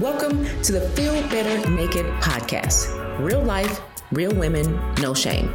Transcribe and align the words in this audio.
Welcome 0.00 0.44
to 0.62 0.70
the 0.70 0.80
Feel 0.90 1.20
Better 1.28 1.68
Naked 1.68 2.06
podcast. 2.22 3.18
Real 3.18 3.42
life, 3.42 3.80
real 4.12 4.32
women, 4.32 4.78
no 5.00 5.12
shame. 5.12 5.52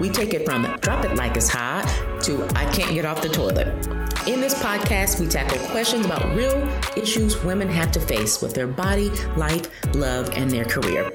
We 0.00 0.08
take 0.08 0.32
it 0.32 0.46
from 0.46 0.62
drop 0.80 1.04
it 1.04 1.16
like 1.16 1.36
it's 1.36 1.50
hot 1.50 1.84
to 2.22 2.46
I 2.56 2.64
can't 2.72 2.94
get 2.94 3.04
off 3.04 3.20
the 3.20 3.28
toilet. 3.28 3.68
In 4.26 4.40
this 4.40 4.54
podcast, 4.54 5.20
we 5.20 5.26
tackle 5.26 5.58
questions 5.68 6.06
about 6.06 6.34
real 6.34 6.66
issues 6.96 7.44
women 7.44 7.68
have 7.68 7.92
to 7.92 8.00
face 8.00 8.40
with 8.40 8.54
their 8.54 8.66
body, 8.66 9.10
life, 9.36 9.68
love, 9.94 10.30
and 10.30 10.50
their 10.50 10.64
career. 10.64 11.12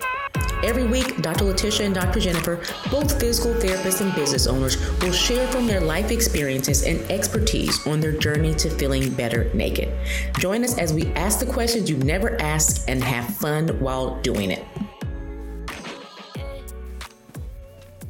Every 0.61 0.83
week, 0.83 1.21
Dr. 1.21 1.45
Latisha 1.45 1.85
and 1.85 1.95
Dr. 1.95 2.19
Jennifer, 2.19 2.57
both 2.91 3.17
physical 3.17 3.53
therapists 3.53 4.01
and 4.01 4.13
business 4.13 4.45
owners, 4.45 4.75
will 4.99 5.13
share 5.13 5.47
from 5.47 5.65
their 5.65 5.79
life 5.79 6.11
experiences 6.11 6.83
and 6.83 6.99
expertise 7.09 7.87
on 7.87 8.01
their 8.01 8.11
journey 8.11 8.53
to 8.55 8.69
feeling 8.69 9.09
better 9.13 9.49
naked. 9.53 9.89
Join 10.37 10.65
us 10.65 10.77
as 10.77 10.91
we 10.91 11.13
ask 11.13 11.39
the 11.39 11.45
questions 11.45 11.89
you 11.89 11.95
never 11.95 12.39
asked 12.41 12.89
and 12.89 13.01
have 13.01 13.33
fun 13.37 13.69
while 13.79 14.19
doing 14.21 14.51
it. 14.51 14.65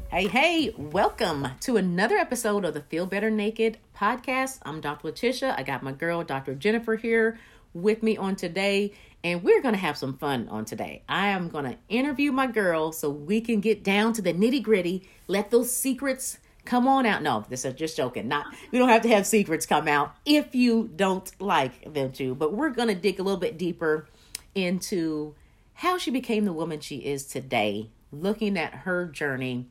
Hey, 0.09 0.27
hey, 0.27 0.73
welcome 0.75 1.49
to 1.61 1.77
another 1.77 2.17
episode 2.17 2.65
of 2.65 2.73
the 2.73 2.81
Feel 2.81 3.05
Better 3.05 3.29
Naked 3.29 3.77
podcast. 3.95 4.57
I'm 4.63 4.81
Dr. 4.81 5.11
Latisha. 5.11 5.55
I 5.55 5.61
got 5.61 5.83
my 5.83 5.91
girl, 5.91 6.23
Dr. 6.23 6.55
Jennifer, 6.55 6.95
here 6.95 7.37
with 7.75 8.01
me 8.01 8.17
on 8.17 8.35
today, 8.35 8.93
and 9.23 9.43
we're 9.43 9.61
going 9.61 9.73
to 9.73 9.79
have 9.79 9.97
some 9.97 10.17
fun 10.17 10.47
on 10.49 10.65
today. 10.65 11.03
I 11.09 11.29
am 11.29 11.49
going 11.49 11.65
to 11.65 11.77
interview 11.89 12.31
my 12.31 12.47
girl 12.47 12.91
so 12.91 13.09
we 13.09 13.41
can 13.41 13.59
get 13.59 13.83
down 13.83 14.13
to 14.13 14.21
the 14.21 14.33
nitty 14.33 14.63
gritty, 14.63 15.07
let 15.27 15.51
those 15.51 15.75
secrets 15.75 16.37
come 16.65 16.87
on 16.87 17.05
out. 17.05 17.21
No, 17.21 17.45
this 17.49 17.65
is 17.65 17.73
just 17.73 17.97
joking. 17.97 18.27
Not 18.27 18.47
we 18.71 18.79
don't 18.79 18.89
have 18.89 19.01
to 19.03 19.09
have 19.09 19.25
secrets 19.25 19.65
come 19.65 19.87
out 19.87 20.15
if 20.25 20.53
you 20.55 20.89
don't 20.95 21.29
like 21.41 21.93
them 21.93 22.11
to, 22.13 22.35
but 22.35 22.53
we're 22.53 22.71
to 22.71 22.95
dig 22.95 23.19
a 23.19 23.23
little 23.23 23.39
bit 23.39 23.57
deeper 23.57 24.07
into 24.55 25.35
how 25.73 25.97
she 25.97 26.11
became 26.11 26.45
the 26.45 26.53
woman 26.53 26.79
she 26.79 26.97
is 26.97 27.25
today, 27.25 27.89
looking 28.11 28.57
at 28.57 28.73
her 28.73 29.05
journey 29.05 29.65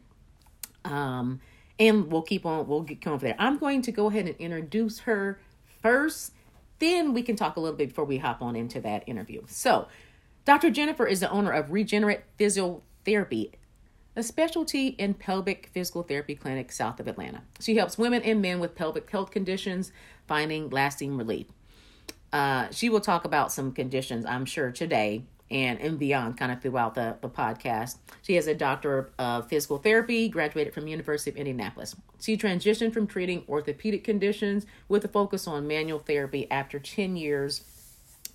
um, 0.84 1.41
and 1.78 2.11
we'll 2.11 2.22
keep 2.22 2.44
on, 2.47 2.67
we'll 2.67 2.83
get 2.83 3.00
come 3.00 3.12
over 3.15 3.27
there. 3.27 3.37
I'm 3.39 3.59
going 3.59 3.83
to 3.83 3.92
go 3.92 4.09
ahead 4.09 4.27
and 4.27 4.37
introduce 4.37 5.00
her 5.00 5.39
first. 5.83 6.33
Then 6.79 7.12
we 7.12 7.23
can 7.23 7.37
talk 7.37 7.57
a 7.57 7.61
little 7.61 7.77
bit 7.77 7.89
before 7.89 8.05
we 8.05 8.19
hop 8.19 8.43
on 8.43 8.57
into 8.57 8.81
that 8.81 9.05
interview. 9.07 9.43
So, 9.47 9.89
Dr. 10.45 10.71
Jennifer 10.71 11.07
is 11.07 11.21
the 11.21 11.31
owner 11.31 11.51
of 11.51 11.73
Regenerate 11.73 12.23
Physiotherapy, 12.39 13.53
a 14.17 14.23
specialty 14.23 14.89
in 14.89 15.15
pelvic 15.15 15.71
physical 15.73 16.03
therapy 16.03 16.34
clinic 16.34 16.73
south 16.73 17.01
of 17.01 17.09
Atlanta. 17.09 17.43
She 17.61 17.77
helps 17.77 17.99
women 17.99 18.23
and 18.23 18.41
men 18.41 18.59
with 18.61 18.75
pelvic 18.75 19.11
health 19.11 19.31
conditions 19.31 19.93
finding 20.27 20.71
lasting 20.71 21.17
relief. 21.17 21.47
Uh, 22.33 22.69
she 22.71 22.89
will 22.89 23.01
talk 23.01 23.25
about 23.25 23.53
some 23.53 23.73
conditions, 23.73 24.25
I'm 24.25 24.45
sure, 24.45 24.71
today 24.71 25.25
and, 25.50 25.80
and 25.80 25.98
beyond 25.98 26.36
kind 26.36 26.52
of 26.52 26.60
throughout 26.60 26.94
the, 26.94 27.16
the 27.20 27.28
podcast. 27.28 27.96
She 28.22 28.34
has 28.34 28.46
a 28.46 28.54
doctor 28.54 29.10
of 29.18 29.48
physical 29.48 29.78
therapy, 29.78 30.28
graduated 30.28 30.74
from 30.74 30.86
University 30.86 31.30
of 31.30 31.36
Indianapolis. 31.36 31.96
She 32.20 32.36
transitioned 32.36 32.92
from 32.92 33.06
treating 33.06 33.44
orthopedic 33.48 34.04
conditions 34.04 34.66
with 34.88 35.04
a 35.04 35.08
focus 35.08 35.46
on 35.46 35.66
manual 35.66 35.98
therapy 35.98 36.50
after 36.50 36.78
10 36.78 37.16
years 37.16 37.64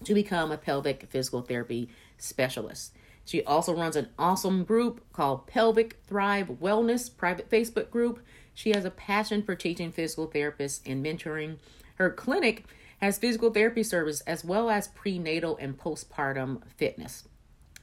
to 0.04 0.14
become 0.14 0.52
a 0.52 0.58
pelvic 0.58 1.08
physical 1.10 1.42
therapy 1.42 1.90
specialist. 2.18 2.94
She 3.26 3.44
also 3.44 3.74
runs 3.74 3.96
an 3.96 4.10
awesome 4.20 4.64
group 4.64 5.02
called 5.14 5.48
Pelvic 5.48 5.98
Thrive 6.08 6.48
Wellness 6.62 7.16
private 7.16 7.50
Facebook 7.50 7.90
group. 7.90 8.20
She 8.54 8.72
has 8.72 8.86
a 8.86 8.92
passion 8.92 9.44
for 9.44 9.56
teaching 9.56 9.92
physical 9.92 10.28
therapists 10.28 10.82
and 10.86 11.06
mentoring. 11.06 11.58
Her 11.96 12.10
clinic 12.10 12.66
has 13.04 13.18
physical 13.18 13.50
therapy 13.50 13.84
service 13.84 14.22
as 14.22 14.46
well 14.46 14.70
as 14.70 14.88
prenatal 14.88 15.58
and 15.58 15.78
postpartum 15.78 16.62
fitness. 16.78 17.28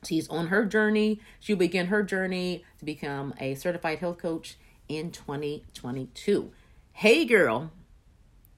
She's 0.02 0.26
on 0.30 0.46
her 0.46 0.64
journey. 0.64 1.20
She'll 1.38 1.58
begin 1.58 1.88
her 1.88 2.02
journey 2.02 2.64
to 2.78 2.86
become 2.86 3.34
a 3.38 3.54
certified 3.54 3.98
health 3.98 4.16
coach 4.16 4.56
in 4.88 5.10
2022. 5.10 6.50
Hey, 6.92 7.26
girl, 7.26 7.70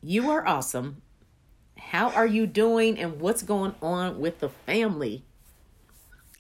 you 0.01 0.31
are 0.31 0.47
awesome. 0.47 1.03
How 1.77 2.11
are 2.11 2.27
you 2.27 2.47
doing 2.47 2.97
and 2.97 3.21
what's 3.21 3.43
going 3.43 3.75
on 3.83 4.21
with 4.21 4.39
the 4.39 4.49
family? 4.49 5.25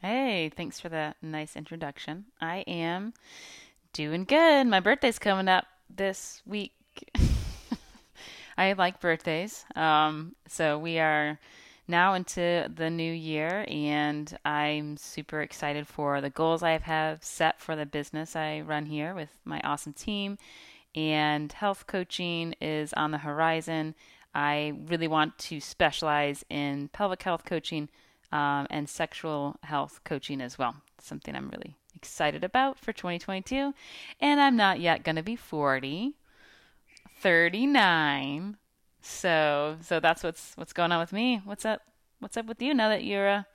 Hey, 0.02 0.52
thanks 0.56 0.78
for 0.78 0.88
that 0.88 1.16
nice 1.20 1.56
introduction. 1.56 2.26
I 2.40 2.58
am 2.68 3.12
doing 3.92 4.24
good. 4.24 4.68
My 4.68 4.78
birthday's 4.78 5.18
coming 5.18 5.48
up 5.48 5.66
this 5.90 6.42
week. 6.46 6.72
I 8.62 8.74
like 8.74 9.00
birthdays. 9.00 9.64
Um, 9.74 10.36
so 10.46 10.78
we 10.78 11.00
are 11.00 11.40
now 11.88 12.14
into 12.14 12.70
the 12.72 12.90
new 12.90 13.12
year, 13.12 13.64
and 13.66 14.38
I'm 14.44 14.96
super 14.96 15.40
excited 15.40 15.88
for 15.88 16.20
the 16.20 16.30
goals 16.30 16.62
I 16.62 16.78
have 16.78 17.24
set 17.24 17.60
for 17.60 17.74
the 17.74 17.86
business 17.86 18.36
I 18.36 18.60
run 18.60 18.86
here 18.86 19.16
with 19.16 19.30
my 19.44 19.60
awesome 19.64 19.94
team. 19.94 20.38
And 20.94 21.52
health 21.52 21.88
coaching 21.88 22.54
is 22.60 22.92
on 22.92 23.10
the 23.10 23.18
horizon. 23.18 23.96
I 24.32 24.74
really 24.86 25.08
want 25.08 25.38
to 25.38 25.58
specialize 25.58 26.44
in 26.48 26.86
pelvic 26.92 27.24
health 27.24 27.44
coaching 27.44 27.88
um, 28.30 28.68
and 28.70 28.88
sexual 28.88 29.56
health 29.64 30.02
coaching 30.04 30.40
as 30.40 30.56
well. 30.56 30.76
Something 31.00 31.34
I'm 31.34 31.48
really 31.48 31.74
excited 31.96 32.44
about 32.44 32.78
for 32.78 32.92
2022. 32.92 33.74
And 34.20 34.40
I'm 34.40 34.54
not 34.54 34.78
yet 34.78 35.02
going 35.02 35.16
to 35.16 35.22
be 35.24 35.34
40. 35.34 36.14
39. 37.22 38.56
So 39.00 39.76
so 39.80 40.00
that's 40.00 40.22
what's 40.22 40.52
what's 40.56 40.72
going 40.72 40.92
on 40.92 41.00
with 41.00 41.12
me. 41.12 41.40
What's 41.44 41.64
up? 41.64 41.80
What's 42.18 42.36
up 42.36 42.46
with 42.46 42.60
you 42.60 42.74
now 42.74 42.88
that 42.88 43.04
you're 43.04 43.26
a 43.26 43.46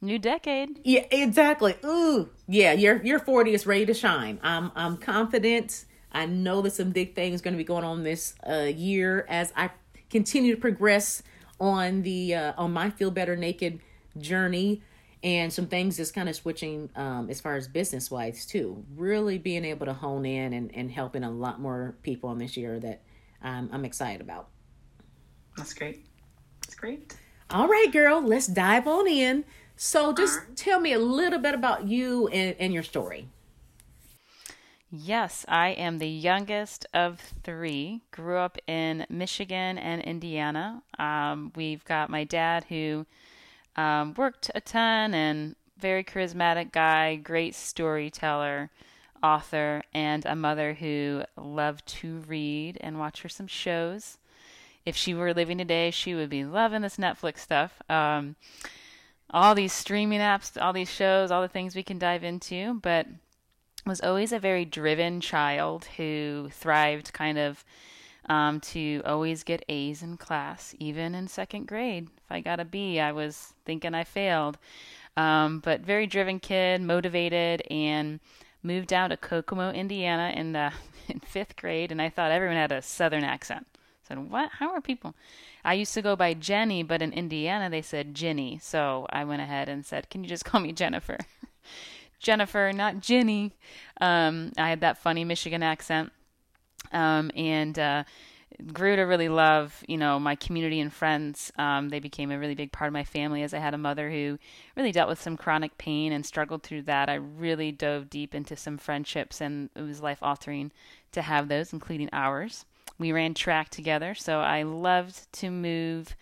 new 0.00 0.18
decade? 0.18 0.80
Yeah, 0.84 1.04
exactly. 1.10 1.76
Ooh, 1.84 2.30
yeah, 2.48 2.72
your 2.72 3.02
your 3.04 3.18
40 3.18 3.52
is 3.52 3.66
ready 3.66 3.86
to 3.86 3.94
shine. 3.94 4.40
I'm 4.42 4.72
I'm 4.74 4.96
confident. 4.96 5.84
I 6.12 6.26
know 6.26 6.62
that 6.62 6.72
some 6.72 6.90
big 6.90 7.14
things 7.14 7.40
going 7.40 7.54
to 7.54 7.58
be 7.58 7.64
going 7.64 7.84
on 7.84 8.02
this 8.02 8.34
uh, 8.48 8.70
year 8.74 9.26
as 9.28 9.52
I 9.54 9.70
continue 10.08 10.54
to 10.54 10.60
progress 10.60 11.22
on 11.60 12.02
the 12.02 12.34
uh, 12.34 12.52
on 12.56 12.72
my 12.72 12.90
feel 12.90 13.10
better 13.10 13.36
naked 13.36 13.80
journey 14.18 14.82
and 15.22 15.52
some 15.52 15.66
things 15.66 15.98
just 15.98 16.14
kind 16.14 16.28
of 16.28 16.34
switching 16.34 16.88
um, 16.96 17.28
as 17.28 17.40
far 17.40 17.54
as 17.54 17.68
business 17.68 18.10
wise 18.10 18.44
too 18.44 18.82
really 18.96 19.38
being 19.38 19.64
able 19.64 19.86
to 19.86 19.92
hone 19.92 20.24
in 20.26 20.52
and, 20.52 20.74
and 20.74 20.90
helping 20.90 21.22
a 21.22 21.30
lot 21.30 21.60
more 21.60 21.94
people 22.02 22.28
on 22.28 22.38
this 22.38 22.56
year 22.56 22.80
that 22.80 23.02
um, 23.42 23.68
i'm 23.72 23.84
excited 23.84 24.20
about 24.20 24.48
that's 25.56 25.74
great 25.74 26.06
that's 26.62 26.74
great 26.74 27.14
all 27.50 27.68
right 27.68 27.92
girl 27.92 28.20
let's 28.20 28.46
dive 28.46 28.86
on 28.86 29.06
in 29.06 29.44
so 29.76 30.12
just 30.12 30.38
right. 30.38 30.56
tell 30.56 30.80
me 30.80 30.92
a 30.92 30.98
little 30.98 31.38
bit 31.38 31.54
about 31.54 31.86
you 31.86 32.28
and, 32.28 32.54
and 32.58 32.72
your 32.72 32.82
story 32.82 33.28
Yes, 34.92 35.44
I 35.46 35.68
am 35.68 35.98
the 35.98 36.08
youngest 36.08 36.84
of 36.92 37.20
three. 37.44 38.00
Grew 38.10 38.38
up 38.38 38.58
in 38.66 39.06
Michigan 39.08 39.78
and 39.78 40.02
Indiana. 40.02 40.82
Um, 40.98 41.52
we've 41.54 41.84
got 41.84 42.10
my 42.10 42.24
dad 42.24 42.64
who 42.68 43.06
um, 43.76 44.14
worked 44.14 44.50
a 44.52 44.60
ton 44.60 45.14
and 45.14 45.54
very 45.78 46.02
charismatic 46.02 46.72
guy, 46.72 47.14
great 47.14 47.54
storyteller, 47.54 48.70
author, 49.22 49.82
and 49.92 50.24
a 50.26 50.36
mother 50.36 50.74
who 50.74 51.22
loved 51.36 51.86
to 51.86 52.18
read 52.26 52.78
and 52.80 52.98
watch 52.98 53.22
her 53.22 53.28
some 53.28 53.46
shows. 53.46 54.18
If 54.84 54.96
she 54.96 55.14
were 55.14 55.34
living 55.34 55.58
today, 55.58 55.90
she 55.90 56.14
would 56.14 56.30
be 56.30 56.44
loving 56.44 56.82
this 56.82 56.96
Netflix 56.96 57.38
stuff. 57.38 57.82
Um, 57.88 58.36
all 59.30 59.54
these 59.54 59.72
streaming 59.72 60.20
apps, 60.20 60.60
all 60.60 60.72
these 60.72 60.90
shows, 60.90 61.30
all 61.30 61.42
the 61.42 61.48
things 61.48 61.76
we 61.76 61.82
can 61.82 61.98
dive 61.98 62.24
into, 62.24 62.80
but 62.82 63.06
was 63.86 64.00
always 64.00 64.32
a 64.32 64.38
very 64.38 64.64
driven 64.64 65.20
child 65.20 65.86
who 65.96 66.48
thrived 66.52 67.12
kind 67.12 67.38
of 67.38 67.64
um, 68.28 68.60
to 68.60 69.02
always 69.04 69.42
get 69.42 69.64
A's 69.68 70.02
in 70.02 70.16
class, 70.16 70.74
even 70.78 71.14
in 71.14 71.28
second 71.28 71.66
grade. 71.66 72.08
If 72.16 72.30
I 72.30 72.40
got 72.40 72.60
a 72.60 72.64
B, 72.64 73.00
I 73.00 73.12
was 73.12 73.54
thinking 73.64 73.94
I 73.94 74.04
failed. 74.04 74.58
Um, 75.16 75.60
but 75.60 75.80
very 75.80 76.06
driven 76.06 76.38
kid, 76.38 76.80
motivated, 76.80 77.62
and 77.70 78.20
moved 78.62 78.88
down 78.88 79.10
to 79.10 79.16
Kokomo, 79.16 79.70
Indiana 79.70 80.32
in 80.34 80.52
the 80.52 80.72
in 81.08 81.20
fifth 81.20 81.56
grade, 81.56 81.90
and 81.92 82.00
I 82.00 82.08
thought 82.08 82.30
everyone 82.30 82.56
had 82.56 82.72
a 82.72 82.82
southern 82.82 83.24
accent. 83.24 83.66
I 83.74 84.08
said, 84.08 84.30
"What? 84.30 84.50
How 84.58 84.70
are 84.70 84.80
people?" 84.80 85.14
I 85.64 85.74
used 85.74 85.94
to 85.94 86.02
go 86.02 86.16
by 86.16 86.34
Jenny, 86.34 86.82
but 86.82 87.02
in 87.02 87.12
Indiana 87.12 87.68
they 87.68 87.82
said 87.82 88.14
Ginny, 88.14 88.58
so 88.62 89.06
I 89.10 89.24
went 89.24 89.42
ahead 89.42 89.68
and 89.68 89.84
said, 89.84 90.10
"Can 90.10 90.22
you 90.24 90.28
just 90.28 90.44
call 90.44 90.60
me 90.60 90.72
Jennifer?" 90.72 91.18
Jennifer, 92.18 92.70
not 92.74 93.00
Ginny. 93.00 93.52
Um, 94.00 94.52
I 94.58 94.68
had 94.68 94.80
that 94.80 94.98
funny 94.98 95.24
Michigan 95.24 95.62
accent 95.62 96.12
um, 96.92 97.30
and 97.34 97.78
uh, 97.78 98.04
grew 98.60 98.96
to 98.96 99.02
really 99.02 99.28
love, 99.28 99.82
you 99.86 99.96
know, 99.96 100.18
my 100.18 100.34
community 100.34 100.80
and 100.80 100.92
friends. 100.92 101.52
Um, 101.58 101.88
they 101.88 102.00
became 102.00 102.30
a 102.30 102.38
really 102.38 102.54
big 102.54 102.72
part 102.72 102.88
of 102.88 102.92
my 102.92 103.04
family 103.04 103.42
as 103.42 103.54
I 103.54 103.58
had 103.58 103.74
a 103.74 103.78
mother 103.78 104.10
who 104.10 104.38
really 104.76 104.92
dealt 104.92 105.08
with 105.08 105.20
some 105.20 105.36
chronic 105.36 105.76
pain 105.78 106.12
and 106.12 106.24
struggled 106.24 106.62
through 106.62 106.82
that. 106.82 107.08
I 107.08 107.14
really 107.14 107.72
dove 107.72 108.10
deep 108.10 108.34
into 108.34 108.56
some 108.56 108.78
friendships, 108.78 109.40
and 109.40 109.70
it 109.74 109.82
was 109.82 110.02
life 110.02 110.18
altering 110.22 110.72
to 111.12 111.22
have 111.22 111.48
those, 111.48 111.72
including 111.72 112.08
ours. 112.12 112.64
We 112.98 113.12
ran 113.12 113.34
track 113.34 113.70
together, 113.70 114.14
so 114.14 114.40
I 114.40 114.62
loved 114.62 115.32
to 115.34 115.50
move 115.50 116.14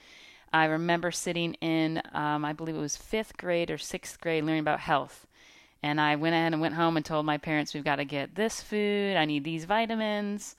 I 0.53 0.65
remember 0.65 1.11
sitting 1.11 1.55
in, 1.55 2.01
um, 2.13 2.45
I 2.45 2.53
believe 2.53 2.75
it 2.75 2.81
was 2.81 2.97
fifth 2.97 3.37
grade 3.37 3.71
or 3.71 3.79
sixth 3.79 4.21
grade, 4.21 4.45
learning 4.45 4.61
about 4.61 4.81
health. 4.81 5.27
And 5.83 6.01
I 6.01 6.17
went 6.17 6.35
ahead 6.35 6.53
and 6.53 6.61
went 6.61 6.75
home 6.75 6.97
and 6.97 7.05
told 7.07 7.27
my 7.27 7.39
parents, 7.39 7.75
we've 7.75 7.85
got 7.85 7.97
to 7.97 8.05
get 8.05 8.35
this 8.35 8.63
food, 8.63 9.17
I 9.17 9.25
need 9.27 9.45
these 9.45 9.65
vitamins. 9.65 10.57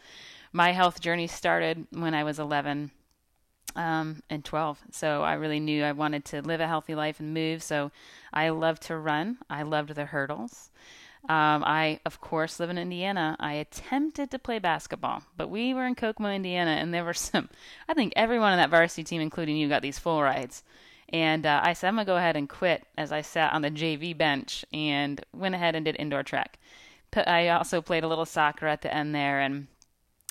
My 0.52 0.72
health 0.72 1.00
journey 1.00 1.28
started 1.28 1.88
when 1.92 2.14
I 2.14 2.24
was 2.24 2.40
11 2.40 2.92
um, 3.76 4.24
and 4.30 4.44
12. 4.44 4.80
So 4.92 5.24
I 5.24 5.34
really 5.34 5.60
knew 5.60 5.84
I 5.84 5.92
wanted 5.92 6.26
to 6.26 6.42
live 6.42 6.60
a 6.60 6.68
healthy 6.68 6.96
life 6.96 7.20
and 7.20 7.34
move. 7.34 7.62
So 7.62 7.92
I 8.34 8.50
loved 8.50 8.84
to 8.84 8.98
run, 8.98 9.38
I 9.50 9.64
loved 9.64 9.96
the 9.96 10.06
hurdles. 10.06 10.72
Um, 11.28 11.64
I, 11.66 12.00
of 12.06 12.22
course, 12.22 12.60
live 12.60 12.70
in 12.70 12.78
Indiana. 12.78 13.36
I 13.40 13.54
attempted 13.54 14.32
to 14.32 14.40
play 14.40 14.58
basketball, 14.58 15.24
but 15.36 15.50
we 15.50 15.74
were 15.74 15.86
in 15.86 15.96
Kokomo, 15.96 16.30
Indiana, 16.30 16.72
and 16.72 16.94
there 16.94 17.04
were 17.04 17.14
some, 17.14 17.50
I 17.90 17.94
think 17.94 18.14
everyone 18.16 18.54
on 18.54 18.58
that 18.58 18.70
varsity 18.70 19.04
team, 19.04 19.22
including 19.22 19.58
you, 19.58 19.68
got 19.68 19.82
these 19.82 20.00
full 20.00 20.24
rides. 20.24 20.64
And 21.10 21.46
uh, 21.46 21.62
I 21.64 21.74
said, 21.74 21.90
I'm 21.90 21.96
going 21.96 22.06
to 22.06 22.12
go 22.12 22.18
ahead 22.18 22.38
and 22.38 22.48
quit 22.48 22.86
as 22.98 23.12
I 23.12 23.22
sat 23.22 23.52
on 23.52 23.64
the 23.64 23.72
JV 23.72 24.18
bench 24.18 24.64
and 24.72 25.24
went 25.34 25.56
ahead 25.56 25.76
and 25.76 25.84
did 25.84 25.96
indoor 26.00 26.24
track. 26.24 26.58
I 27.16 27.50
also 27.50 27.82
played 27.82 28.04
a 28.04 28.08
little 28.08 28.26
soccer 28.26 28.68
at 28.68 28.82
the 28.82 28.94
end 28.94 29.14
there, 29.16 29.40
and 29.40 29.68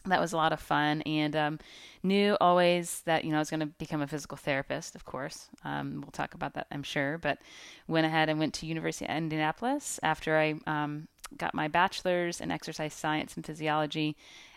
that 0.08 0.20
was 0.20 0.32
a 0.32 0.36
lot 0.36 0.52
of 0.52 0.60
fun. 0.60 1.02
And 1.02 1.34
um, 1.36 1.58
knew 2.02 2.36
always 2.40 3.02
that 3.02 3.24
you 3.24 3.30
know 3.30 3.36
I 3.36 3.40
was 3.40 3.50
going 3.50 3.60
to 3.60 3.66
become 3.66 4.02
a 4.02 4.06
physical 4.06 4.36
therapist. 4.36 4.94
Of 4.94 5.04
course, 5.04 5.48
um, 5.64 6.00
we'll 6.00 6.10
talk 6.10 6.34
about 6.34 6.54
that, 6.54 6.66
I'm 6.70 6.82
sure. 6.82 7.18
But 7.18 7.38
went 7.86 8.06
ahead 8.06 8.28
and 8.28 8.38
went 8.38 8.54
to 8.54 8.66
University 8.66 9.04
of 9.04 9.16
Indianapolis 9.16 10.00
after 10.02 10.38
I 10.38 10.54
um, 10.66 11.08
got 11.36 11.54
my 11.54 11.68
bachelor's 11.68 12.40
in 12.40 12.50
exercise 12.50 12.94
science 12.94 13.36
and 13.36 13.44
physiology, 13.44 14.16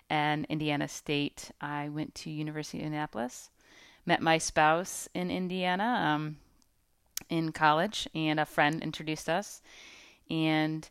and 0.10 0.46
Indiana 0.50 0.88
State. 0.88 1.52
I 1.62 1.90
went 1.90 2.16
to 2.16 2.30
University 2.30 2.80
of 2.80 2.86
Indianapolis, 2.86 3.50
met 4.06 4.22
my 4.22 4.38
spouse 4.38 5.08
in 5.14 5.32
Indiana 5.32 6.14
um, 6.14 6.38
in 7.30 7.52
college, 7.52 8.08
and 8.14 8.40
a 8.40 8.46
friend 8.46 8.82
introduced 8.82 9.30
us, 9.30 9.62
and 10.30 10.90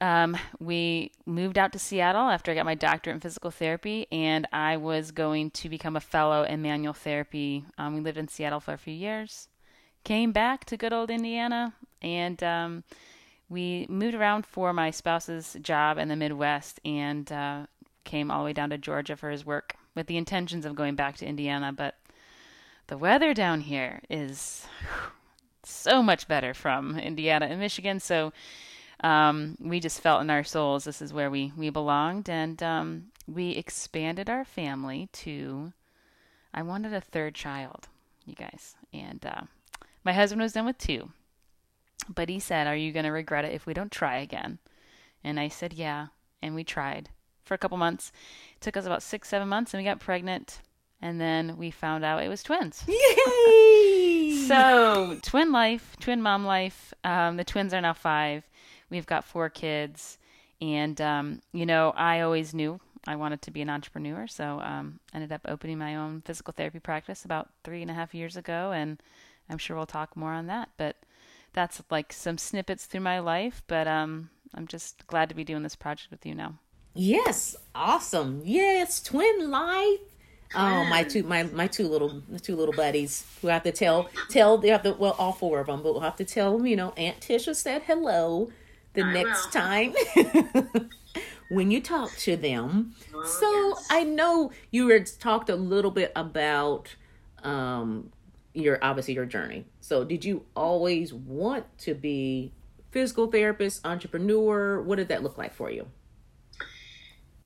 um, 0.00 0.36
we 0.58 1.12
moved 1.24 1.58
out 1.58 1.72
to 1.72 1.78
Seattle 1.78 2.28
after 2.28 2.50
I 2.50 2.54
got 2.54 2.64
my 2.64 2.74
doctorate 2.74 3.14
in 3.14 3.20
physical 3.20 3.50
therapy, 3.50 4.06
and 4.10 4.46
I 4.52 4.76
was 4.76 5.10
going 5.10 5.50
to 5.52 5.68
become 5.68 5.96
a 5.96 6.00
fellow 6.00 6.42
in 6.42 6.62
manual 6.62 6.94
therapy. 6.94 7.64
Um, 7.78 7.94
we 7.94 8.00
lived 8.00 8.18
in 8.18 8.28
Seattle 8.28 8.60
for 8.60 8.72
a 8.72 8.78
few 8.78 8.94
years, 8.94 9.48
came 10.04 10.32
back 10.32 10.64
to 10.66 10.76
good 10.76 10.92
old 10.92 11.10
Indiana, 11.10 11.74
and 12.02 12.42
um, 12.42 12.84
we 13.48 13.86
moved 13.88 14.14
around 14.14 14.46
for 14.46 14.72
my 14.72 14.90
spouse's 14.90 15.56
job 15.62 15.98
in 15.98 16.08
the 16.08 16.16
Midwest 16.16 16.80
and 16.84 17.30
uh, 17.30 17.66
came 18.04 18.30
all 18.30 18.40
the 18.40 18.46
way 18.46 18.52
down 18.52 18.70
to 18.70 18.78
Georgia 18.78 19.16
for 19.16 19.30
his 19.30 19.46
work 19.46 19.76
with 19.94 20.06
the 20.06 20.16
intentions 20.16 20.66
of 20.66 20.74
going 20.74 20.94
back 20.94 21.16
to 21.16 21.26
Indiana. 21.26 21.72
But 21.72 21.96
the 22.88 22.98
weather 22.98 23.34
down 23.34 23.62
here 23.62 24.00
is 24.10 24.66
so 25.62 26.02
much 26.02 26.28
better 26.28 26.54
from 26.54 26.98
Indiana 26.98 27.46
and 27.46 27.60
Michigan, 27.60 28.00
so 28.00 28.32
um, 29.00 29.56
we 29.60 29.80
just 29.80 30.00
felt 30.00 30.22
in 30.22 30.30
our 30.30 30.44
souls 30.44 30.84
this 30.84 31.02
is 31.02 31.12
where 31.12 31.30
we, 31.30 31.52
we 31.56 31.70
belonged. 31.70 32.28
And 32.28 32.62
um, 32.62 33.04
we 33.26 33.50
expanded 33.50 34.30
our 34.30 34.44
family 34.44 35.08
to, 35.12 35.72
I 36.54 36.62
wanted 36.62 36.92
a 36.92 37.00
third 37.00 37.34
child, 37.34 37.88
you 38.24 38.34
guys. 38.34 38.74
And 38.92 39.24
uh, 39.24 39.42
my 40.04 40.12
husband 40.12 40.40
was 40.40 40.52
done 40.52 40.66
with 40.66 40.78
two. 40.78 41.10
But 42.12 42.28
he 42.28 42.38
said, 42.38 42.66
Are 42.66 42.76
you 42.76 42.92
going 42.92 43.04
to 43.04 43.10
regret 43.10 43.44
it 43.44 43.52
if 43.52 43.66
we 43.66 43.74
don't 43.74 43.92
try 43.92 44.18
again? 44.18 44.58
And 45.24 45.40
I 45.40 45.48
said, 45.48 45.72
Yeah. 45.72 46.08
And 46.40 46.54
we 46.54 46.64
tried 46.64 47.08
for 47.42 47.54
a 47.54 47.58
couple 47.58 47.78
months. 47.78 48.12
It 48.54 48.60
took 48.60 48.76
us 48.76 48.86
about 48.86 49.02
six, 49.02 49.28
seven 49.28 49.48
months, 49.48 49.72
and 49.72 49.80
we 49.80 49.88
got 49.88 50.00
pregnant. 50.00 50.60
And 51.00 51.20
then 51.20 51.56
we 51.56 51.70
found 51.70 52.04
out 52.04 52.22
it 52.22 52.28
was 52.28 52.42
twins. 52.42 52.84
Yay! 52.88 54.44
so, 54.46 55.18
twin 55.22 55.52
life, 55.52 55.96
twin 56.00 56.22
mom 56.22 56.44
life. 56.44 56.94
Um, 57.04 57.36
the 57.36 57.44
twins 57.44 57.74
are 57.74 57.80
now 57.80 57.92
five. 57.92 58.48
We've 58.90 59.06
got 59.06 59.24
four 59.24 59.48
kids, 59.48 60.18
and 60.60 61.00
um, 61.00 61.42
you 61.52 61.66
know, 61.66 61.92
I 61.96 62.20
always 62.20 62.54
knew 62.54 62.80
I 63.06 63.16
wanted 63.16 63.42
to 63.42 63.50
be 63.50 63.62
an 63.62 63.70
entrepreneur, 63.70 64.26
so 64.26 64.60
um, 64.60 65.00
ended 65.14 65.32
up 65.32 65.42
opening 65.46 65.78
my 65.78 65.96
own 65.96 66.22
physical 66.24 66.52
therapy 66.52 66.78
practice 66.78 67.24
about 67.24 67.50
three 67.64 67.82
and 67.82 67.90
a 67.90 67.94
half 67.94 68.14
years 68.14 68.36
ago, 68.36 68.72
and 68.72 69.00
I'm 69.48 69.58
sure 69.58 69.76
we'll 69.76 69.86
talk 69.86 70.16
more 70.16 70.32
on 70.32 70.46
that. 70.46 70.70
But 70.76 70.96
that's 71.52 71.82
like 71.90 72.12
some 72.12 72.38
snippets 72.38 72.86
through 72.86 73.00
my 73.00 73.18
life, 73.18 73.62
but 73.66 73.86
um, 73.86 74.30
I'm 74.54 74.66
just 74.66 75.06
glad 75.06 75.28
to 75.28 75.34
be 75.34 75.44
doing 75.44 75.62
this 75.62 75.76
project 75.76 76.10
with 76.10 76.26
you 76.26 76.34
now. 76.34 76.54
Yes, 76.94 77.56
awesome. 77.74 78.42
Yes, 78.44 79.02
twin 79.02 79.50
life. 79.50 80.00
Oh, 80.54 80.84
my 80.84 81.02
two 81.02 81.22
my 81.24 81.42
my 81.42 81.66
two 81.66 81.88
little 81.88 82.22
the 82.28 82.38
two 82.38 82.54
little 82.56 82.74
buddies 82.74 83.26
who 83.42 83.48
have 83.48 83.64
to 83.64 83.72
tell 83.72 84.08
tell 84.30 84.56
they 84.56 84.68
have 84.68 84.82
to 84.84 84.92
well 84.92 85.16
all 85.18 85.32
four 85.32 85.60
of 85.60 85.66
them, 85.66 85.82
but 85.82 85.92
we'll 85.92 86.02
have 86.02 86.16
to 86.16 86.24
tell 86.24 86.56
them 86.56 86.66
you 86.66 86.76
know 86.76 86.92
Aunt 86.96 87.20
Tisha 87.20 87.54
said 87.54 87.82
hello 87.82 88.50
the 88.96 89.04
I 89.04 89.12
next 89.12 89.54
will. 89.54 89.62
time 89.62 89.94
when 91.48 91.70
you 91.70 91.80
talk 91.80 92.16
to 92.18 92.36
them. 92.36 92.94
Oh, 93.14 93.24
so 93.24 93.68
yes. 93.68 93.86
I 93.90 94.02
know 94.04 94.50
you 94.70 94.88
had 94.88 95.08
talked 95.18 95.48
a 95.48 95.56
little 95.56 95.90
bit 95.90 96.12
about 96.16 96.94
um 97.42 98.10
your 98.54 98.78
obviously 98.82 99.14
your 99.14 99.26
journey. 99.26 99.66
So 99.80 100.04
did 100.04 100.24
you 100.24 100.44
always 100.56 101.12
want 101.12 101.66
to 101.78 101.94
be 101.94 102.52
physical 102.90 103.26
therapist, 103.26 103.86
entrepreneur? 103.86 104.80
What 104.82 104.96
did 104.96 105.08
that 105.08 105.22
look 105.22 105.38
like 105.38 105.54
for 105.54 105.70
you? 105.70 105.86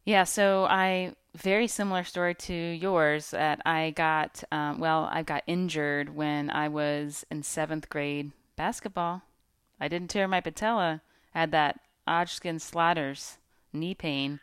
Yeah, 0.05 0.25
so 0.25 0.65
I 0.65 1.15
very 1.37 1.67
similar 1.67 2.05
story 2.05 2.35
to 2.35 2.55
yours. 2.55 3.31
That 3.31 3.61
I 3.67 3.91
got 3.91 4.43
um, 4.53 4.79
well, 4.79 5.09
I 5.13 5.23
got 5.23 5.43
injured 5.47 6.15
when 6.15 6.51
I 6.51 6.69
was 6.69 7.25
in 7.31 7.43
seventh 7.43 7.89
grade 7.89 8.33
basketball. 8.57 9.23
I 9.81 9.89
didn't 9.89 10.11
tear 10.11 10.29
my 10.29 10.41
patella. 10.41 11.03
Had 11.31 11.53
that 11.53 11.81
Osgood-Schlatters 12.07 13.37
knee 13.73 13.95
pain, 13.95 14.41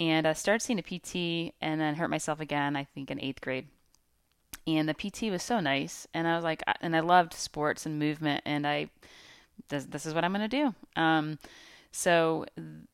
and 0.00 0.26
I 0.26 0.32
started 0.32 0.62
seeing 0.62 0.78
a 0.78 0.82
PT, 0.82 1.54
and 1.60 1.80
then 1.80 1.94
hurt 1.94 2.10
myself 2.10 2.40
again. 2.40 2.76
I 2.76 2.84
think 2.84 3.10
in 3.10 3.20
eighth 3.20 3.40
grade. 3.40 3.66
And 4.66 4.88
the 4.88 4.94
PT 4.94 5.30
was 5.30 5.42
so 5.42 5.60
nice, 5.60 6.06
and 6.12 6.28
I 6.28 6.34
was 6.34 6.44
like, 6.44 6.62
and 6.80 6.94
I 6.94 7.00
loved 7.00 7.32
sports 7.32 7.86
and 7.86 7.98
movement, 7.98 8.42
and 8.44 8.66
I, 8.66 8.90
this, 9.68 9.84
this 9.86 10.04
is 10.04 10.12
what 10.12 10.24
I'm 10.24 10.34
to 10.34 10.48
do. 10.48 10.74
Um, 10.94 11.38
so 11.90 12.44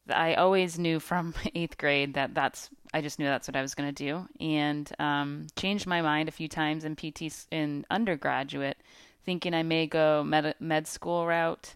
I 0.09 0.35
always 0.35 0.79
knew 0.79 1.01
from 1.01 1.35
eighth 1.55 1.79
grade 1.79 2.15
that 2.15 2.35
that's 2.35 2.71
I 2.93 3.01
just 3.01 3.19
knew 3.19 3.27
that's 3.27 3.49
what 3.49 3.57
I 3.57 3.63
was 3.63 3.75
going 3.75 3.93
to 3.93 4.05
do, 4.05 4.29
and 4.41 4.91
um, 5.01 5.49
changed 5.57 5.87
my 5.87 6.01
mind 6.01 6.29
a 6.29 6.33
few 6.33 6.49
times 6.49 6.85
in 6.85 6.95
PT 6.95 7.47
in 7.51 7.85
undergraduate, 7.91 8.77
thinking 9.25 9.53
I 9.53 9.65
may 9.65 9.87
go 9.87 10.23
med 10.23 10.55
med 10.61 10.87
school 10.87 11.27
route, 11.27 11.75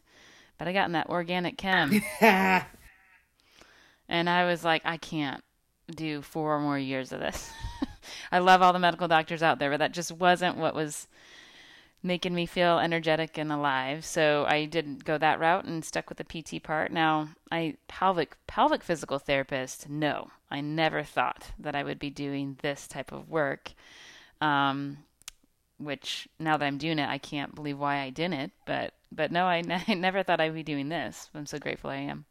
but 0.59 0.69
I 0.69 0.73
got 0.73 0.87
in 0.87 0.93
that 0.93 1.09
organic 1.09 1.57
chem, 1.57 2.03
and 2.21 2.65
I 4.09 4.47
was 4.47 4.65
like, 4.65 4.83
I 4.85 4.97
can't 4.97 5.43
do 5.95 6.23
four 6.23 6.61
more 6.61 6.79
years 6.79 7.13
of 7.13 7.21
this. 7.21 7.51
I 8.33 8.39
love 8.39 8.63
all 8.63 8.73
the 8.73 8.79
medical 8.79 9.09
doctors 9.09 9.43
out 9.43 9.59
there, 9.59 9.71
but 9.71 9.79
that 9.79 9.93
just 9.93 10.13
wasn't 10.13 10.57
what 10.57 10.75
was 10.75 11.07
making 12.03 12.35
me 12.35 12.47
feel 12.47 12.79
energetic 12.79 13.39
and 13.39 13.51
alive. 13.51 14.05
So 14.05 14.45
I 14.49 14.67
didn't 14.67 15.05
go 15.05 15.19
that 15.19 15.41
route 15.41 15.65
and 15.65 15.85
stuck 15.85 16.09
with 16.09 16.19
the 16.19 16.25
PT 16.25 16.63
part. 16.63 16.93
Now, 16.93 17.31
I 17.51 17.77
pelvic 17.89 18.37
pelvic 18.47 18.83
physical 18.83 19.19
therapist. 19.19 19.89
No, 19.89 20.31
I 20.51 20.61
never 20.61 21.03
thought 21.03 21.51
that 21.59 21.75
I 21.75 21.83
would 21.83 21.99
be 21.99 22.11
doing 22.11 22.57
this 22.63 22.87
type 22.87 23.13
of 23.13 23.29
work. 23.29 23.73
Um, 24.41 24.99
which 25.79 26.29
now 26.39 26.57
that 26.57 26.67
I'm 26.67 26.79
doing 26.79 26.99
it, 26.99 27.09
I 27.09 27.19
can't 27.19 27.55
believe 27.55 27.79
why 27.79 27.99
I 28.01 28.11
didn't. 28.11 28.53
But 28.65 28.95
but 29.13 29.33
no, 29.33 29.45
I, 29.45 29.63
I 29.89 29.95
never 29.95 30.23
thought 30.23 30.41
I'd 30.41 30.55
be 30.55 30.63
doing 30.63 30.89
this. 30.89 31.31
I'm 31.35 31.47
so 31.47 31.59
grateful 31.59 31.91
I 31.91 31.97
am. 31.97 32.25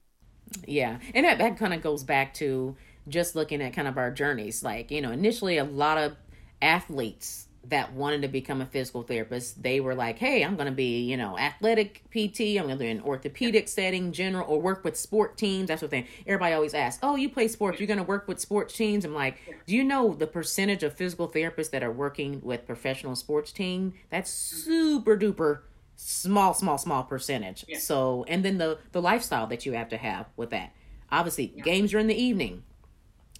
Yeah. 0.65 0.99
And 1.13 1.25
that, 1.25 1.37
that 1.39 1.57
kind 1.57 1.73
of 1.73 1.81
goes 1.81 2.03
back 2.03 2.33
to 2.35 2.75
just 3.07 3.35
looking 3.35 3.61
at 3.61 3.73
kind 3.73 3.87
of 3.87 3.97
our 3.97 4.11
journeys. 4.11 4.63
Like, 4.63 4.91
you 4.91 5.01
know, 5.01 5.11
initially 5.11 5.57
a 5.57 5.63
lot 5.63 5.97
of 5.97 6.15
athletes 6.61 7.47
that 7.69 7.91
wanted 7.91 8.21
to 8.21 8.29
become 8.29 8.61
a 8.61 8.65
physical 8.65 9.03
therapist, 9.03 9.61
they 9.61 9.81
were 9.81 9.93
like, 9.93 10.17
hey, 10.17 10.43
I'm 10.43 10.55
going 10.55 10.67
to 10.67 10.73
be, 10.73 11.01
you 11.01 11.17
know, 11.17 11.37
athletic 11.37 12.03
PT. 12.11 12.57
I'm 12.57 12.65
going 12.67 12.77
to 12.77 12.85
do 12.85 12.89
an 12.89 13.01
orthopedic 13.01 13.67
setting, 13.67 14.13
general, 14.13 14.49
or 14.49 14.61
work 14.61 14.85
with 14.85 14.95
sport 14.95 15.37
teams. 15.37 15.67
That's 15.67 15.81
what 15.81 15.91
they, 15.91 16.07
everybody 16.25 16.53
always 16.53 16.73
asks, 16.73 16.99
oh, 17.03 17.17
you 17.17 17.29
play 17.29 17.49
sports. 17.49 17.79
You're 17.79 17.87
going 17.87 17.97
to 17.97 18.03
work 18.03 18.27
with 18.27 18.39
sports 18.39 18.75
teams. 18.75 19.03
I'm 19.03 19.13
like, 19.13 19.37
do 19.65 19.75
you 19.75 19.83
know 19.83 20.13
the 20.13 20.27
percentage 20.27 20.83
of 20.83 20.93
physical 20.93 21.27
therapists 21.27 21.71
that 21.71 21.83
are 21.83 21.91
working 21.91 22.39
with 22.41 22.65
professional 22.65 23.15
sports 23.17 23.51
team? 23.51 23.93
That's 24.09 24.31
super 24.31 25.17
duper 25.17 25.59
small, 25.97 26.53
small, 26.53 26.77
small 26.77 27.03
percentage. 27.03 27.65
Yeah. 27.67 27.79
So, 27.79 28.23
and 28.29 28.45
then 28.45 28.57
the, 28.57 28.77
the 28.93 29.01
lifestyle 29.01 29.47
that 29.47 29.65
you 29.65 29.73
have 29.73 29.89
to 29.89 29.97
have 29.97 30.27
with 30.37 30.51
that. 30.51 30.71
Obviously, 31.11 31.47
games 31.47 31.93
are 31.93 31.99
in 31.99 32.07
the 32.07 32.21
evening, 32.21 32.63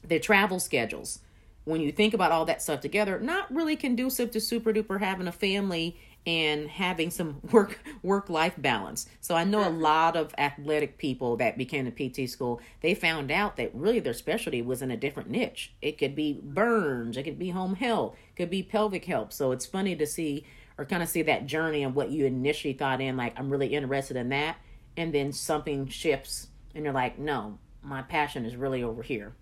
their 0.03 0.19
travel 0.19 0.59
schedules 0.59 1.19
when 1.67 1.81
you 1.81 1.91
think 1.91 2.13
about 2.13 2.31
all 2.31 2.45
that 2.45 2.61
stuff 2.61 2.79
together, 2.79 3.19
not 3.19 3.53
really 3.53 3.75
conducive 3.75 4.31
to 4.31 4.39
super 4.39 4.71
duper 4.71 5.01
having 5.01 5.27
a 5.27 5.31
family 5.33 5.97
and 6.25 6.69
having 6.69 7.11
some 7.11 7.41
work 7.51 7.79
work 8.03 8.29
life 8.29 8.53
balance. 8.57 9.05
So 9.19 9.35
I 9.35 9.43
know 9.43 9.61
a 9.61 9.65
mm-hmm. 9.65 9.81
lot 9.81 10.15
of 10.15 10.33
athletic 10.37 10.97
people 10.97 11.35
that 11.37 11.57
became 11.57 11.85
a 11.85 11.91
PT 11.91 12.29
school, 12.29 12.61
they 12.79 12.95
found 12.95 13.31
out 13.31 13.57
that 13.57 13.75
really 13.75 13.99
their 13.99 14.13
specialty 14.13 14.61
was 14.61 14.81
in 14.81 14.91
a 14.91 14.97
different 14.97 15.29
niche. 15.29 15.73
It 15.81 15.97
could 15.97 16.15
be 16.15 16.39
burns, 16.41 17.17
it 17.17 17.23
could 17.23 17.37
be 17.37 17.49
home 17.49 17.75
health, 17.75 18.15
it 18.29 18.37
could 18.37 18.49
be 18.49 18.63
pelvic 18.63 19.03
health. 19.03 19.33
So 19.33 19.51
it's 19.51 19.65
funny 19.65 19.93
to 19.97 20.07
see 20.07 20.45
or 20.77 20.85
kind 20.85 21.03
of 21.03 21.09
see 21.09 21.23
that 21.23 21.45
journey 21.45 21.83
of 21.83 21.95
what 21.95 22.11
you 22.11 22.25
initially 22.25 22.73
thought 22.73 23.01
in 23.01 23.17
like 23.17 23.33
I'm 23.37 23.49
really 23.49 23.67
interested 23.67 24.17
in 24.17 24.29
that 24.29 24.57
and 24.95 25.13
then 25.13 25.31
something 25.31 25.87
shifts 25.87 26.47
and 26.75 26.83
you're 26.83 26.93
like, 26.93 27.17
"No, 27.17 27.59
my 27.81 28.01
passion 28.01 28.45
is 28.45 28.55
really 28.55 28.83
over 28.83 29.01
here." 29.01 29.35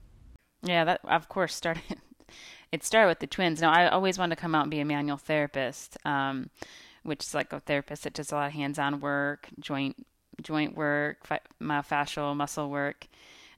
Yeah, 0.63 0.83
that 0.85 1.01
of 1.03 1.29
course 1.29 1.55
started 1.55 1.83
it 2.71 2.83
started 2.83 3.07
with 3.07 3.19
the 3.19 3.27
twins. 3.27 3.61
Now, 3.61 3.71
I 3.71 3.89
always 3.89 4.17
wanted 4.17 4.35
to 4.35 4.41
come 4.41 4.55
out 4.55 4.63
and 4.63 4.71
be 4.71 4.79
a 4.79 4.85
manual 4.85 5.17
therapist, 5.17 5.97
um, 6.05 6.49
which 7.03 7.23
is 7.23 7.33
like 7.33 7.53
a 7.53 7.59
therapist 7.59 8.03
that 8.03 8.13
does 8.13 8.31
a 8.31 8.35
lot 8.35 8.47
of 8.47 8.53
hands-on 8.53 8.99
work, 8.99 9.47
joint 9.59 10.05
joint 10.41 10.75
work, 10.75 11.25
myofascial 11.61 12.35
muscle 12.35 12.69
work. 12.69 13.07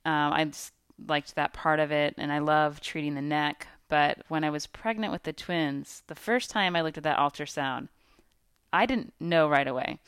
Um, 0.06 0.34
I 0.34 0.46
just 0.46 0.74
liked 1.08 1.36
that 1.36 1.54
part 1.54 1.80
of 1.80 1.92
it, 1.92 2.16
and 2.18 2.32
I 2.32 2.40
love 2.40 2.80
treating 2.80 3.16
the 3.16 3.22
neck. 3.22 3.68
But 3.90 4.20
when 4.28 4.44
I 4.44 4.50
was 4.50 4.68
pregnant 4.68 5.14
with 5.14 5.24
the 5.24 5.34
twins, 5.34 6.04
the 6.08 6.16
first 6.16 6.50
time 6.50 6.76
I 6.76 6.82
looked 6.82 6.98
at 6.98 7.04
that 7.04 7.18
ultrasound, 7.18 7.88
I 8.74 8.86
didn't 8.86 9.14
know 9.20 9.48
right 9.48 9.68
away. 9.68 10.00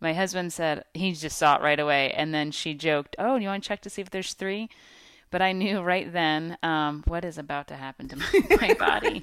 My 0.00 0.12
husband 0.12 0.52
said 0.52 0.84
he 0.94 1.12
just 1.12 1.38
saw 1.38 1.56
it 1.56 1.62
right 1.62 1.78
away, 1.80 2.12
and 2.12 2.34
then 2.34 2.50
she 2.50 2.74
joked, 2.74 3.16
"Oh, 3.18 3.36
you 3.36 3.48
want 3.48 3.62
to 3.62 3.68
check 3.68 3.80
to 3.82 3.90
see 3.90 4.02
if 4.02 4.10
there's 4.10 4.34
three? 4.34 4.68
But 5.30 5.40
I 5.40 5.52
knew 5.52 5.80
right 5.80 6.12
then 6.12 6.58
um, 6.62 7.04
what 7.06 7.24
is 7.24 7.38
about 7.38 7.68
to 7.68 7.76
happen 7.76 8.08
to 8.08 8.16
my, 8.16 8.32
my 8.60 8.74
body. 8.74 9.22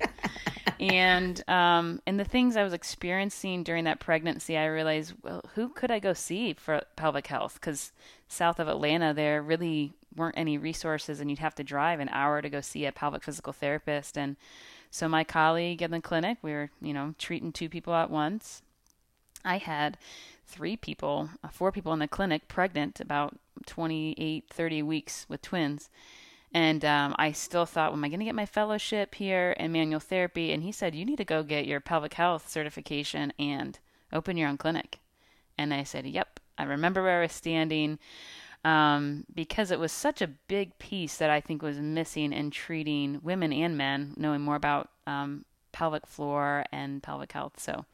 And 0.79 1.43
um, 1.47 2.01
and 2.05 2.19
the 2.19 2.25
things 2.25 2.55
I 2.55 2.63
was 2.63 2.73
experiencing 2.73 3.63
during 3.63 3.83
that 3.85 3.99
pregnancy, 3.99 4.57
I 4.57 4.65
realized, 4.65 5.13
well, 5.23 5.43
who 5.55 5.69
could 5.69 5.91
I 5.91 5.99
go 5.99 6.13
see 6.13 6.53
for 6.53 6.81
pelvic 6.95 7.27
health? 7.27 7.55
Because 7.55 7.91
south 8.27 8.59
of 8.59 8.67
Atlanta, 8.67 9.13
there 9.13 9.41
really 9.41 9.93
weren't 10.15 10.37
any 10.37 10.57
resources, 10.57 11.19
and 11.19 11.29
you'd 11.29 11.39
have 11.39 11.55
to 11.55 11.63
drive 11.63 11.99
an 11.99 12.09
hour 12.09 12.41
to 12.41 12.49
go 12.49 12.61
see 12.61 12.85
a 12.85 12.91
pelvic 12.91 13.23
physical 13.23 13.53
therapist. 13.53 14.17
And 14.17 14.35
so 14.91 15.07
my 15.07 15.23
colleague 15.23 15.81
in 15.81 15.91
the 15.91 16.01
clinic, 16.01 16.37
we 16.41 16.51
were, 16.51 16.71
you 16.81 16.93
know, 16.93 17.15
treating 17.17 17.51
two 17.51 17.69
people 17.69 17.93
at 17.93 18.09
once. 18.09 18.61
I 19.45 19.57
had 19.57 19.97
three 20.45 20.75
people, 20.75 21.29
uh, 21.43 21.49
four 21.49 21.71
people 21.71 21.93
in 21.93 21.99
the 21.99 22.07
clinic 22.07 22.47
pregnant 22.47 22.99
about 22.99 23.37
28, 23.65 24.45
30 24.49 24.83
weeks 24.83 25.25
with 25.29 25.41
twins. 25.41 25.89
And 26.53 26.83
um, 26.83 27.15
I 27.19 27.31
still 27.31 27.65
thought, 27.65 27.91
well, 27.91 27.99
am 27.99 28.03
I 28.03 28.09
going 28.09 28.19
to 28.19 28.25
get 28.25 28.35
my 28.35 28.45
fellowship 28.45 29.15
here 29.15 29.51
in 29.59 29.71
manual 29.71 29.99
therapy? 29.99 30.51
And 30.51 30.63
he 30.63 30.71
said, 30.71 30.95
you 30.95 31.05
need 31.05 31.17
to 31.17 31.25
go 31.25 31.43
get 31.43 31.67
your 31.67 31.79
pelvic 31.79 32.15
health 32.15 32.49
certification 32.49 33.31
and 33.37 33.77
open 34.11 34.35
your 34.35 34.49
own 34.49 34.57
clinic. 34.57 34.99
And 35.57 35.73
I 35.73 35.83
said, 35.83 36.05
yep. 36.05 36.39
I 36.57 36.63
remember 36.63 37.03
where 37.03 37.19
I 37.19 37.23
was 37.23 37.31
standing 37.31 37.99
um, 38.65 39.25
because 39.33 39.71
it 39.71 39.79
was 39.79 39.91
such 39.91 40.21
a 40.21 40.27
big 40.27 40.77
piece 40.79 41.17
that 41.17 41.29
I 41.29 41.39
think 41.39 41.61
was 41.61 41.77
missing 41.77 42.33
in 42.33 42.51
treating 42.51 43.19
women 43.23 43.53
and 43.53 43.77
men, 43.77 44.13
knowing 44.17 44.41
more 44.41 44.55
about 44.55 44.89
um, 45.07 45.45
pelvic 45.71 46.05
floor 46.05 46.65
and 46.71 47.01
pelvic 47.01 47.31
health. 47.31 47.59
So, 47.59 47.85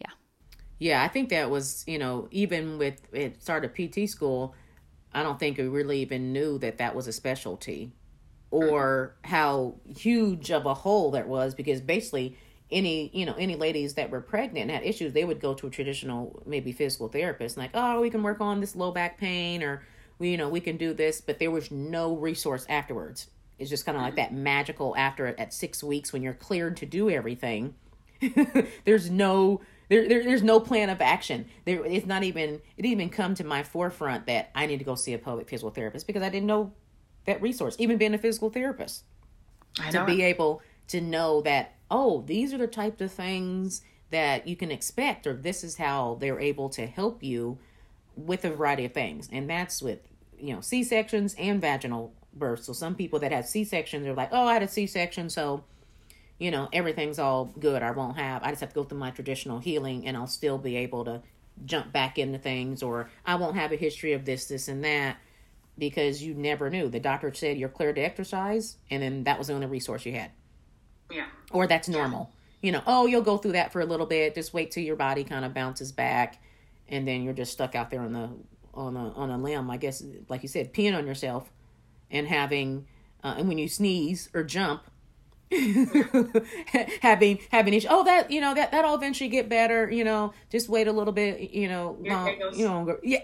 yeah. 0.00 0.10
Yeah, 0.78 1.02
I 1.02 1.08
think 1.08 1.28
that 1.28 1.50
was, 1.50 1.84
you 1.86 1.98
know, 1.98 2.28
even 2.30 2.78
with 2.78 3.00
it 3.12 3.42
started 3.42 3.74
PT 3.74 4.08
school, 4.08 4.54
I 5.18 5.22
don't 5.22 5.38
think 5.38 5.58
we 5.58 5.64
really 5.64 6.00
even 6.00 6.32
knew 6.32 6.58
that 6.58 6.78
that 6.78 6.94
was 6.94 7.08
a 7.08 7.12
specialty 7.12 7.92
hmm. 8.52 8.56
or 8.56 9.16
how 9.24 9.74
huge 9.84 10.50
of 10.52 10.64
a 10.64 10.74
hole 10.74 11.10
that 11.10 11.26
was 11.26 11.54
because 11.54 11.80
basically 11.80 12.36
any 12.70 13.10
you 13.12 13.26
know 13.26 13.34
any 13.38 13.56
ladies 13.56 13.94
that 13.94 14.10
were 14.10 14.20
pregnant 14.20 14.70
and 14.70 14.70
had 14.70 14.84
issues 14.84 15.12
they 15.12 15.24
would 15.24 15.40
go 15.40 15.54
to 15.54 15.66
a 15.66 15.70
traditional 15.70 16.42
maybe 16.46 16.70
physical 16.70 17.08
therapist 17.08 17.56
like 17.56 17.70
oh 17.74 18.00
we 18.00 18.10
can 18.10 18.22
work 18.22 18.40
on 18.40 18.60
this 18.60 18.76
low 18.76 18.90
back 18.92 19.18
pain 19.18 19.62
or 19.62 19.82
we 20.18 20.30
you 20.30 20.36
know 20.36 20.48
we 20.48 20.60
can 20.60 20.76
do 20.76 20.92
this 20.92 21.20
but 21.20 21.38
there 21.38 21.50
was 21.50 21.70
no 21.70 22.16
resource 22.16 22.64
afterwards. 22.68 23.28
It's 23.58 23.70
just 23.70 23.84
kind 23.84 23.98
of 23.98 24.02
like 24.04 24.12
hmm. 24.12 24.18
that 24.18 24.32
magical 24.32 24.94
after 24.96 25.26
at 25.26 25.52
six 25.52 25.82
weeks 25.82 26.12
when 26.12 26.22
you're 26.22 26.32
cleared 26.32 26.76
to 26.76 26.86
do 26.86 27.10
everything. 27.10 27.74
There's 28.84 29.10
no 29.10 29.62
there, 29.88 30.08
there, 30.08 30.22
there's 30.22 30.42
no 30.42 30.60
plan 30.60 30.90
of 30.90 31.00
action. 31.00 31.46
There, 31.64 31.84
it's 31.84 32.06
not 32.06 32.22
even 32.22 32.54
it 32.76 32.82
didn't 32.82 32.92
even 32.92 33.10
come 33.10 33.34
to 33.36 33.44
my 33.44 33.62
forefront 33.62 34.26
that 34.26 34.50
I 34.54 34.66
need 34.66 34.78
to 34.78 34.84
go 34.84 34.94
see 34.94 35.14
a 35.14 35.18
pelvic 35.18 35.48
physical 35.48 35.70
therapist 35.70 36.06
because 36.06 36.22
I 36.22 36.28
didn't 36.28 36.46
know 36.46 36.72
that 37.26 37.40
resource. 37.42 37.76
Even 37.78 37.96
being 37.96 38.14
a 38.14 38.18
physical 38.18 38.50
therapist, 38.50 39.04
to 39.90 40.04
be 40.04 40.22
able 40.22 40.62
to 40.88 41.00
know 41.00 41.40
that 41.42 41.74
oh, 41.90 42.22
these 42.26 42.52
are 42.52 42.58
the 42.58 42.66
types 42.66 43.00
of 43.00 43.10
things 43.10 43.82
that 44.10 44.46
you 44.46 44.56
can 44.56 44.70
expect, 44.70 45.26
or 45.26 45.34
this 45.34 45.64
is 45.64 45.76
how 45.76 46.16
they're 46.20 46.40
able 46.40 46.68
to 46.70 46.86
help 46.86 47.22
you 47.22 47.58
with 48.16 48.44
a 48.44 48.50
variety 48.50 48.84
of 48.84 48.92
things, 48.92 49.28
and 49.32 49.48
that's 49.48 49.82
with 49.82 50.00
you 50.38 50.54
know 50.54 50.60
C 50.60 50.84
sections 50.84 51.34
and 51.38 51.60
vaginal 51.60 52.12
births. 52.34 52.66
So 52.66 52.72
some 52.72 52.94
people 52.94 53.18
that 53.20 53.32
have 53.32 53.46
C 53.46 53.64
sections 53.64 54.06
are 54.06 54.14
like, 54.14 54.30
oh, 54.32 54.46
I 54.46 54.54
had 54.54 54.62
a 54.62 54.68
C 54.68 54.86
section, 54.86 55.30
so 55.30 55.64
you 56.38 56.50
know, 56.50 56.68
everything's 56.72 57.18
all 57.18 57.46
good. 57.58 57.82
I 57.82 57.90
won't 57.90 58.16
have, 58.16 58.42
I 58.42 58.50
just 58.50 58.60
have 58.60 58.70
to 58.70 58.74
go 58.74 58.84
through 58.84 58.98
my 58.98 59.10
traditional 59.10 59.58
healing 59.58 60.06
and 60.06 60.16
I'll 60.16 60.26
still 60.26 60.58
be 60.58 60.76
able 60.76 61.04
to 61.04 61.22
jump 61.64 61.92
back 61.92 62.18
into 62.18 62.38
things, 62.38 62.82
or 62.82 63.10
I 63.26 63.34
won't 63.34 63.56
have 63.56 63.72
a 63.72 63.76
history 63.76 64.12
of 64.12 64.24
this, 64.24 64.46
this, 64.46 64.68
and 64.68 64.84
that 64.84 65.16
because 65.76 66.22
you 66.22 66.34
never 66.34 66.70
knew. 66.70 66.88
The 66.88 67.00
doctor 67.00 67.32
said 67.34 67.58
you're 67.58 67.68
cleared 67.68 67.96
to 67.96 68.02
exercise, 68.02 68.76
and 68.90 69.02
then 69.02 69.24
that 69.24 69.38
was 69.38 69.48
the 69.48 69.54
only 69.54 69.66
resource 69.66 70.06
you 70.06 70.12
had. 70.12 70.30
Yeah. 71.10 71.26
Or 71.50 71.66
that's 71.66 71.88
normal. 71.88 72.32
You 72.60 72.72
know, 72.72 72.82
oh, 72.86 73.06
you'll 73.06 73.22
go 73.22 73.38
through 73.38 73.52
that 73.52 73.72
for 73.72 73.80
a 73.80 73.86
little 73.86 74.06
bit. 74.06 74.34
Just 74.34 74.52
wait 74.52 74.70
till 74.72 74.82
your 74.82 74.96
body 74.96 75.24
kind 75.24 75.44
of 75.44 75.54
bounces 75.54 75.92
back, 75.92 76.42
and 76.88 77.06
then 77.06 77.22
you're 77.22 77.34
just 77.34 77.52
stuck 77.52 77.74
out 77.74 77.90
there 77.90 78.00
on 78.00 78.12
the 78.12 78.30
on 78.74 78.96
a 78.96 79.12
on 79.12 79.30
a 79.30 79.38
limb. 79.38 79.70
I 79.70 79.76
guess, 79.76 80.02
like 80.28 80.42
you 80.42 80.48
said, 80.48 80.74
peeing 80.74 80.96
on 80.96 81.06
yourself, 81.06 81.50
and 82.10 82.26
having, 82.26 82.86
uh, 83.22 83.36
and 83.38 83.48
when 83.48 83.58
you 83.58 83.68
sneeze 83.68 84.28
or 84.34 84.42
jump, 84.42 84.82
having 87.00 87.38
having 87.50 87.72
each 87.72 87.86
oh 87.88 88.04
that 88.04 88.30
you 88.30 88.40
know 88.40 88.54
that 88.54 88.70
that'll 88.70 88.94
eventually 88.94 89.30
get 89.30 89.48
better 89.48 89.90
you 89.90 90.04
know 90.04 90.32
just 90.50 90.68
wait 90.68 90.86
a 90.86 90.92
little 90.92 91.12
bit 91.12 91.50
you 91.52 91.68
know 91.68 91.96
long, 92.00 92.36
you 92.52 92.66
know 92.66 92.98
yeah 93.02 93.20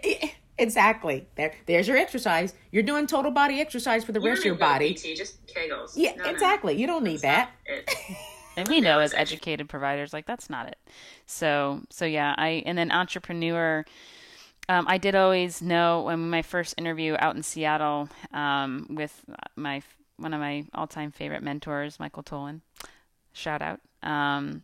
exactly. 0.59 1.27
There 1.37 1.53
there's 1.67 1.89
your 1.89 1.97
exercise. 1.97 2.55
You're 2.71 2.83
doing 2.83 3.07
total 3.07 3.31
body 3.31 3.61
exercise 3.61 4.05
for 4.05 4.13
the 4.13 4.21
you 4.21 4.29
rest 4.29 4.41
of 4.41 4.47
your 4.47 4.55
body. 4.55 4.95
PT, 4.95 5.17
just 5.17 5.45
kegels. 5.47 5.93
Yeah 5.95 6.15
no, 6.17 6.25
exactly 6.25 6.75
no. 6.75 6.81
you 6.81 6.87
don't 6.87 7.05
need 7.05 7.21
that's 7.21 7.51
that. 7.67 8.17
and 8.57 8.69
we 8.69 8.81
know 8.81 9.01
as 9.01 9.13
educated 9.15 9.69
providers 9.69 10.13
like 10.13 10.27
that's 10.27 10.49
not 10.49 10.69
it. 10.69 10.79
So 11.27 11.83
so 11.91 12.05
yeah 12.05 12.35
i 12.39 12.63
and 12.67 12.77
then 12.77 12.91
entrepreneur 12.91 13.85
um, 14.67 14.87
I 14.89 14.97
did 14.97 15.15
always 15.15 15.61
know 15.61 16.05
when 16.05 16.31
my 16.31 16.41
first 16.41 16.75
interview 16.79 17.17
out 17.19 17.37
in 17.37 17.43
Seattle 17.43 18.09
um, 18.33 18.87
with 18.89 19.23
my 19.57 19.83
one 20.17 20.35
of 20.35 20.41
my 20.41 20.65
all-time 20.75 21.11
favorite 21.11 21.43
mentors, 21.43 21.99
Michael 21.99 22.23
Tolan. 22.23 22.61
Shout 23.33 23.63
out. 23.63 23.81
Um, 24.03 24.63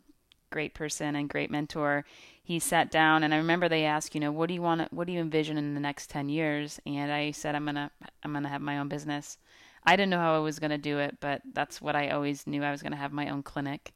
great 0.51 0.75
person 0.75 1.17
and 1.17 1.29
great 1.29 1.51
mentor. 1.51 2.05
He 2.43 2.59
sat 2.59 2.91
down 2.91 3.23
and 3.23 3.33
I 3.33 3.39
remember 3.39 3.69
they 3.69 3.85
asked, 3.85 4.15
you 4.15 4.21
know, 4.21 4.33
what 4.33 4.49
do 4.49 4.55
you 4.55 4.63
want 4.63 4.93
what 4.93 5.07
do 5.07 5.13
you 5.13 5.21
envision 5.21 5.57
in 5.57 5.75
the 5.75 5.81
next 5.81 6.11
10 6.11 6.29
years? 6.29 6.81
And 6.87 7.13
I 7.13 7.31
said 7.31 7.55
I'm 7.55 7.65
going 7.65 7.77
to 7.77 7.91
I'm 8.23 8.33
going 8.33 8.43
to 8.43 8.49
have 8.49 8.61
my 8.61 8.79
own 8.79 8.89
business. 8.89 9.39
I 9.85 9.97
didn't 9.97 10.11
know 10.11 10.19
how 10.19 10.35
I 10.35 10.41
was 10.41 10.59
going 10.59 10.73
to 10.73 10.79
do 10.79 10.99
it, 10.99 11.19
but 11.21 11.43
that's 11.53 11.81
what 11.81 11.97
I 11.97 12.11
always 12.11 12.47
knew 12.47 12.63
I 12.63 12.71
was 12.71 12.83
going 12.83 12.93
to 12.93 12.99
have 12.99 13.13
my 13.13 13.31
own 13.31 13.43
clinic. 13.43 13.93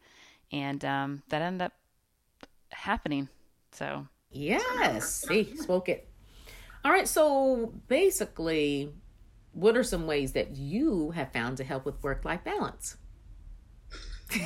And 0.50 0.84
um, 0.84 1.23
that 1.28 1.42
ended 1.42 1.62
up 1.62 1.73
happening. 2.70 3.28
So, 3.73 4.06
yes, 4.30 5.26
see, 5.28 5.56
spoke 5.56 5.88
it. 5.88 6.08
All 6.84 6.92
right, 6.92 7.08
so 7.08 7.73
basically 7.88 8.92
what 9.54 9.76
are 9.76 9.82
some 9.84 10.06
ways 10.06 10.32
that 10.32 10.56
you 10.56 11.12
have 11.12 11.32
found 11.32 11.56
to 11.58 11.64
help 11.64 11.87
with 11.87 12.02
work 12.02 12.25
life 12.25 12.44
balance? 12.44 12.96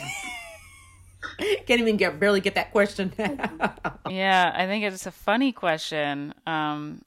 Can't 1.39 1.81
even 1.81 1.97
get 1.97 2.21
barely 2.21 2.41
get 2.41 2.55
that 2.55 2.73
question. 2.73 3.13
yeah, 4.11 4.53
I 4.55 4.67
think 4.67 4.85
it's 4.85 5.07
a 5.07 5.11
funny 5.11 5.53
question 5.53 6.35
um, 6.47 7.03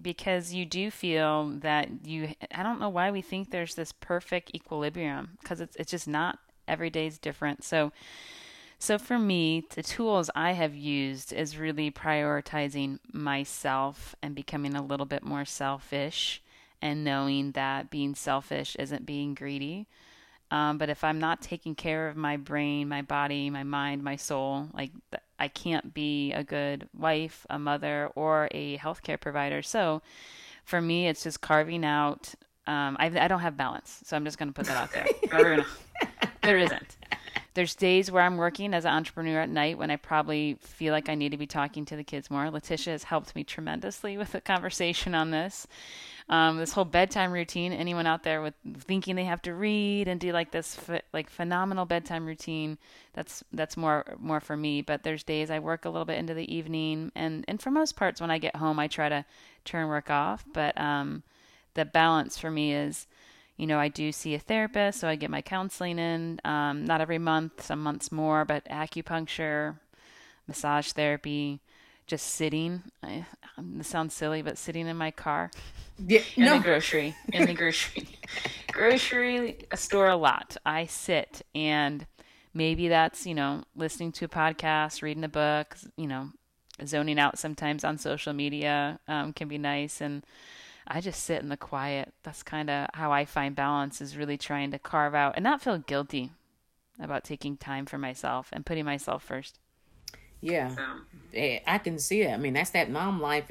because 0.00 0.52
you 0.52 0.64
do 0.64 0.90
feel 0.90 1.50
that 1.60 1.88
you. 2.04 2.30
I 2.54 2.62
don't 2.62 2.80
know 2.80 2.88
why 2.88 3.10
we 3.10 3.22
think 3.22 3.50
there's 3.50 3.74
this 3.74 3.92
perfect 3.92 4.54
equilibrium 4.54 5.36
because 5.40 5.60
it's 5.60 5.76
it's 5.76 5.90
just 5.90 6.08
not. 6.08 6.38
Every 6.68 6.90
day 6.90 7.06
is 7.06 7.18
different. 7.18 7.64
So, 7.64 7.92
so 8.78 8.96
for 8.98 9.18
me, 9.18 9.64
the 9.74 9.82
tools 9.82 10.30
I 10.34 10.52
have 10.52 10.76
used 10.76 11.32
is 11.32 11.58
really 11.58 11.90
prioritizing 11.90 13.00
myself 13.12 14.14
and 14.22 14.34
becoming 14.34 14.74
a 14.74 14.82
little 14.82 15.06
bit 15.06 15.24
more 15.24 15.44
selfish 15.44 16.40
and 16.82 17.04
knowing 17.04 17.52
that 17.52 17.88
being 17.88 18.14
selfish 18.14 18.76
isn't 18.78 19.06
being 19.06 19.34
greedy. 19.34 19.86
Um, 20.50 20.76
but 20.76 20.90
if 20.90 21.02
I'm 21.02 21.18
not 21.18 21.40
taking 21.40 21.74
care 21.74 22.08
of 22.08 22.16
my 22.16 22.36
brain, 22.36 22.86
my 22.86 23.00
body, 23.00 23.48
my 23.48 23.62
mind, 23.62 24.02
my 24.04 24.16
soul, 24.16 24.68
like 24.74 24.90
I 25.38 25.48
can't 25.48 25.94
be 25.94 26.32
a 26.32 26.44
good 26.44 26.88
wife, 26.94 27.46
a 27.48 27.58
mother, 27.58 28.10
or 28.14 28.48
a 28.50 28.76
healthcare 28.76 29.18
provider. 29.18 29.62
So 29.62 30.02
for 30.64 30.80
me, 30.80 31.08
it's 31.08 31.22
just 31.22 31.40
carving 31.40 31.86
out. 31.86 32.34
Um, 32.66 32.96
I, 33.00 33.06
I 33.06 33.28
don't 33.28 33.40
have 33.40 33.56
balance, 33.56 34.00
so 34.04 34.14
I'm 34.14 34.24
just 34.26 34.36
going 34.36 34.48
to 34.48 34.52
put 34.52 34.66
that 34.66 34.76
out 34.76 34.92
there. 34.92 35.06
there 36.42 36.58
isn't. 36.58 36.96
there's 37.54 37.74
days 37.74 38.10
where 38.10 38.22
I'm 38.22 38.36
working 38.36 38.74
as 38.74 38.84
an 38.84 38.92
entrepreneur 38.92 39.40
at 39.40 39.48
night 39.48 39.78
when 39.78 39.90
I 39.90 39.96
probably 39.96 40.58
feel 40.60 40.92
like 40.92 41.08
I 41.08 41.14
need 41.14 41.30
to 41.30 41.38
be 41.38 41.46
talking 41.46 41.86
to 41.86 41.96
the 41.96 42.04
kids 42.04 42.30
more. 42.30 42.44
Latisha 42.44 42.92
has 42.92 43.04
helped 43.04 43.34
me 43.34 43.42
tremendously 43.42 44.18
with 44.18 44.32
the 44.32 44.40
conversation 44.40 45.14
on 45.14 45.30
this. 45.30 45.66
Um, 46.28 46.56
this 46.56 46.72
whole 46.72 46.84
bedtime 46.84 47.32
routine. 47.32 47.72
Anyone 47.72 48.06
out 48.06 48.22
there 48.22 48.42
with 48.42 48.54
thinking 48.78 49.16
they 49.16 49.24
have 49.24 49.42
to 49.42 49.54
read 49.54 50.08
and 50.08 50.20
do 50.20 50.32
like 50.32 50.50
this 50.50 50.78
like 51.12 51.28
phenomenal 51.28 51.84
bedtime 51.84 52.26
routine? 52.26 52.78
That's 53.12 53.42
that's 53.52 53.76
more 53.76 54.04
more 54.18 54.40
for 54.40 54.56
me. 54.56 54.82
But 54.82 55.02
there's 55.02 55.24
days 55.24 55.50
I 55.50 55.58
work 55.58 55.84
a 55.84 55.90
little 55.90 56.04
bit 56.04 56.18
into 56.18 56.34
the 56.34 56.52
evening, 56.54 57.12
and 57.14 57.44
and 57.48 57.60
for 57.60 57.70
most 57.70 57.96
parts 57.96 58.20
when 58.20 58.30
I 58.30 58.38
get 58.38 58.56
home, 58.56 58.78
I 58.78 58.88
try 58.88 59.08
to 59.08 59.24
turn 59.64 59.88
work 59.88 60.10
off. 60.10 60.44
But 60.52 60.78
um, 60.80 61.22
the 61.74 61.84
balance 61.84 62.38
for 62.38 62.50
me 62.50 62.72
is 62.74 63.06
you 63.56 63.66
know, 63.66 63.78
I 63.78 63.88
do 63.88 64.12
see 64.12 64.34
a 64.34 64.38
therapist, 64.38 64.98
so 64.98 65.08
I 65.08 65.14
get 65.14 65.30
my 65.30 65.42
counseling 65.42 65.98
in, 65.98 66.40
um, 66.44 66.84
not 66.84 67.00
every 67.00 67.18
month, 67.18 67.62
some 67.62 67.82
months 67.82 68.10
more, 68.10 68.44
but 68.44 68.64
acupuncture, 68.64 69.78
massage 70.48 70.90
therapy, 70.92 71.60
just 72.12 72.34
sitting. 72.34 72.82
I, 73.02 73.24
um, 73.56 73.78
this 73.78 73.88
sounds 73.88 74.12
silly, 74.12 74.42
but 74.42 74.58
sitting 74.58 74.86
in 74.86 74.98
my 74.98 75.10
car, 75.10 75.50
yeah, 75.96 76.20
in 76.36 76.44
no. 76.44 76.58
the 76.58 76.62
grocery, 76.62 77.16
in 77.32 77.46
the 77.46 77.54
grocery, 77.54 78.06
grocery 78.70 79.56
store 79.74 80.10
a 80.10 80.16
lot. 80.16 80.58
I 80.66 80.84
sit, 80.84 81.40
and 81.54 82.06
maybe 82.52 82.88
that's 82.88 83.26
you 83.26 83.34
know 83.34 83.64
listening 83.74 84.12
to 84.12 84.26
a 84.26 84.28
podcast, 84.28 85.00
reading 85.00 85.24
a 85.24 85.28
book, 85.28 85.74
you 85.96 86.06
know, 86.06 86.28
zoning 86.84 87.18
out 87.18 87.38
sometimes 87.38 87.82
on 87.82 87.96
social 87.96 88.34
media 88.34 89.00
um, 89.08 89.32
can 89.32 89.48
be 89.48 89.56
nice, 89.56 90.02
and 90.02 90.22
I 90.86 91.00
just 91.00 91.24
sit 91.24 91.40
in 91.40 91.48
the 91.48 91.56
quiet. 91.56 92.12
That's 92.24 92.42
kind 92.42 92.68
of 92.68 92.90
how 92.92 93.10
I 93.10 93.24
find 93.24 93.56
balance 93.56 94.02
is 94.02 94.18
really 94.18 94.36
trying 94.36 94.70
to 94.72 94.78
carve 94.78 95.14
out 95.14 95.32
and 95.36 95.42
not 95.42 95.62
feel 95.62 95.78
guilty 95.78 96.32
about 97.00 97.24
taking 97.24 97.56
time 97.56 97.86
for 97.86 97.96
myself 97.96 98.50
and 98.52 98.66
putting 98.66 98.84
myself 98.84 99.22
first. 99.22 99.58
Yeah, 100.42 100.74
hey, 101.32 101.62
I 101.66 101.78
can 101.78 101.98
see 101.98 102.22
it. 102.22 102.32
I 102.32 102.36
mean, 102.36 102.52
that's 102.52 102.70
that 102.70 102.90
mom 102.90 103.20
life, 103.20 103.50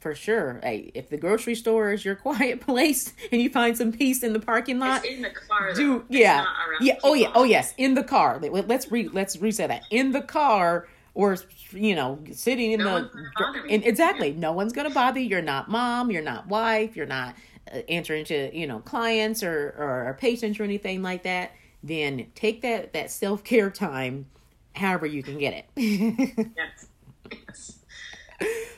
for 0.00 0.14
sure. 0.14 0.60
Hey, 0.62 0.90
if 0.94 1.08
the 1.08 1.16
grocery 1.16 1.54
store 1.54 1.92
is 1.92 2.04
your 2.04 2.14
quiet 2.16 2.60
place 2.60 3.12
and 3.30 3.40
you 3.40 3.48
find 3.48 3.76
some 3.76 3.92
peace 3.92 4.22
in 4.22 4.32
the 4.32 4.40
parking 4.40 4.78
lot, 4.78 5.04
it's 5.04 5.14
in 5.14 5.22
the 5.22 5.30
car. 5.30 5.72
Do 5.72 6.04
yeah, 6.08 6.44
yeah. 6.80 6.96
Oh 7.02 7.14
yeah. 7.14 7.30
Oh 7.34 7.44
yes, 7.44 7.74
in 7.78 7.94
the 7.94 8.04
car. 8.04 8.38
Let's 8.40 8.90
re 8.90 9.08
let's 9.08 9.36
reset 9.38 9.68
that. 9.68 9.84
In 9.90 10.12
the 10.12 10.22
car, 10.22 10.88
or 11.14 11.36
you 11.72 11.94
know 11.94 12.18
sitting 12.32 12.72
in 12.72 12.80
no 12.80 13.02
the 13.02 13.64
and 13.68 13.84
exactly 13.84 14.30
yeah. 14.30 14.38
no 14.38 14.52
one's 14.52 14.72
gonna 14.72 14.90
bother 14.90 15.20
you 15.20 15.28
you're 15.28 15.42
not 15.42 15.68
mom 15.70 16.10
you're 16.10 16.22
not 16.22 16.46
wife 16.48 16.96
you're 16.96 17.06
not 17.06 17.34
uh, 17.72 17.78
answering 17.88 18.24
to 18.24 18.56
you 18.56 18.66
know 18.66 18.78
clients 18.80 19.42
or, 19.42 19.74
or, 19.78 20.08
or 20.08 20.14
patients 20.14 20.58
or 20.58 20.64
anything 20.64 21.02
like 21.02 21.22
that 21.22 21.52
then 21.82 22.26
take 22.34 22.62
that 22.62 22.92
that 22.92 23.10
self-care 23.10 23.70
time 23.70 24.26
however 24.74 25.06
you 25.06 25.22
can 25.22 25.38
get 25.38 25.54
it 25.54 25.66
yes. 25.76 26.86
yes. 27.30 27.78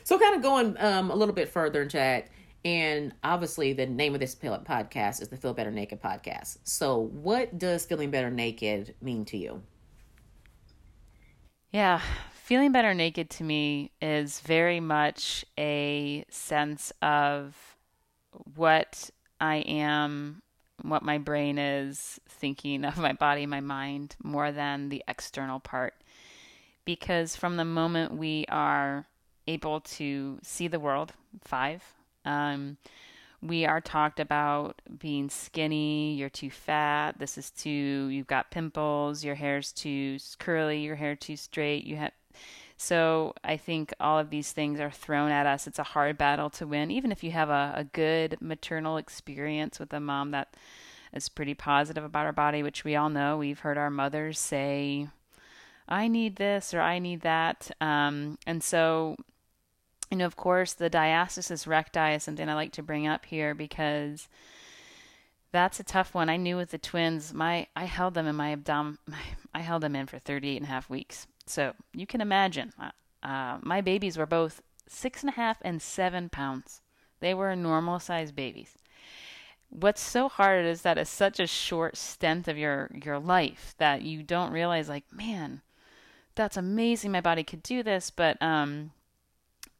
so 0.03 0.19
kind 0.19 0.35
of 0.35 0.41
going 0.41 0.75
um, 0.79 1.11
a 1.11 1.15
little 1.15 1.35
bit 1.35 1.49
further 1.49 1.81
into 1.81 1.97
that 1.97 2.27
and 2.63 3.13
obviously 3.23 3.73
the 3.73 3.85
name 3.85 4.13
of 4.13 4.19
this 4.19 4.35
podcast 4.35 5.21
is 5.21 5.27
the 5.27 5.37
feel 5.37 5.53
better 5.53 5.71
naked 5.71 6.01
podcast 6.01 6.57
so 6.63 6.99
what 6.99 7.57
does 7.57 7.85
feeling 7.85 8.11
better 8.11 8.29
naked 8.29 8.95
mean 9.01 9.25
to 9.25 9.37
you 9.37 9.61
yeah, 11.75 11.99
feeling 12.31 12.71
better 12.71 12.93
naked 12.93 13.29
to 13.31 13.43
me 13.43 13.91
is 14.01 14.39
very 14.39 14.79
much 14.79 15.43
a 15.59 16.23
sense 16.29 16.93
of 17.01 17.53
what 18.55 19.09
I 19.41 19.57
am, 19.57 20.41
what 20.89 21.03
my 21.03 21.17
brain 21.17 21.57
is 21.57 22.19
thinking 22.27 22.85
of 22.85 22.97
my 22.97 23.13
body, 23.13 23.45
my 23.45 23.61
mind, 23.61 24.15
more 24.23 24.51
than 24.51 24.89
the 24.89 25.03
external 25.07 25.59
part. 25.59 25.93
Because 26.85 27.35
from 27.35 27.57
the 27.57 27.65
moment 27.65 28.13
we 28.15 28.45
are 28.49 29.07
able 29.47 29.81
to 29.81 30.39
see 30.43 30.67
the 30.67 30.79
world, 30.79 31.13
five, 31.43 31.83
um, 32.25 32.77
we 33.41 33.65
are 33.65 33.81
talked 33.81 34.19
about 34.19 34.81
being 34.97 35.29
skinny, 35.29 36.15
you're 36.15 36.29
too 36.29 36.49
fat, 36.49 37.19
this 37.19 37.37
is 37.37 37.51
too, 37.51 38.07
you've 38.09 38.27
got 38.27 38.51
pimples, 38.51 39.23
your 39.23 39.35
hair's 39.35 39.71
too 39.71 40.17
curly, 40.39 40.79
your 40.79 40.95
hair 40.95 41.15
too 41.15 41.35
straight, 41.35 41.83
you 41.83 41.97
have. 41.97 42.11
So 42.77 43.33
I 43.43 43.55
think 43.57 43.93
all 43.99 44.19
of 44.19 44.29
these 44.29 44.51
things 44.51 44.79
are 44.79 44.91
thrown 44.91 45.31
at 45.31 45.45
us. 45.45 45.65
It's 45.67 45.79
a 45.79 45.83
hard 45.83 46.17
battle 46.17 46.49
to 46.51 46.67
win, 46.67 46.91
even 46.91 47.11
if 47.11 47.23
you 47.23 47.31
have 47.31 47.49
a, 47.49 47.73
a 47.75 47.83
good 47.85 48.37
maternal 48.41 48.97
experience 48.97 49.79
with 49.79 49.93
a 49.93 49.99
mom 49.99 50.31
that 50.31 50.55
is 51.15 51.29
pretty 51.29 51.53
positive 51.53 52.03
about 52.03 52.25
our 52.25 52.33
body, 52.33 52.61
which 52.61 52.83
we 52.83 52.95
all 52.95 53.09
know. 53.09 53.37
We've 53.37 53.59
heard 53.59 53.77
our 53.77 53.89
mothers 53.89 54.37
say, 54.37 55.07
I 55.87 56.07
need 56.07 56.35
this 56.35 56.73
or 56.73 56.81
I 56.81 56.99
need 56.99 57.21
that. 57.21 57.71
Um, 57.79 58.37
and 58.45 58.63
so 58.63 59.15
you 60.11 60.17
know, 60.17 60.25
of 60.25 60.35
course, 60.35 60.73
the 60.73 60.89
diastasis 60.89 61.67
recti 61.67 62.15
is 62.15 62.23
something 62.23 62.47
I 62.47 62.53
like 62.53 62.71
to 62.73 62.83
bring 62.83 63.07
up 63.07 63.25
here 63.25 63.55
because 63.55 64.27
that's 65.51 65.79
a 65.79 65.83
tough 65.83 66.13
one. 66.13 66.29
I 66.29 66.37
knew 66.37 66.57
with 66.57 66.71
the 66.71 66.77
twins, 66.77 67.33
my 67.33 67.67
I 67.75 67.85
held 67.85 68.13
them 68.13 68.27
in 68.27 68.35
my 68.35 68.51
abdomen. 68.51 68.97
I 69.53 69.59
held 69.59 69.83
them 69.83 69.95
in 69.95 70.07
for 70.07 70.19
38 70.19 70.57
and 70.57 70.65
a 70.65 70.69
half 70.69 70.89
weeks. 70.89 71.27
So 71.47 71.73
you 71.93 72.05
can 72.05 72.21
imagine, 72.21 72.73
uh, 72.79 72.91
uh, 73.25 73.59
my 73.61 73.81
babies 73.81 74.17
were 74.17 74.25
both 74.25 74.61
six 74.87 75.21
and 75.21 75.29
a 75.29 75.33
half 75.33 75.57
and 75.63 75.81
seven 75.81 76.29
pounds. 76.29 76.81
They 77.19 77.33
were 77.33 77.55
normal 77.55 77.99
sized 77.99 78.35
babies. 78.35 78.77
What's 79.69 80.01
so 80.01 80.29
hard 80.29 80.65
is 80.65 80.83
that 80.83 80.97
it's 80.97 81.09
such 81.09 81.39
a 81.39 81.47
short 81.47 81.97
stint 81.97 82.47
of 82.47 82.57
your 82.57 82.89
your 82.93 83.19
life 83.19 83.75
that 83.77 84.03
you 84.03 84.23
don't 84.23 84.51
realize, 84.51 84.87
like, 84.87 85.11
man, 85.11 85.61
that's 86.35 86.57
amazing. 86.57 87.11
My 87.11 87.21
body 87.21 87.43
could 87.43 87.63
do 87.63 87.83
this, 87.83 88.09
but 88.09 88.41
um, 88.41 88.91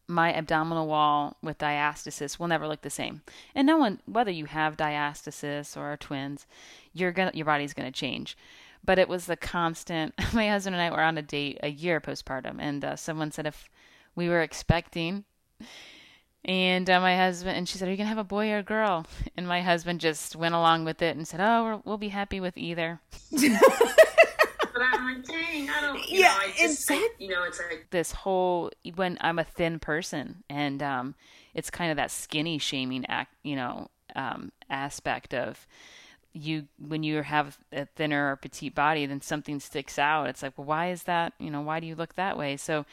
my 0.08 0.34
abdominal 0.34 0.88
wall 0.88 1.38
with 1.42 1.58
diastasis 1.58 2.40
will 2.40 2.48
never 2.48 2.68
look 2.68 2.82
the 2.82 2.90
same. 2.90 3.22
And 3.54 3.66
no 3.66 3.78
one, 3.78 4.00
whether 4.06 4.32
you 4.32 4.46
have 4.46 4.78
diastasis 4.78 5.76
or 5.76 5.98
twins, 5.98 6.46
you're 6.94 7.12
gonna, 7.12 7.32
your 7.34 7.46
body's 7.46 7.74
to 7.74 7.92
change. 7.92 8.38
But 8.84 9.00
it 9.00 9.10
was 9.10 9.26
the 9.26 9.38
constant. 9.38 10.14
My 10.34 10.50
husband 10.50 10.76
and 10.76 10.82
I 10.84 10.92
were 10.92 11.02
on 11.02 11.18
a 11.18 11.22
date 11.22 11.60
a 11.64 11.70
year 11.70 12.00
postpartum, 12.00 12.58
and 12.60 12.86
uh, 12.86 12.96
someone 12.96 13.32
said 13.32 13.48
if 13.48 13.70
we 14.16 14.30
were 14.30 14.42
expecting, 14.42 15.26
and 16.46 16.88
uh, 16.90 17.02
my 17.02 17.18
husband, 17.18 17.58
and 17.58 17.68
she 17.68 17.78
said, 17.78 17.88
Are 17.88 17.92
you 17.92 17.98
going 17.98 18.06
to 18.06 18.10
have 18.10 18.20
a 18.20 18.24
boy 18.24 18.52
or 18.52 18.60
a 18.60 18.64
girl? 18.64 19.06
And 19.38 19.48
my 19.48 19.62
husband 19.62 20.00
just 20.00 20.36
went 20.36 20.56
along 20.56 20.86
with 20.86 21.02
it 21.02 21.18
and 21.18 21.28
said, 21.28 21.42
Oh, 21.42 21.82
we'll 21.84 21.98
be 21.98 22.08
happy 22.08 22.40
with 22.40 22.58
either. 22.58 23.02
but 23.32 23.42
I'm 24.82 25.16
like, 25.16 25.26
dang, 25.26 25.70
I 25.70 25.82
don't. 25.82 26.10
You 26.10 26.20
yeah, 26.20 26.28
know, 26.28 26.38
I 26.40 26.54
just, 26.58 26.90
I, 26.90 27.10
you 27.20 27.28
know, 27.28 27.44
it's 27.44 27.60
like 27.60 27.88
this 27.90 28.12
whole 28.14 28.72
when 28.96 29.18
I'm 29.20 29.40
a 29.40 29.44
thin 29.44 29.80
person, 29.80 30.44
and 30.50 30.82
um, 30.82 31.16
it's 31.54 31.70
kind 31.70 31.92
of 31.92 31.98
that 31.98 32.12
skinny 32.12 32.60
shaming 32.60 33.06
act, 33.08 33.34
you 33.44 33.58
know, 33.58 33.90
um, 34.16 34.52
aspect 34.70 35.34
of 35.34 35.68
you 36.32 36.68
when 36.78 37.04
you 37.04 37.22
have 37.24 37.58
a 37.72 37.86
thinner 37.96 38.32
or 38.32 38.36
petite 38.36 38.76
body, 38.76 39.06
then 39.06 39.22
something 39.22 39.60
sticks 39.60 39.98
out. 39.98 40.28
It's 40.28 40.44
like, 40.44 40.58
well, 40.58 40.68
why 40.68 40.92
is 40.92 41.04
that? 41.04 41.34
You 41.40 41.50
know, 41.50 41.62
why 41.62 41.80
do 41.80 41.88
you 41.88 41.96
look 41.96 42.16
that 42.16 42.38
way? 42.38 42.58
So, 42.58 42.86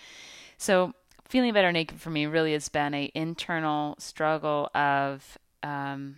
so 0.59 0.95
feeling 1.29 1.53
better 1.53 1.73
naked 1.73 2.01
for 2.01 2.11
me 2.11 2.27
really 2.27 2.53
has 2.53 2.69
been 2.69 2.95
a 2.95 3.11
internal 3.15 3.97
struggle 3.99 4.71
of 4.75 5.39
um, 5.63 6.17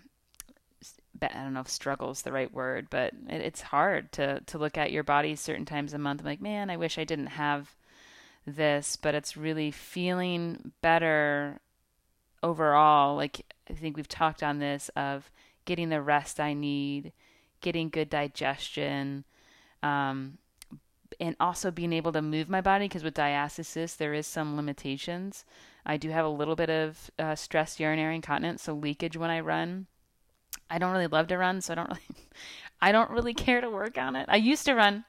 I 1.22 1.42
don't 1.42 1.54
know 1.54 1.60
if 1.60 1.68
struggle 1.68 2.10
is 2.10 2.22
the 2.22 2.32
right 2.32 2.52
word, 2.52 2.88
but 2.90 3.12
it, 3.28 3.40
it's 3.40 3.60
hard 3.60 4.12
to 4.12 4.40
to 4.40 4.58
look 4.58 4.76
at 4.76 4.92
your 4.92 5.04
body 5.04 5.36
certain 5.36 5.64
times 5.64 5.94
a 5.94 5.98
month. 5.98 6.20
I'm 6.20 6.26
like, 6.26 6.40
man, 6.40 6.70
I 6.70 6.76
wish 6.76 6.98
I 6.98 7.04
didn't 7.04 7.28
have 7.28 7.74
this, 8.46 8.96
but 8.96 9.14
it's 9.14 9.36
really 9.36 9.70
feeling 9.70 10.72
better 10.82 11.60
overall. 12.42 13.16
Like 13.16 13.40
I 13.70 13.74
think 13.74 13.96
we've 13.96 14.08
talked 14.08 14.42
on 14.42 14.58
this 14.58 14.90
of 14.96 15.30
getting 15.64 15.88
the 15.88 16.02
rest 16.02 16.40
I 16.40 16.52
need, 16.52 17.12
getting 17.60 17.88
good 17.88 18.10
digestion, 18.10 19.24
um, 19.82 20.38
and 21.24 21.36
also 21.40 21.70
being 21.70 21.92
able 21.92 22.12
to 22.12 22.22
move 22.22 22.48
my 22.48 22.60
body 22.60 22.86
because 22.86 23.02
with 23.02 23.14
diastasis 23.14 23.96
there 23.96 24.14
is 24.14 24.26
some 24.26 24.56
limitations. 24.56 25.44
I 25.86 25.96
do 25.96 26.10
have 26.10 26.24
a 26.24 26.28
little 26.28 26.56
bit 26.56 26.70
of 26.70 27.10
uh, 27.18 27.34
stress 27.34 27.80
urinary 27.80 28.16
incontinence, 28.16 28.62
so 28.62 28.74
leakage 28.74 29.16
when 29.16 29.30
I 29.30 29.40
run 29.40 29.86
I 30.70 30.78
don't 30.78 30.92
really 30.92 31.06
love 31.06 31.28
to 31.28 31.38
run, 31.38 31.60
so 31.60 31.72
I 31.72 31.76
don't 31.76 31.88
really 31.88 32.02
I 32.82 32.92
don't 32.92 33.10
really 33.10 33.34
care 33.34 33.60
to 33.60 33.70
work 33.70 33.96
on 33.96 34.16
it. 34.16 34.26
I 34.28 34.36
used 34.36 34.66
to 34.66 34.74
run, 34.74 35.04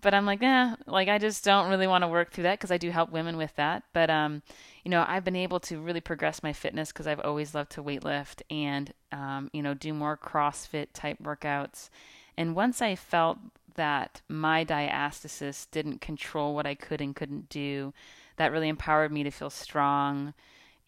but 0.00 0.14
I'm 0.14 0.26
like, 0.26 0.42
eh, 0.42 0.76
like 0.86 1.08
I 1.08 1.18
just 1.18 1.44
don't 1.44 1.68
really 1.68 1.86
want 1.86 2.02
to 2.02 2.08
work 2.08 2.30
through 2.30 2.44
that 2.44 2.58
because 2.58 2.70
I 2.70 2.76
do 2.76 2.90
help 2.90 3.10
women 3.10 3.36
with 3.36 3.54
that. 3.56 3.82
But 3.92 4.10
um, 4.10 4.42
you 4.84 4.90
know, 4.90 5.04
I've 5.06 5.24
been 5.24 5.36
able 5.36 5.60
to 5.60 5.80
really 5.80 6.00
progress 6.00 6.42
my 6.42 6.52
fitness 6.52 6.92
because 6.92 7.06
I've 7.06 7.20
always 7.20 7.54
loved 7.54 7.72
to 7.72 7.82
weightlift 7.82 8.42
and 8.50 8.92
um, 9.10 9.50
you 9.52 9.62
know, 9.62 9.74
do 9.74 9.92
more 9.92 10.16
CrossFit 10.16 10.88
type 10.92 11.18
workouts. 11.22 11.88
And 12.36 12.54
once 12.54 12.80
I 12.80 12.94
felt 12.94 13.38
that 13.74 14.20
my 14.28 14.64
diastasis 14.64 15.66
didn't 15.70 16.00
control 16.00 16.54
what 16.54 16.66
I 16.66 16.74
could 16.74 17.00
and 17.00 17.16
couldn't 17.16 17.48
do, 17.48 17.92
that 18.36 18.52
really 18.52 18.68
empowered 18.68 19.12
me 19.12 19.22
to 19.22 19.30
feel 19.30 19.50
strong 19.50 20.34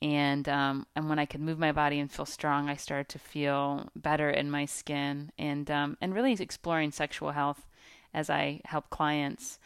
and 0.04 0.46
um, 0.50 0.86
and 0.94 1.08
when 1.08 1.18
I 1.18 1.24
could 1.24 1.40
move 1.40 1.58
my 1.58 1.72
body 1.72 1.98
and 1.98 2.12
feel 2.12 2.26
strong, 2.26 2.68
I 2.68 2.76
started 2.76 3.08
to 3.08 3.18
feel 3.18 3.88
better 3.96 4.28
in 4.28 4.50
my 4.50 4.66
skin, 4.66 5.32
and 5.38 5.70
um, 5.70 5.96
and 5.98 6.14
really 6.14 6.32
exploring 6.32 6.92
sexual 6.92 7.30
health 7.30 7.66
as 8.12 8.28
I 8.28 8.60
help 8.66 8.90
clients. 8.90 9.58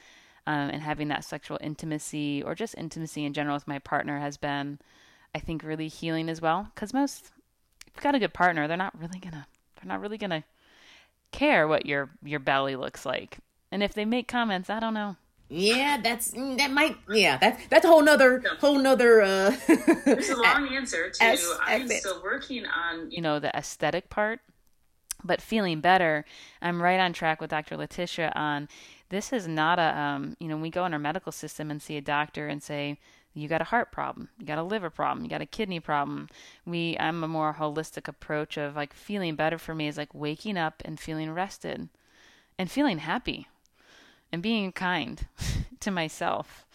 Um, 0.46 0.70
and 0.70 0.80
having 0.80 1.08
that 1.08 1.26
sexual 1.26 1.58
intimacy 1.60 2.42
or 2.42 2.54
just 2.54 2.74
intimacy 2.78 3.26
in 3.26 3.34
general 3.34 3.54
with 3.54 3.68
my 3.68 3.78
partner 3.80 4.20
has 4.20 4.38
been, 4.38 4.78
I 5.34 5.40
think, 5.40 5.62
really 5.62 5.88
healing 5.88 6.30
as 6.30 6.40
well. 6.40 6.70
Because 6.74 6.94
most, 6.94 7.32
if 7.86 7.92
you've 7.94 8.02
got 8.02 8.14
a 8.14 8.18
good 8.18 8.32
partner, 8.32 8.66
they're 8.66 8.78
not 8.78 8.98
really 8.98 9.18
gonna, 9.18 9.46
they're 9.76 9.88
not 9.88 10.00
really 10.00 10.16
gonna 10.16 10.44
care 11.32 11.68
what 11.68 11.86
your 11.86 12.10
your 12.22 12.40
belly 12.40 12.76
looks 12.76 13.04
like. 13.04 13.38
And 13.70 13.82
if 13.82 13.92
they 13.94 14.04
make 14.04 14.28
comments, 14.28 14.70
I 14.70 14.80
don't 14.80 14.94
know. 14.94 15.16
Yeah, 15.50 15.98
that's 16.02 16.32
mm, 16.32 16.58
that 16.58 16.70
might 16.70 16.96
yeah 17.08 17.38
that's 17.38 17.66
that's 17.68 17.84
a 17.84 17.88
whole 17.88 18.02
nother 18.02 18.42
whole 18.60 18.78
nother. 18.78 19.22
uh 19.22 19.56
There's 20.04 20.28
a 20.28 20.36
long 20.36 20.68
answer 20.74 21.10
to. 21.10 21.24
As, 21.24 21.44
I'm 21.62 21.90
as 21.90 22.00
still 22.00 22.22
working 22.22 22.66
on 22.66 23.10
you 23.10 23.22
know 23.22 23.38
the 23.38 23.56
aesthetic 23.56 24.10
part, 24.10 24.40
but 25.24 25.40
feeling 25.40 25.80
better. 25.80 26.26
I'm 26.60 26.82
right 26.82 27.00
on 27.00 27.14
track 27.14 27.40
with 27.40 27.50
Dr. 27.50 27.76
Latisha 27.76 28.34
on 28.36 28.68
this 29.08 29.32
is 29.32 29.48
not 29.48 29.78
a 29.78 29.98
um, 29.98 30.36
you 30.38 30.48
know 30.48 30.56
we 30.56 30.70
go 30.70 30.84
in 30.84 30.92
our 30.92 30.98
medical 30.98 31.32
system 31.32 31.70
and 31.70 31.80
see 31.80 31.96
a 31.96 32.02
doctor 32.02 32.46
and 32.46 32.62
say 32.62 32.98
you 33.34 33.48
got 33.48 33.60
a 33.60 33.64
heart 33.64 33.92
problem. 33.92 34.28
You 34.38 34.46
got 34.46 34.58
a 34.58 34.62
liver 34.62 34.90
problem. 34.90 35.24
You 35.24 35.30
got 35.30 35.42
a 35.42 35.46
kidney 35.46 35.80
problem. 35.80 36.28
We 36.66 36.96
i'm 36.98 37.22
a 37.24 37.28
more 37.28 37.54
holistic 37.58 38.08
approach 38.08 38.56
of 38.56 38.76
like 38.76 38.92
feeling 38.94 39.36
better 39.36 39.58
for 39.58 39.74
me 39.74 39.88
is 39.88 39.96
like 39.96 40.14
waking 40.14 40.56
up 40.56 40.82
and 40.84 40.98
feeling 40.98 41.32
rested 41.32 41.88
and 42.58 42.70
feeling 42.70 42.98
happy 42.98 43.48
and 44.32 44.42
being 44.42 44.72
kind 44.72 45.26
to 45.80 45.90
myself 45.90 46.66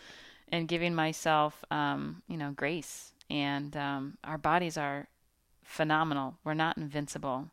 and 0.50 0.68
giving 0.68 0.96
myself 0.96 1.64
um, 1.72 2.22
you 2.28 2.38
know 2.38 2.52
grace. 2.52 3.12
And 3.30 3.76
um, 3.76 4.18
our 4.24 4.38
bodies 4.38 4.78
are 4.78 5.08
phenomenal. 5.64 6.38
We're 6.44 6.54
not 6.54 6.78
invincible. 6.78 7.50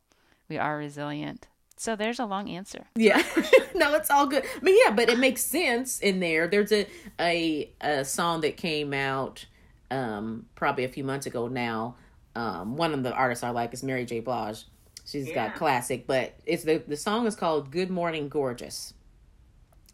We 0.49 0.59
are 0.59 0.77
resilient 0.77 1.47
so 1.81 1.97
there's 1.97 2.19
a 2.19 2.27
long 2.27 2.51
answer. 2.51 2.85
Yeah. 2.95 3.23
no, 3.75 3.95
it's 3.95 4.11
all 4.11 4.27
good. 4.27 4.45
But 4.63 4.73
yeah, 4.85 4.91
but 4.91 5.09
it 5.09 5.19
makes 5.19 5.43
sense 5.43 5.99
in 6.01 6.21
there. 6.21 6.47
There's 6.47 6.73
a 6.73 6.87
a, 7.19 7.73
a 7.81 8.05
song 8.05 8.43
that 8.43 8.59
came 8.59 8.93
out 8.93 9.47
um 9.91 10.45
probably 10.57 10.85
a 10.85 10.89
few 10.89 11.05
months 11.05 11.25
ago 11.25 11.49
now. 11.49 11.97
Um 12.37 12.77
one 12.77 12.93
of 12.93 13.03
the 13.03 13.15
artists 13.15 13.43
I 13.43 13.49
like 13.49 13.73
is 13.73 13.83
Mary 13.83 14.05
J. 14.05 14.21
Blige. 14.21 14.67
She's 15.07 15.29
yeah. 15.29 15.47
got 15.47 15.57
classic, 15.57 16.07
but 16.07 16.35
it's 16.45 16.65
the 16.65 16.83
the 16.87 16.99
song 16.99 17.27
is 17.27 17.35
called 17.35 17.71
Good 17.71 17.89
Morning 17.89 18.29
Gorgeous. 18.29 18.93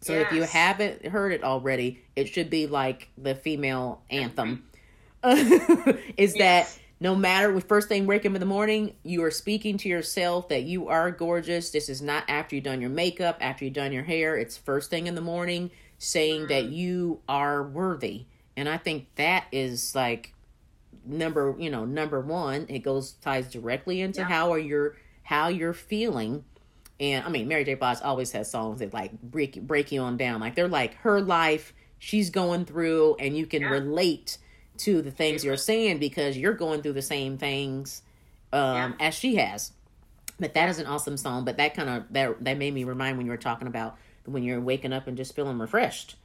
So 0.01 0.11
yes. 0.11 0.27
if 0.27 0.35
you 0.35 0.43
haven't 0.43 1.07
heard 1.07 1.31
it 1.31 1.45
already, 1.45 2.03
it 2.17 2.27
should 2.27 2.49
be 2.49 2.67
like 2.67 3.07
the 3.17 3.33
female 3.33 4.01
anthem. 4.09 4.67
is 5.23 6.35
yes. 6.35 6.37
that 6.37 6.79
no 6.99 7.15
matter 7.15 7.53
the 7.53 7.61
first 7.61 7.87
thing 7.87 8.07
wake 8.07 8.25
up 8.25 8.33
in 8.33 8.39
the 8.39 8.45
morning, 8.45 8.95
you 9.03 9.23
are 9.23 9.31
speaking 9.31 9.77
to 9.77 9.89
yourself 9.89 10.49
that 10.49 10.63
you 10.63 10.87
are 10.87 11.11
gorgeous. 11.11 11.69
This 11.69 11.89
is 11.89 12.01
not 12.01 12.23
after 12.27 12.55
you've 12.55 12.63
done 12.63 12.81
your 12.81 12.89
makeup, 12.89 13.37
after 13.39 13.65
you've 13.65 13.75
done 13.75 13.93
your 13.93 14.03
hair. 14.03 14.35
It's 14.35 14.57
first 14.57 14.89
thing 14.89 15.07
in 15.07 15.15
the 15.15 15.21
morning 15.21 15.69
saying 15.99 16.47
that 16.47 16.65
mm-hmm. 16.65 16.73
you 16.73 17.19
are 17.29 17.63
worthy. 17.63 18.25
And 18.55 18.67
I 18.67 18.77
think 18.77 19.07
that 19.15 19.45
is 19.51 19.93
like 19.93 20.33
number, 21.05 21.55
you 21.59 21.69
know, 21.69 21.85
number 21.85 22.19
one. 22.19 22.65
It 22.69 22.79
goes 22.79 23.11
ties 23.13 23.51
directly 23.51 24.01
into 24.01 24.21
yeah. 24.21 24.27
how 24.27 24.51
are 24.53 24.59
your 24.59 24.95
how 25.23 25.49
you're 25.49 25.73
feeling. 25.73 26.45
And 26.99 27.23
I 27.23 27.29
mean, 27.29 27.47
Mary 27.47 27.63
J. 27.63 27.75
Blige 27.75 28.01
always 28.01 28.31
has 28.31 28.49
songs 28.49 28.79
that 28.79 28.91
like 28.93 29.21
break 29.21 29.61
break 29.61 29.91
you 29.91 30.01
on 30.01 30.17
down. 30.17 30.39
Like 30.39 30.55
they're 30.55 30.67
like 30.67 30.95
her 30.95 31.21
life 31.21 31.73
she's 31.99 32.29
going 32.31 32.65
through, 32.65 33.15
and 33.19 33.37
you 33.37 33.45
can 33.45 33.61
yeah. 33.61 33.69
relate 33.69 34.39
to 34.79 35.01
the 35.01 35.11
things 35.11 35.43
you're 35.43 35.57
saying 35.57 35.99
because 35.99 36.37
you're 36.37 36.53
going 36.53 36.81
through 36.81 36.93
the 36.93 37.01
same 37.01 37.37
things 37.37 38.01
um, 38.53 38.95
yeah. 38.99 39.07
as 39.07 39.13
she 39.13 39.35
has. 39.35 39.71
But 40.39 40.53
that 40.53 40.69
is 40.69 40.79
an 40.79 40.85
awesome 40.85 41.17
song. 41.17 41.45
But 41.45 41.57
that 41.57 41.73
kind 41.73 41.89
of 41.89 42.03
that 42.11 42.43
that 42.43 42.57
made 42.57 42.73
me 42.73 42.83
remind 42.83 43.17
when 43.17 43.25
you 43.25 43.31
were 43.31 43.37
talking 43.37 43.67
about 43.67 43.97
when 44.25 44.43
you're 44.43 44.59
waking 44.59 44.93
up 44.93 45.07
and 45.07 45.17
just 45.17 45.35
feeling 45.35 45.57
refreshed, 45.57 46.15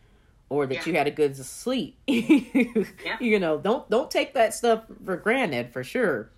or 0.48 0.66
that 0.66 0.74
yeah. 0.74 0.84
you 0.86 0.94
had 0.94 1.06
a 1.06 1.10
good 1.10 1.36
sleep. 1.36 1.96
yeah. 2.06 3.16
You 3.20 3.38
know, 3.38 3.58
don't 3.58 3.88
don't 3.88 4.10
take 4.10 4.34
that 4.34 4.52
stuff 4.52 4.84
for 5.04 5.16
granted 5.16 5.72
for 5.72 5.82
sure. 5.82 6.30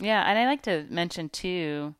Yeah, 0.00 0.22
and 0.28 0.38
I 0.38 0.46
like 0.46 0.62
to 0.62 0.86
mention 0.90 1.28
too, 1.28 1.94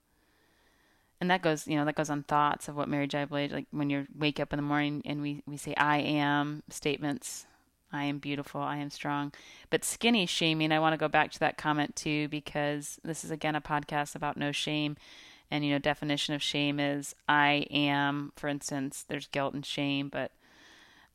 and 1.21 1.31
that 1.31 1.43
goes 1.43 1.69
you 1.69 1.77
know 1.77 1.85
that 1.85 1.95
goes 1.95 2.11
on 2.11 2.25
thoughts 2.25 2.67
of 2.67 2.75
what 2.75 2.89
Mary 2.89 3.07
J. 3.07 3.25
Blige 3.25 3.53
like 3.53 3.67
when 3.71 3.91
you 3.91 4.07
wake 4.17 4.41
up 4.41 4.53
in 4.53 4.57
the 4.57 4.63
morning 4.63 5.03
and 5.05 5.23
we 5.23 5.43
we 5.47 5.57
say 5.57 5.75
I 5.77 5.99
am 5.99 6.65
statements 6.71 7.47
I 7.93 8.05
am 8.05 8.19
beautiful, 8.19 8.61
I 8.61 8.77
am 8.77 8.91
strong. 8.91 9.33
But 9.71 9.85
skinny 9.85 10.27
shaming, 10.27 10.73
I 10.73 10.81
want 10.81 10.93
to 10.93 10.99
go 10.99 11.09
back 11.09 11.31
to 11.33 11.39
that 11.41 11.57
comment 11.57 11.97
too 11.97 12.29
because 12.29 13.01
this 13.03 13.25
is 13.25 13.31
again 13.31 13.55
a 13.55 13.61
podcast 13.61 14.15
about 14.15 14.37
no 14.37 14.53
shame. 14.53 14.97
And 15.51 15.65
you 15.65 15.73
know, 15.73 15.79
definition 15.79 16.35
of 16.35 16.43
shame 16.43 16.79
is 16.79 17.15
I 17.29 17.67
am, 17.71 18.33
for 18.37 18.49
instance, 18.49 19.05
there's 19.09 19.27
guilt 19.29 19.55
and 19.55 19.65
shame, 19.65 20.11
but 20.11 20.33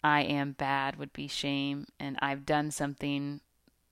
I 0.03 0.21
am 0.21 0.53
bad 0.53 0.97
would 0.97 1.13
be 1.13 1.27
shame 1.27 1.85
and 1.99 2.17
I've 2.21 2.45
done 2.45 2.71
something 2.71 3.39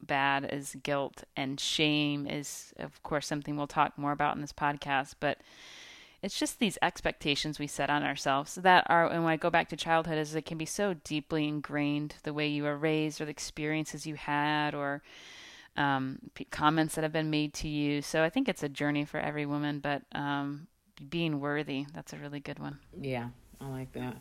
bad 0.02 0.50
is 0.52 0.76
guilt 0.82 1.24
and 1.38 1.60
shame 1.60 2.26
is 2.26 2.74
of 2.78 3.02
course 3.04 3.28
something 3.28 3.56
we'll 3.56 3.68
talk 3.68 3.98
more 3.98 4.12
about 4.12 4.36
in 4.36 4.42
this 4.42 4.52
podcast, 4.52 5.16
but 5.20 5.38
it's 6.24 6.38
just 6.38 6.60
these 6.60 6.78
expectations 6.82 7.58
we 7.58 7.68
set 7.68 7.90
on 7.90 8.04
ourselves 8.04 8.56
that 8.56 8.86
are 8.90 9.08
and 9.10 9.24
when 9.24 9.34
i 9.34 9.38
go 9.38 9.50
back 9.50 9.70
to 9.70 9.76
childhood 9.76 10.18
is 10.18 10.36
it 10.36 10.46
can 10.46 10.58
be 10.58 10.66
so 10.66 10.94
deeply 11.04 11.48
ingrained 11.48 12.16
the 12.24 12.34
way 12.34 12.48
you 12.48 12.64
were 12.64 12.78
raised 12.78 13.20
or 13.20 13.26
the 13.26 13.32
experiences 13.32 14.06
you 14.06 14.16
had 14.16 14.74
or 14.76 15.02
um, 15.78 16.20
comments 16.50 16.96
that 16.96 17.04
have 17.04 17.14
been 17.14 17.30
made 17.30 17.54
to 17.54 17.68
you. 17.70 18.02
So 18.02 18.24
i 18.24 18.30
think 18.30 18.50
it's 18.50 18.64
a 18.64 18.70
journey 18.70 19.06
for 19.06 19.20
every 19.20 19.46
woman 19.46 19.80
but 19.80 20.04
um, 20.14 20.68
being 21.10 21.40
worthy 21.40 21.86
that's 21.94 22.14
a 22.14 22.18
really 22.18 22.40
good 22.40 22.60
one. 22.60 22.80
Yeah 23.00 23.30
i 23.60 23.68
like 23.68 23.92
that. 23.94 24.18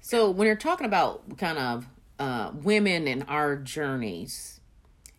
So 0.00 0.30
when 0.30 0.46
you're 0.46 0.56
talking 0.56 0.86
about 0.86 1.38
kind 1.38 1.58
of 1.58 1.86
uh, 2.18 2.50
women 2.62 3.08
and 3.08 3.24
our 3.28 3.56
journeys 3.56 4.60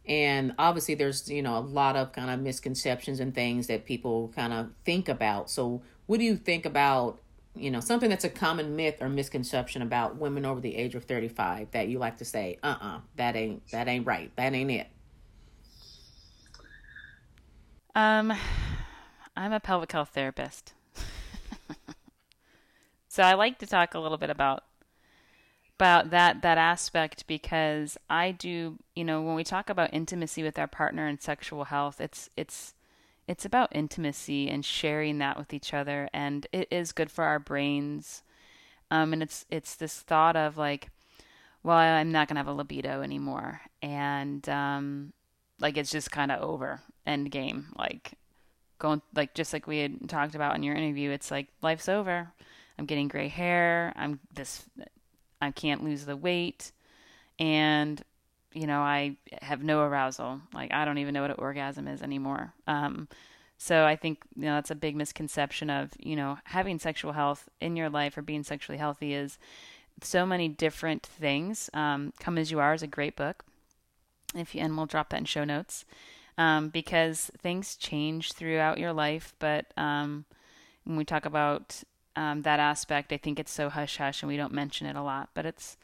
and 0.08 0.54
obviously 0.58 0.96
there's 0.96 1.30
you 1.30 1.41
know 1.41 1.58
a 1.58 1.60
lot 1.60 1.96
of 1.96 2.13
kind 2.13 2.30
of 2.30 2.39
misconceptions 2.39 3.20
and 3.20 3.34
things 3.34 3.67
that 3.67 3.86
people 3.86 4.32
kind 4.36 4.54
of 4.54 4.70
think 4.86 5.10
about. 5.10 5.50
So 5.50 5.82
what 6.08 6.20
do 6.20 6.26
you 6.26 6.36
think 6.36 6.65
about 6.65 7.20
you 7.56 7.72
know 7.72 7.80
something 7.80 8.10
that's 8.10 8.26
a 8.26 8.30
common 8.30 8.76
myth 8.76 8.98
or 9.02 9.10
misconception 9.10 9.82
about 9.82 10.17
women 10.17 10.46
over 10.46 10.60
the 10.60 10.76
age 10.76 10.96
of 10.96 11.04
35 11.06 11.72
that 11.72 11.88
you 11.88 12.00
like 12.00 12.17
to 12.17 12.26
say 12.26 12.58
uh-uh 12.63 13.00
that 13.15 13.36
ain't 13.36 13.67
that 13.72 13.88
ain't 13.88 14.06
right 14.06 14.32
that 14.36 14.54
ain't 14.54 14.72
it 14.72 14.88
um 17.96 18.34
i'm 19.36 19.54
a 19.54 19.60
pelvic 19.60 19.91
health 19.91 20.10
therapist. 20.13 20.74
So 23.10 23.24
i 23.24 23.34
like 23.34 23.58
to 23.60 23.65
talk 23.65 23.96
a 23.96 24.00
little 24.00 24.20
bit 24.20 24.30
about 24.30 24.63
about 25.80 26.12
that 26.12 26.43
that 26.43 26.60
aspect 26.60 27.26
because 27.26 27.98
i 28.12 28.30
do 28.32 28.78
you 28.96 29.04
know 29.04 29.24
when 29.24 29.34
we 29.34 29.43
talk 29.43 29.72
about 29.72 29.91
intimacy 29.91 30.43
with 30.43 30.60
our 30.60 30.67
partner 30.67 31.08
and 31.08 31.20
sexual 31.20 31.63
health 31.63 32.00
it's 32.00 32.30
it's 32.38 32.76
it's 33.27 33.45
about 33.45 33.75
intimacy 33.75 34.49
and 34.49 34.63
sharing 34.63 35.17
that 35.17 35.37
with 35.37 35.53
each 35.53 35.73
other 35.73 36.09
and 36.13 36.47
it 36.51 36.67
is 36.71 36.91
good 36.91 37.11
for 37.11 37.25
our 37.25 37.39
brains. 37.39 38.23
Um, 38.89 39.11
and 39.13 39.21
it's 39.21 39.45
it's 39.49 39.75
this 39.75 39.99
thought 39.99 40.37
of 40.37 40.57
like 40.57 40.89
well 41.61 41.77
i'm 41.77 42.11
not 42.11 42.29
going 42.29 42.35
to 42.35 42.39
have 42.39 42.47
a 42.47 42.53
libido 42.53 43.01
anymore. 43.01 43.61
And 43.81 44.47
um, 44.47 45.13
like 45.59 45.77
it's 45.77 45.91
just 45.91 46.11
kind 46.11 46.31
of 46.31 46.41
over. 46.41 46.81
End 47.05 47.31
game. 47.31 47.67
Like 47.77 48.13
going 48.79 49.01
like 49.13 49.33
just 49.33 49.53
like 49.53 49.67
we 49.67 49.79
had 49.79 50.07
talked 50.07 50.35
about 50.35 50.55
in 50.55 50.63
your 50.63 50.75
interview 50.75 51.09
it's 51.11 51.31
like 51.31 51.47
life's 51.61 51.89
over. 51.89 52.31
I'm 52.79 52.85
getting 52.85 53.07
gray 53.07 53.27
hair. 53.27 53.93
I'm 53.95 54.19
this 54.33 54.63
i 55.41 55.51
can't 55.51 55.83
lose 55.83 56.05
the 56.05 56.15
weight. 56.15 56.71
And 57.39 58.01
you 58.58 58.65
know, 58.65 58.82
I 58.82 59.17
have 59.41 59.63
no 59.63 59.82
arousal. 59.82 60.41
Like 60.54 60.74
I 60.74 60.84
don't 60.84 60.98
even 60.98 61.13
know 61.13 61.22
what 61.22 61.32
an 61.32 61.38
orgasm 61.39 61.88
is 61.88 62.02
anymore. 62.02 62.54
Um, 62.65 63.08
so 63.60 63.86
I 63.86 63.96
think 63.96 64.24
you 64.36 64.46
know 64.46 64.56
that's 64.56 64.72
a 64.72 64.76
big 64.76 64.96
misconception 64.96 65.70
of 65.70 65.91
you 66.00 66.15
know 66.15 66.39
having 66.43 66.80
sexual 66.80 67.13
health 67.13 67.48
in 67.62 67.76
your 67.76 67.89
life 67.89 68.17
or 68.17 68.22
being 68.24 68.43
sexually 68.43 68.78
healthy 68.80 69.13
is 69.13 69.38
so 70.02 70.26
many 70.26 70.48
different 70.48 71.04
things. 71.04 71.70
Um, 71.74 72.13
Come 72.20 72.38
as 72.38 72.50
you 72.50 72.60
are 72.60 72.74
is 72.74 72.84
a 72.84 72.88
great 72.88 73.15
book. 73.15 73.46
If 74.36 74.56
you, 74.56 74.62
and 74.62 74.76
we'll 74.76 74.88
drop 74.88 75.10
that 75.10 75.20
in 75.20 75.26
show 75.26 75.43
notes 75.43 75.86
um, 76.38 76.70
because 76.70 77.32
things 77.39 77.76
change 77.76 78.34
throughout 78.34 78.80
your 78.80 78.93
life. 78.93 79.34
But 79.39 79.67
um, 79.78 80.26
when 80.84 80.98
we 80.98 81.06
talk 81.06 81.26
about 81.26 81.84
um, 82.15 82.41
that 82.41 82.60
aspect, 82.60 83.13
I 83.13 83.17
think 83.17 83.39
it's 83.39 83.52
so 83.52 83.70
hush 83.70 83.98
hush 83.98 84.22
and 84.22 84.30
we 84.30 84.38
don't 84.38 84.54
mention 84.54 84.88
it 84.88 84.96
a 84.96 85.02
lot. 85.02 85.30
But 85.34 85.46
it's 85.46 85.78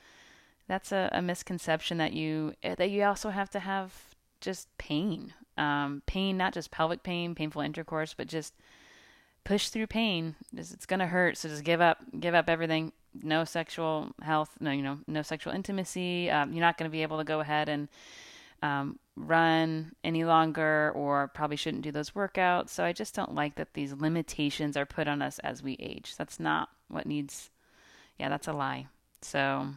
that's 0.67 0.91
a, 0.91 1.09
a 1.11 1.21
misconception 1.21 1.97
that 1.97 2.13
you 2.13 2.53
eh, 2.63 2.75
that 2.75 2.89
you 2.89 3.03
also 3.03 3.29
have 3.29 3.49
to 3.51 3.59
have 3.59 3.93
just 4.41 4.67
pain 4.77 5.33
um, 5.57 6.01
pain 6.05 6.37
not 6.37 6.53
just 6.53 6.71
pelvic 6.71 7.03
pain 7.03 7.35
painful 7.35 7.61
intercourse 7.61 8.13
but 8.13 8.27
just 8.27 8.53
push 9.43 9.69
through 9.69 9.87
pain. 9.87 10.35
It's 10.55 10.85
going 10.85 10.99
to 10.99 11.07
hurt 11.07 11.37
so 11.37 11.49
just 11.49 11.63
give 11.63 11.81
up 11.81 11.99
give 12.19 12.33
up 12.33 12.49
everything. 12.49 12.91
No 13.21 13.43
sexual 13.43 14.11
health 14.21 14.51
no 14.59 14.71
you 14.71 14.81
know 14.81 14.99
no 15.07 15.21
sexual 15.21 15.53
intimacy. 15.53 16.29
Um, 16.29 16.53
you're 16.53 16.61
not 16.61 16.77
going 16.77 16.89
to 16.89 16.93
be 16.93 17.03
able 17.03 17.17
to 17.17 17.23
go 17.23 17.39
ahead 17.39 17.69
and 17.69 17.89
um, 18.61 18.99
run 19.17 19.93
any 20.03 20.23
longer 20.23 20.91
or 20.95 21.27
probably 21.27 21.57
shouldn't 21.57 21.83
do 21.83 21.91
those 21.91 22.11
workouts. 22.11 22.69
So 22.69 22.85
i 22.85 22.93
just 22.93 23.13
don't 23.13 23.35
like 23.35 23.55
that 23.55 23.73
these 23.73 23.93
limitations 23.93 24.77
are 24.77 24.85
put 24.85 25.07
on 25.07 25.21
us 25.21 25.39
as 25.39 25.61
we 25.61 25.73
age. 25.79 26.15
That's 26.17 26.39
not 26.39 26.69
what 26.87 27.05
needs 27.05 27.49
yeah, 28.19 28.29
that's 28.29 28.47
a 28.47 28.53
lie. 28.53 28.87
So 29.21 29.67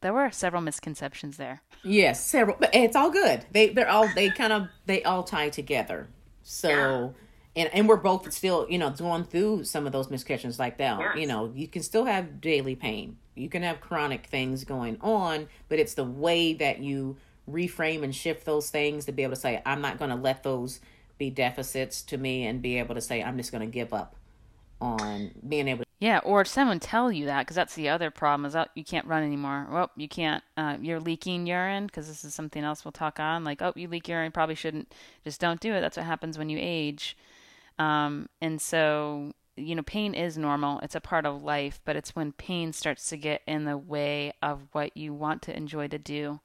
there 0.00 0.12
were 0.12 0.30
several 0.30 0.62
misconceptions 0.62 1.36
there. 1.36 1.62
Yes, 1.82 2.24
several, 2.24 2.56
but 2.58 2.74
it's 2.74 2.96
all 2.96 3.10
good. 3.10 3.44
They 3.52 3.68
they're 3.68 3.88
all 3.88 4.08
they 4.14 4.30
kind 4.30 4.52
of 4.52 4.68
they 4.86 5.02
all 5.02 5.22
tie 5.22 5.50
together. 5.50 6.08
So. 6.42 7.14
And, 7.56 7.74
and 7.74 7.88
we're 7.88 7.96
both 7.96 8.32
still, 8.32 8.68
you 8.70 8.78
know, 8.78 8.90
going 8.90 9.24
through 9.24 9.64
some 9.64 9.84
of 9.84 9.90
those 9.90 10.10
misconceptions 10.10 10.60
like 10.60 10.78
that. 10.78 11.00
Yes. 11.00 11.16
You 11.16 11.26
know, 11.26 11.52
you 11.56 11.66
can 11.66 11.82
still 11.82 12.04
have 12.04 12.40
daily 12.40 12.76
pain. 12.76 13.16
You 13.34 13.48
can 13.48 13.64
have 13.64 13.80
chronic 13.80 14.26
things 14.26 14.62
going 14.62 14.96
on, 15.00 15.48
but 15.68 15.80
it's 15.80 15.94
the 15.94 16.04
way 16.04 16.52
that 16.52 16.78
you 16.78 17.16
reframe 17.50 18.04
and 18.04 18.14
shift 18.14 18.44
those 18.44 18.70
things 18.70 19.06
to 19.06 19.12
be 19.12 19.24
able 19.24 19.34
to 19.34 19.40
say, 19.40 19.60
I'm 19.66 19.80
not 19.80 19.98
going 19.98 20.10
to 20.10 20.16
let 20.16 20.44
those 20.44 20.80
be 21.16 21.30
deficits 21.30 22.02
to 22.02 22.16
me 22.16 22.46
and 22.46 22.62
be 22.62 22.78
able 22.78 22.94
to 22.94 23.00
say, 23.00 23.24
I'm 23.24 23.36
just 23.36 23.50
going 23.50 23.68
to 23.68 23.72
give 23.72 23.92
up 23.92 24.14
on 24.80 25.32
being 25.48 25.66
able 25.66 25.82
to. 25.82 25.87
Yeah, 26.00 26.20
or 26.22 26.44
someone 26.44 26.78
tell 26.78 27.10
you 27.10 27.26
that 27.26 27.40
because 27.40 27.56
that's 27.56 27.74
the 27.74 27.88
other 27.88 28.10
problem 28.10 28.44
is 28.44 28.52
that 28.52 28.70
you 28.76 28.84
can't 28.84 29.06
run 29.06 29.24
anymore. 29.24 29.66
Well, 29.68 29.90
you 29.96 30.08
can't. 30.08 30.44
Uh, 30.56 30.76
you're 30.80 31.00
leaking 31.00 31.46
urine 31.46 31.86
because 31.86 32.06
this 32.06 32.24
is 32.24 32.34
something 32.34 32.62
else 32.62 32.84
we'll 32.84 32.92
talk 32.92 33.18
on. 33.18 33.42
Like, 33.42 33.60
oh, 33.62 33.72
you 33.74 33.88
leak 33.88 34.06
urine, 34.06 34.30
probably 34.30 34.54
shouldn't. 34.54 34.94
Just 35.24 35.40
don't 35.40 35.60
do 35.60 35.74
it. 35.74 35.80
That's 35.80 35.96
what 35.96 36.06
happens 36.06 36.38
when 36.38 36.50
you 36.50 36.58
age. 36.60 37.16
Um, 37.80 38.28
and 38.40 38.60
so, 38.60 39.32
you 39.56 39.74
know, 39.74 39.82
pain 39.82 40.14
is 40.14 40.38
normal. 40.38 40.78
It's 40.80 40.94
a 40.94 41.00
part 41.00 41.26
of 41.26 41.42
life, 41.42 41.80
but 41.84 41.96
it's 41.96 42.14
when 42.14 42.30
pain 42.30 42.72
starts 42.72 43.08
to 43.08 43.16
get 43.16 43.42
in 43.48 43.64
the 43.64 43.76
way 43.76 44.32
of 44.40 44.68
what 44.70 44.96
you 44.96 45.12
want 45.12 45.42
to 45.42 45.56
enjoy 45.56 45.88
to 45.88 45.98
do. 45.98 46.38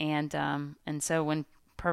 And 0.00 0.34
um, 0.34 0.76
and 0.86 1.02
so 1.02 1.22
when 1.22 1.44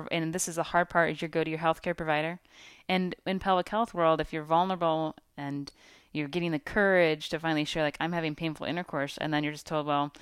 and 0.09 0.33
this 0.33 0.47
is 0.47 0.55
the 0.55 0.63
hard 0.63 0.89
part 0.89 1.11
is 1.11 1.21
you 1.21 1.27
go 1.27 1.43
to 1.43 1.49
your 1.49 1.59
healthcare 1.59 1.95
provider, 1.95 2.39
and 2.87 3.13
in 3.25 3.39
pelvic 3.39 3.67
health 3.67 3.93
world, 3.93 4.21
if 4.21 4.31
you're 4.31 4.43
vulnerable 4.43 5.15
and 5.37 5.71
you're 6.11 6.27
getting 6.27 6.51
the 6.51 6.59
courage 6.59 7.29
to 7.29 7.39
finally 7.39 7.65
share 7.65 7.83
like 7.83 7.97
I'm 7.99 8.11
having 8.11 8.35
painful 8.35 8.65
intercourse, 8.65 9.17
and 9.19 9.33
then 9.33 9.43
you're 9.43 9.53
just 9.53 9.67
told, 9.67 9.85
well, 9.85 10.13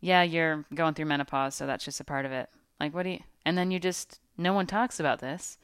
yeah, 0.00 0.22
you're 0.22 0.64
going 0.74 0.94
through 0.94 1.06
menopause, 1.06 1.54
so 1.54 1.66
that's 1.66 1.84
just 1.84 2.00
a 2.00 2.04
part 2.04 2.26
of 2.26 2.32
it. 2.32 2.48
Like, 2.80 2.94
what 2.94 3.04
do 3.04 3.10
you? 3.10 3.20
And 3.44 3.56
then 3.56 3.70
you 3.70 3.78
just 3.78 4.20
no 4.36 4.52
one 4.52 4.66
talks 4.66 4.98
about 4.98 5.20
this 5.20 5.58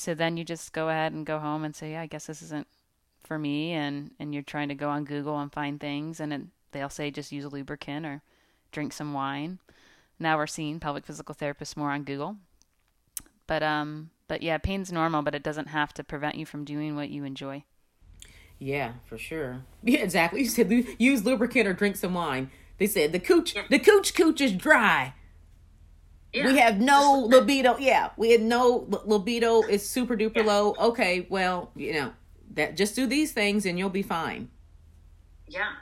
so 0.00 0.14
then 0.14 0.38
you 0.38 0.44
just 0.44 0.72
go 0.72 0.88
ahead 0.88 1.12
and 1.12 1.26
go 1.26 1.38
home 1.38 1.62
and 1.62 1.76
say, 1.76 1.92
yeah, 1.92 2.00
I 2.00 2.06
guess 2.06 2.24
this 2.26 2.40
isn't 2.40 2.66
for 3.22 3.38
me. 3.38 3.72
And, 3.72 4.12
and 4.18 4.32
you're 4.32 4.42
trying 4.42 4.68
to 4.68 4.74
go 4.74 4.88
on 4.88 5.04
Google 5.04 5.38
and 5.38 5.52
find 5.52 5.78
things. 5.78 6.20
And 6.20 6.32
it, 6.32 6.40
they'll 6.72 6.88
say 6.88 7.10
just 7.10 7.32
use 7.32 7.44
a 7.44 7.50
lubricant 7.50 8.06
or 8.06 8.22
drink 8.72 8.94
some 8.94 9.12
wine. 9.12 9.58
Now 10.18 10.38
we're 10.38 10.46
seeing 10.46 10.80
pelvic 10.80 11.04
physical 11.04 11.34
therapists 11.34 11.76
more 11.76 11.90
on 11.90 12.04
Google. 12.04 12.36
But, 13.46 13.62
um, 13.62 14.08
but 14.26 14.42
yeah, 14.42 14.56
pain's 14.56 14.90
normal, 14.90 15.20
but 15.20 15.34
it 15.34 15.42
doesn't 15.42 15.68
have 15.68 15.92
to 15.92 16.02
prevent 16.02 16.36
you 16.36 16.46
from 16.46 16.64
doing 16.64 16.96
what 16.96 17.10
you 17.10 17.24
enjoy. 17.24 17.64
Yeah, 18.60 18.92
for 19.06 19.18
sure. 19.18 19.62
Yeah, 19.82 20.00
exactly. 20.00 20.40
You 20.40 20.46
said 20.46 20.70
use 20.98 21.24
lubricant 21.24 21.66
or 21.66 21.72
drink 21.72 21.96
some 21.96 22.14
wine. 22.14 22.50
They 22.78 22.86
said 22.86 23.12
the 23.12 23.18
cooch, 23.18 23.54
the 23.68 23.78
cooch 23.78 24.14
cooch 24.14 24.40
is 24.40 24.52
dry. 24.52 25.14
Yeah. 26.32 26.46
We 26.46 26.58
have 26.58 26.78
no 26.78 27.26
libido. 27.28 27.78
Yeah, 27.78 28.10
we 28.16 28.30
had 28.30 28.42
no 28.42 28.86
libido. 29.04 29.62
It's 29.62 29.84
super 29.84 30.16
duper 30.16 30.36
yeah. 30.36 30.42
low. 30.44 30.76
Okay, 30.78 31.26
well, 31.28 31.72
you 31.74 31.94
know 31.94 32.12
that 32.52 32.76
just 32.76 32.94
do 32.94 33.06
these 33.06 33.32
things 33.32 33.66
and 33.66 33.78
you'll 33.78 33.90
be 33.90 34.02
fine. 34.02 34.50
Yeah. 35.48 35.72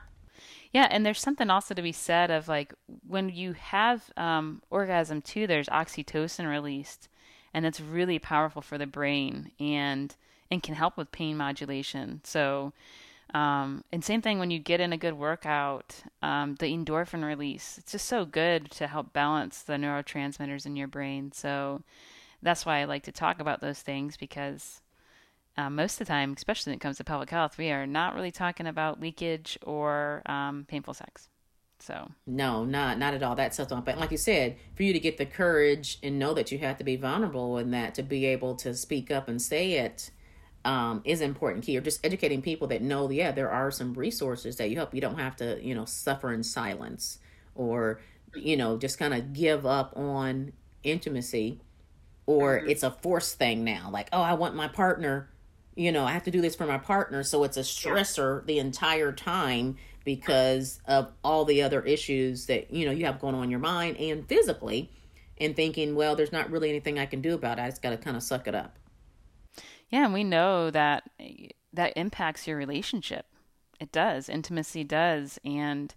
Yeah, 0.73 0.87
and 0.91 1.05
there's 1.05 1.21
something 1.21 1.51
also 1.51 1.75
to 1.75 1.83
be 1.83 1.93
said 1.93 2.31
of 2.31 2.47
like 2.47 2.73
when 3.07 3.29
you 3.29 3.55
have 3.55 4.11
um, 4.17 4.62
orgasm 4.71 5.21
too. 5.21 5.47
There's 5.47 5.69
oxytocin 5.69 6.49
released, 6.49 7.09
and 7.53 7.67
it's 7.67 7.81
really 7.81 8.19
powerful 8.19 8.62
for 8.62 8.79
the 8.79 8.87
brain 8.87 9.51
and 9.59 10.14
and 10.51 10.63
can 10.63 10.75
help 10.75 10.97
with 10.97 11.13
pain 11.13 11.37
modulation. 11.37 12.21
So 12.25 12.73
um, 13.35 13.85
and 13.93 14.03
same 14.03 14.23
thing 14.23 14.39
when 14.39 14.51
you 14.51 14.59
get 14.59 14.81
in 14.81 14.93
a 14.93 14.97
good 14.97 15.15
workout, 15.15 16.03
um, 16.23 16.55
the 16.55 16.67
endorphin 16.67 17.25
release. 17.25 17.77
It's 17.79 17.93
just 17.93 18.07
so 18.07 18.25
good 18.25 18.71
to 18.73 18.87
help 18.87 19.13
balance 19.13 19.63
the 19.63 19.75
neurotransmitters 19.75 20.65
in 20.65 20.77
your 20.77 20.89
brain. 20.89 21.33
So 21.33 21.83
that's 22.43 22.65
why 22.65 22.79
I 22.79 22.85
like 22.85 23.03
to 23.03 23.13
talk 23.13 23.39
about 23.41 23.61
those 23.61 23.81
things 23.81 24.17
because 24.17 24.81
uh, 25.59 25.69
most 25.69 25.95
of 25.95 26.07
the 26.07 26.13
time, 26.13 26.35
especially 26.37 26.71
when 26.71 26.77
it 26.79 26.81
comes 26.81 26.97
to 26.99 27.05
pelvic 27.05 27.29
health, 27.29 27.59
we 27.59 27.71
are 27.71 27.87
not 27.87 28.15
really 28.15 28.31
talking 28.31 28.67
about 28.67 29.01
leakage 29.01 29.59
or 29.63 30.23
um, 30.27 30.65
painful 30.67 30.95
sex. 30.95 31.29
So 31.81 32.11
no, 32.27 32.65
not 32.65 32.99
not 32.99 33.15
at 33.15 33.23
all. 33.23 33.37
That's 33.37 33.55
stuff. 33.55 33.85
But 33.85 33.99
like 33.99 34.11
you 34.11 34.17
said, 34.17 34.57
for 34.75 34.83
you 34.83 34.93
to 34.93 34.99
get 34.99 35.17
the 35.17 35.27
courage 35.27 35.99
and 36.03 36.19
know 36.19 36.35
that 36.35 36.51
you 36.51 36.59
have 36.59 36.77
to 36.79 36.85
be 36.85 36.97
vulnerable 36.97 37.57
and 37.57 37.73
that 37.73 37.95
to 37.97 38.03
be 38.03 38.27
able 38.27 38.57
to 38.57 38.75
speak 38.75 39.13
up 39.13 39.29
and 39.29 39.41
say 39.41 39.75
it 39.75 40.11
um, 40.64 41.03
is 41.05 41.21
important 41.21 41.64
key 41.64 41.77
or 41.77 41.81
just 41.81 42.05
educating 42.05 42.42
people 42.42 42.66
that 42.68 42.83
know 42.83 43.11
yeah 43.11 43.31
there 43.31 43.51
are 43.51 43.71
some 43.71 43.94
resources 43.94 44.57
that 44.57 44.71
you 44.71 44.77
help. 44.77 44.94
You 44.94 45.01
don't 45.01 45.18
have 45.18 45.37
to 45.37 45.59
you 45.62 45.75
know 45.75 45.85
suffer 45.85 46.33
in 46.33 46.42
silence 46.42 47.18
or 47.55 48.01
you 48.35 48.57
know 48.57 48.77
just 48.77 48.99
kind 48.99 49.14
of 49.14 49.33
give 49.33 49.64
up 49.64 49.97
on 49.97 50.53
intimacy 50.83 51.61
or 52.27 52.59
mm-hmm. 52.59 52.71
it's 52.71 52.83
a 52.83 52.90
force 52.90 53.35
thing 53.35 53.64
now. 53.64 53.88
Like 53.90 54.09
oh 54.12 54.21
i 54.21 54.35
want 54.35 54.55
my 54.55 54.68
partner 54.68 55.31
you 55.75 55.92
know 55.92 56.05
i 56.05 56.12
have 56.12 56.25
to 56.25 56.31
do 56.31 56.40
this 56.40 56.55
for 56.55 56.66
my 56.66 56.79
partner. 56.79 57.23
So 57.23 57.44
it's 57.44 57.57
a 57.57 57.61
stressor 57.61 58.44
the 58.47 58.59
entire 58.59 59.12
time 59.12 59.77
because 60.05 60.81
of 60.87 61.12
all 61.23 61.44
the 61.44 61.62
other 61.62 61.83
issues 61.83 62.47
that 62.47 62.73
you 62.73 62.85
know 62.85 62.92
you 62.92 63.05
have 63.05 63.21
going 63.21 63.35
on 63.35 63.44
in 63.44 63.51
your 63.51 63.61
mind 63.61 63.97
and 63.99 64.27
physically 64.27 64.90
and 65.38 65.55
thinking 65.55 65.94
well 65.94 66.16
there's 66.16 66.33
not 66.33 66.51
really 66.51 66.68
anything 66.68 66.99
i 66.99 67.07
can 67.07 67.21
do 67.21 67.35
about 67.35 67.59
it. 67.59 67.62
I 67.62 67.68
just 67.68 67.81
got 67.81 67.90
to 67.90 67.97
kind 67.97 68.16
of 68.16 68.23
suck 68.23 68.49
it 68.49 68.55
up 68.55 68.79
yeah, 69.90 70.05
and 70.05 70.14
we 70.14 70.24
know 70.24 70.70
that 70.70 71.11
that 71.72 71.92
impacts 71.96 72.46
your 72.46 72.57
relationship. 72.57 73.27
It 73.81 73.92
does. 73.92 74.29
Intimacy 74.29 74.85
does, 74.85 75.38
and 75.44 75.94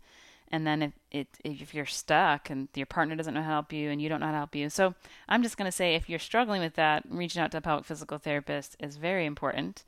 and 0.52 0.68
then 0.68 0.82
if 0.82 0.94
it 1.12 1.28
if 1.44 1.74
you're 1.74 1.86
stuck 1.86 2.50
and 2.50 2.68
your 2.76 2.86
partner 2.86 3.16
doesn't 3.16 3.34
know 3.34 3.42
how 3.42 3.48
to 3.48 3.54
help 3.54 3.74
you 3.74 3.90
and 3.90 4.02
you 4.02 4.10
don't 4.10 4.20
know 4.20 4.28
how 4.28 4.32
to 4.34 4.38
help 4.38 4.56
you. 4.56 4.70
So 4.70 4.94
I'm 5.28 5.44
just 5.44 5.58
going 5.58 5.68
to 5.68 5.72
say 5.72 5.96
if 5.96 6.10
you're 6.10 6.20
struggling 6.20 6.62
with 6.62 6.76
that, 6.76 7.04
reaching 7.10 7.42
out 7.42 7.52
to 7.52 7.58
a 7.58 7.62
pelvic 7.62 7.86
physical 7.86 8.18
therapist 8.18 8.76
is 8.80 8.98
very 8.98 9.26
important 9.26 9.84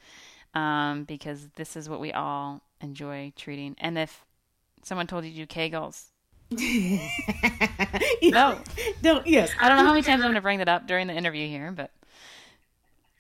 um, 0.53 1.03
because 1.03 1.49
this 1.55 1.75
is 1.75 1.89
what 1.89 1.99
we 1.99 2.11
all 2.11 2.61
enjoy 2.81 3.33
treating. 3.35 3.75
And 3.77 3.97
if 3.97 4.25
someone 4.83 5.07
told 5.07 5.25
you 5.25 5.31
to 5.31 5.37
do 5.37 5.47
Kegels, 5.47 6.05
no, 8.21 8.59
don't. 9.01 9.25
Yes, 9.25 9.51
I 9.59 9.69
don't 9.69 9.77
know 9.77 9.85
how 9.85 9.93
many 9.93 10.03
times 10.03 10.21
I'm 10.21 10.27
going 10.27 10.35
to 10.35 10.41
bring 10.41 10.59
that 10.59 10.69
up 10.69 10.87
during 10.87 11.07
the 11.07 11.13
interview 11.13 11.47
here, 11.47 11.71
but 11.71 11.91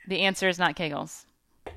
the 0.07 0.21
answer 0.21 0.47
is 0.47 0.59
not 0.59 0.75
Kegels. 0.75 1.25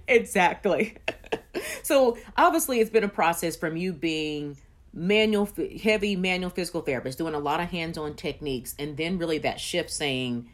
Exactly. 0.08 0.96
so 1.82 2.18
obviously, 2.36 2.80
it's 2.80 2.90
been 2.90 3.04
a 3.04 3.08
process 3.08 3.56
from 3.56 3.76
you 3.76 3.92
being 3.92 4.56
manual, 4.92 5.48
heavy 5.82 6.16
manual 6.16 6.50
physical 6.50 6.80
therapist, 6.80 7.18
doing 7.18 7.34
a 7.34 7.38
lot 7.38 7.60
of 7.60 7.68
hands-on 7.68 8.14
techniques, 8.14 8.74
and 8.78 8.96
then 8.96 9.18
really 9.18 9.38
that 9.38 9.60
shift 9.60 9.90
saying, 9.90 10.48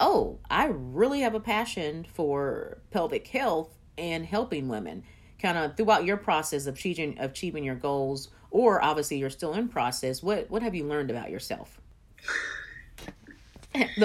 "Oh, 0.00 0.38
I 0.50 0.66
really 0.66 1.20
have 1.20 1.34
a 1.34 1.40
passion 1.40 2.06
for 2.12 2.78
pelvic 2.90 3.26
health 3.28 3.76
and 3.96 4.24
helping 4.24 4.68
women." 4.68 5.04
Kind 5.40 5.58
of 5.58 5.76
throughout 5.76 6.04
your 6.04 6.16
process 6.16 6.66
of 6.66 6.74
achieving 6.74 7.16
achieving 7.18 7.64
your 7.64 7.74
goals, 7.74 8.30
or 8.50 8.82
obviously 8.82 9.18
you're 9.18 9.30
still 9.30 9.54
in 9.54 9.68
process. 9.68 10.22
What 10.22 10.50
what 10.50 10.62
have 10.62 10.74
you 10.74 10.86
learned 10.86 11.10
about 11.10 11.30
yourself? 11.30 11.80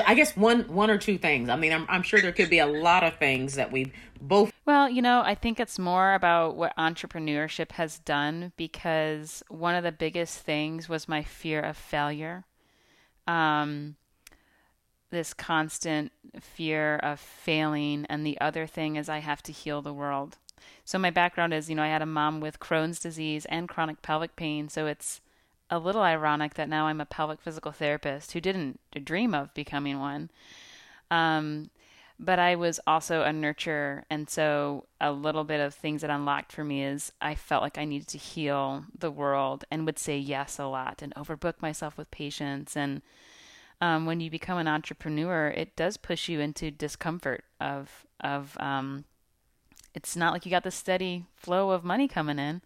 I 0.05 0.15
guess 0.15 0.35
one 0.35 0.61
one 0.67 0.89
or 0.89 0.97
two 0.97 1.17
things. 1.17 1.49
I 1.49 1.55
mean, 1.55 1.73
I'm 1.73 1.85
I'm 1.89 2.03
sure 2.03 2.21
there 2.21 2.31
could 2.31 2.49
be 2.49 2.59
a 2.59 2.65
lot 2.65 3.03
of 3.03 3.17
things 3.17 3.55
that 3.55 3.71
we 3.71 3.91
both. 4.21 4.51
Well, 4.65 4.89
you 4.89 5.01
know, 5.01 5.21
I 5.25 5.35
think 5.35 5.59
it's 5.59 5.77
more 5.79 6.13
about 6.13 6.55
what 6.55 6.75
entrepreneurship 6.77 7.73
has 7.73 7.99
done 7.99 8.53
because 8.57 9.43
one 9.49 9.75
of 9.75 9.83
the 9.83 9.91
biggest 9.91 10.39
things 10.39 10.87
was 10.87 11.07
my 11.07 11.23
fear 11.23 11.59
of 11.59 11.77
failure. 11.77 12.45
Um, 13.27 13.95
this 15.09 15.33
constant 15.33 16.11
fear 16.39 16.97
of 16.97 17.19
failing, 17.19 18.05
and 18.09 18.25
the 18.25 18.39
other 18.39 18.67
thing 18.67 18.95
is 18.95 19.09
I 19.09 19.19
have 19.19 19.41
to 19.43 19.51
heal 19.51 19.81
the 19.81 19.93
world. 19.93 20.37
So 20.83 20.97
my 20.97 21.11
background 21.11 21.53
is, 21.53 21.69
you 21.69 21.75
know, 21.75 21.83
I 21.83 21.87
had 21.87 22.01
a 22.01 22.05
mom 22.05 22.39
with 22.39 22.59
Crohn's 22.59 22.99
disease 22.99 23.45
and 23.45 23.69
chronic 23.69 24.01
pelvic 24.01 24.35
pain, 24.35 24.69
so 24.69 24.85
it's 24.85 25.21
a 25.69 25.79
little 25.79 26.01
ironic 26.01 26.53
that 26.55 26.69
now 26.69 26.87
I'm 26.87 27.01
a 27.01 27.05
pelvic 27.05 27.41
physical 27.41 27.71
therapist 27.71 28.31
who 28.31 28.41
didn't 28.41 28.79
dream 29.03 29.33
of 29.33 29.53
becoming 29.53 29.99
one. 29.99 30.29
Um, 31.11 31.69
but 32.19 32.39
I 32.39 32.55
was 32.55 32.79
also 32.87 33.21
a 33.21 33.29
nurturer, 33.29 34.03
and 34.09 34.27
so 34.27 34.87
a 34.99 35.11
little 35.11 35.43
bit 35.43 35.59
of 35.59 35.75
things 35.75 36.01
that 36.01 36.09
unlocked 36.09 36.51
for 36.51 36.63
me 36.63 36.83
is 36.83 37.11
I 37.21 37.35
felt 37.35 37.61
like 37.61 37.77
I 37.77 37.85
needed 37.85 38.07
to 38.09 38.17
heal 38.17 38.85
the 38.97 39.11
world 39.11 39.65
and 39.69 39.85
would 39.85 39.99
say 39.99 40.17
yes 40.17 40.57
a 40.57 40.65
lot 40.65 41.03
and 41.03 41.13
overbook 41.13 41.61
myself 41.61 41.95
with 41.95 42.09
patients. 42.09 42.75
And 42.75 43.03
um, 43.81 44.07
when 44.07 44.19
you 44.19 44.31
become 44.31 44.57
an 44.57 44.67
entrepreneur, 44.67 45.49
it 45.49 45.75
does 45.75 45.97
push 45.97 46.27
you 46.27 46.39
into 46.39 46.71
discomfort 46.71 47.43
of 47.61 48.05
of 48.19 48.57
um, 48.59 49.05
it's 49.93 50.15
not 50.15 50.33
like 50.33 50.43
you 50.43 50.49
got 50.49 50.63
the 50.63 50.71
steady 50.71 51.25
flow 51.35 51.69
of 51.69 51.83
money 51.83 52.07
coming 52.07 52.39
in 52.39 52.63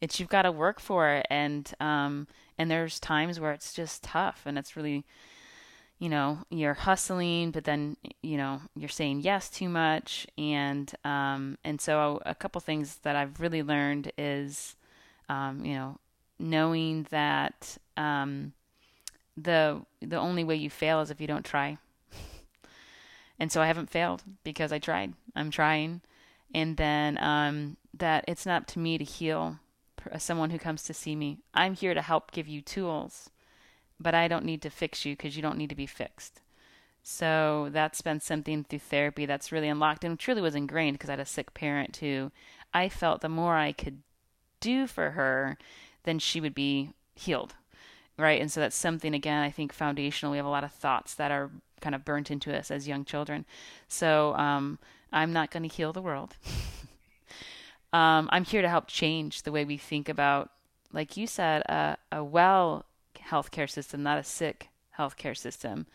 it's 0.00 0.20
you've 0.20 0.28
got 0.28 0.42
to 0.42 0.52
work 0.52 0.80
for 0.80 1.08
it 1.10 1.26
and 1.30 1.72
um 1.80 2.26
and 2.56 2.70
there's 2.70 3.00
times 3.00 3.38
where 3.38 3.52
it's 3.52 3.72
just 3.72 4.02
tough 4.02 4.42
and 4.46 4.58
it's 4.58 4.76
really 4.76 5.04
you 5.98 6.08
know 6.08 6.38
you're 6.50 6.74
hustling 6.74 7.50
but 7.50 7.64
then 7.64 7.96
you 8.22 8.36
know 8.36 8.60
you're 8.76 8.88
saying 8.88 9.20
yes 9.20 9.50
too 9.50 9.68
much 9.68 10.26
and 10.36 10.94
um 11.04 11.58
and 11.64 11.80
so 11.80 12.20
a 12.24 12.34
couple 12.34 12.60
things 12.60 12.96
that 13.02 13.16
I've 13.16 13.40
really 13.40 13.62
learned 13.62 14.12
is 14.16 14.76
um 15.28 15.64
you 15.64 15.74
know 15.74 15.98
knowing 16.38 17.06
that 17.10 17.78
um, 17.96 18.52
the 19.36 19.82
the 20.00 20.16
only 20.16 20.44
way 20.44 20.56
you 20.56 20.70
fail 20.70 21.00
is 21.00 21.10
if 21.10 21.20
you 21.20 21.26
don't 21.26 21.44
try. 21.44 21.78
and 23.38 23.50
so 23.50 23.60
I 23.60 23.66
haven't 23.66 23.90
failed 23.90 24.22
because 24.44 24.72
I 24.72 24.78
tried. 24.78 25.14
I'm 25.34 25.50
trying, 25.50 26.00
and 26.54 26.76
then 26.76 27.18
um, 27.22 27.76
that 27.94 28.24
it's 28.28 28.46
not 28.46 28.62
up 28.62 28.66
to 28.68 28.78
me 28.78 28.98
to 28.98 29.04
heal 29.04 29.58
someone 30.18 30.50
who 30.50 30.58
comes 30.58 30.82
to 30.84 30.94
see 30.94 31.16
me. 31.16 31.38
I'm 31.54 31.74
here 31.74 31.94
to 31.94 32.02
help 32.02 32.30
give 32.30 32.48
you 32.48 32.62
tools, 32.62 33.30
but 33.98 34.14
I 34.14 34.28
don't 34.28 34.44
need 34.44 34.62
to 34.62 34.70
fix 34.70 35.04
you 35.04 35.14
because 35.14 35.36
you 35.36 35.42
don't 35.42 35.58
need 35.58 35.70
to 35.70 35.76
be 35.76 35.86
fixed. 35.86 36.40
So 37.02 37.68
that's 37.72 38.02
been 38.02 38.20
something 38.20 38.64
through 38.64 38.80
therapy 38.80 39.24
that's 39.24 39.50
really 39.50 39.68
unlocked 39.68 40.04
and 40.04 40.18
truly 40.18 40.42
was 40.42 40.54
ingrained 40.54 40.94
because 40.98 41.08
I 41.08 41.12
had 41.12 41.20
a 41.20 41.24
sick 41.24 41.54
parent 41.54 41.96
who 41.96 42.30
I 42.74 42.88
felt 42.88 43.22
the 43.22 43.28
more 43.28 43.56
I 43.56 43.72
could 43.72 44.02
do 44.60 44.86
for 44.86 45.12
her, 45.12 45.56
then 46.04 46.18
she 46.18 46.40
would 46.40 46.54
be 46.54 46.90
healed. 47.14 47.54
Right. 48.16 48.40
And 48.40 48.50
so 48.50 48.60
that's 48.60 48.76
something, 48.76 49.14
again, 49.14 49.42
I 49.42 49.50
think 49.50 49.72
foundational. 49.72 50.32
We 50.32 50.38
have 50.38 50.46
a 50.46 50.50
lot 50.50 50.64
of 50.64 50.72
thoughts 50.72 51.14
that 51.14 51.30
are 51.30 51.50
kind 51.80 51.94
of 51.94 52.04
burnt 52.04 52.30
into 52.30 52.56
us 52.56 52.70
as 52.70 52.88
young 52.88 53.04
children. 53.04 53.46
So 53.86 54.34
um, 54.34 54.78
I'm 55.12 55.32
not 55.32 55.50
going 55.50 55.62
to 55.62 55.74
heal 55.74 55.92
the 55.92 56.02
world. 56.02 56.34
um, 57.92 58.28
I'm 58.30 58.44
here 58.44 58.62
to 58.62 58.68
help 58.68 58.86
change 58.86 59.42
the 59.42 59.52
way 59.52 59.64
we 59.64 59.76
think 59.76 60.08
about, 60.08 60.50
like 60.92 61.16
you 61.16 61.26
said, 61.26 61.62
a, 61.62 61.96
a 62.12 62.22
well 62.22 62.84
healthcare 63.16 63.68
system, 63.68 64.02
not 64.02 64.18
a 64.18 64.24
sick 64.24 64.68
healthcare 64.98 65.36
system. 65.36 65.86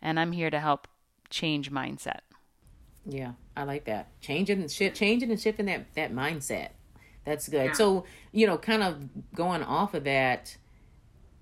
And 0.00 0.18
I'm 0.18 0.32
here 0.32 0.50
to 0.50 0.60
help 0.60 0.88
change 1.30 1.70
mindset. 1.70 2.20
Yeah, 3.04 3.32
I 3.56 3.64
like 3.64 3.84
that. 3.86 4.08
Changing 4.20 4.60
and 4.60 4.70
changing 4.70 5.30
and 5.30 5.40
shifting 5.40 5.66
that 5.66 5.92
that 5.94 6.12
mindset. 6.12 6.70
That's 7.24 7.48
good. 7.48 7.66
Yeah. 7.66 7.72
So, 7.72 8.04
you 8.32 8.46
know, 8.46 8.58
kind 8.58 8.82
of 8.82 9.08
going 9.34 9.62
off 9.62 9.94
of 9.94 10.04
that, 10.04 10.56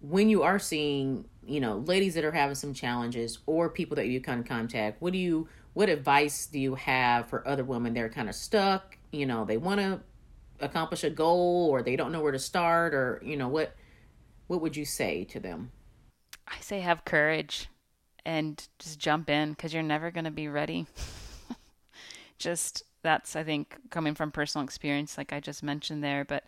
when 0.01 0.29
you 0.29 0.43
are 0.43 0.59
seeing, 0.59 1.25
you 1.47 1.61
know, 1.61 1.79
ladies 1.79 2.15
that 2.15 2.25
are 2.25 2.33
having 2.33 2.55
some 2.55 2.75
challenges 2.75 3.39
or 3.47 3.69
people 3.69 3.97
that 3.97 4.07
you 4.07 4.23
in 4.27 4.45
contact, 4.45 5.01
what 5.01 5.13
do 5.13 5.19
you 5.19 5.49
what 5.73 5.89
advice 5.89 6.47
do 6.47 6.59
you 6.59 6.75
have 6.75 7.29
for 7.29 7.47
other 7.47 7.65
women 7.65 7.95
that 7.95 8.01
are 8.01 8.09
kind 8.09 8.29
of 8.29 8.35
stuck, 8.35 8.99
you 9.13 9.25
know, 9.25 9.45
they 9.45 9.57
want 9.57 9.81
to 9.81 10.01
accomplish 10.59 11.05
a 11.05 11.11
goal 11.11 11.69
or 11.71 11.83
they 11.83 11.97
don't 11.97 12.13
know 12.13 12.21
where 12.21 12.33
to 12.33 12.39
start 12.39 12.93
or, 12.93 13.21
you 13.25 13.37
know, 13.37 13.49
what 13.49 13.75
what 14.49 14.61
would 14.61 14.77
you 14.77 14.85
say 14.85 15.25
to 15.25 15.41
them? 15.41 15.71
I 16.49 16.59
say 16.61 16.81
have 16.81 17.05
courage 17.05 17.69
and 18.25 18.67
just 18.79 18.99
jump 18.99 19.31
in 19.31 19.55
cuz 19.55 19.73
you're 19.73 19.83
never 19.83 20.11
going 20.11 20.25
to 20.25 20.31
be 20.31 20.49
ready. 20.49 20.87
just 22.39 22.83
that's 23.03 23.37
I 23.37 23.45
think 23.45 23.79
coming 23.91 24.15
from 24.15 24.33
personal 24.33 24.65
experience, 24.65 25.17
like 25.17 25.33
I 25.33 25.41
just 25.41 25.63
mentioned 25.63 26.03
there. 26.03 26.25
But 26.25 26.45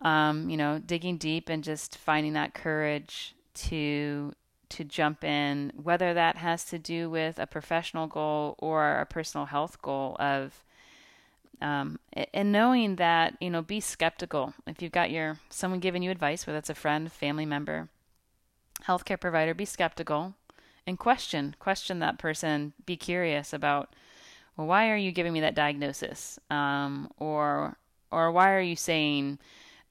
um, 0.00 0.50
you 0.50 0.58
know, 0.58 0.78
digging 0.78 1.16
deep 1.16 1.48
and 1.48 1.64
just 1.64 1.96
finding 1.96 2.34
that 2.34 2.52
courage 2.52 3.35
to 3.56 4.32
to 4.68 4.82
jump 4.82 5.22
in, 5.22 5.72
whether 5.80 6.12
that 6.12 6.36
has 6.36 6.64
to 6.64 6.78
do 6.78 7.08
with 7.08 7.38
a 7.38 7.46
professional 7.46 8.08
goal 8.08 8.56
or 8.58 8.98
a 8.98 9.06
personal 9.06 9.46
health 9.46 9.80
goal 9.80 10.16
of 10.18 10.64
um, 11.62 11.98
and 12.34 12.52
knowing 12.52 12.96
that 12.96 13.36
you 13.40 13.48
know 13.48 13.62
be 13.62 13.80
skeptical 13.80 14.54
if 14.66 14.82
you've 14.82 14.92
got 14.92 15.10
your 15.10 15.38
someone 15.48 15.80
giving 15.80 16.02
you 16.02 16.10
advice 16.10 16.46
whether 16.46 16.58
it's 16.58 16.68
a 16.68 16.74
friend 16.74 17.10
family 17.10 17.46
member 17.46 17.88
healthcare 18.86 19.18
provider 19.18 19.54
be 19.54 19.64
skeptical 19.64 20.34
and 20.86 20.98
question 20.98 21.56
question 21.58 21.98
that 22.00 22.18
person 22.18 22.74
be 22.84 22.94
curious 22.94 23.54
about 23.54 23.94
well, 24.56 24.66
why 24.66 24.90
are 24.90 24.96
you 24.96 25.12
giving 25.12 25.32
me 25.32 25.40
that 25.40 25.54
diagnosis? 25.54 26.38
Um, 26.50 27.10
or, 27.18 27.76
or 28.10 28.32
why 28.32 28.54
are 28.54 28.60
you 28.60 28.76
saying 28.76 29.38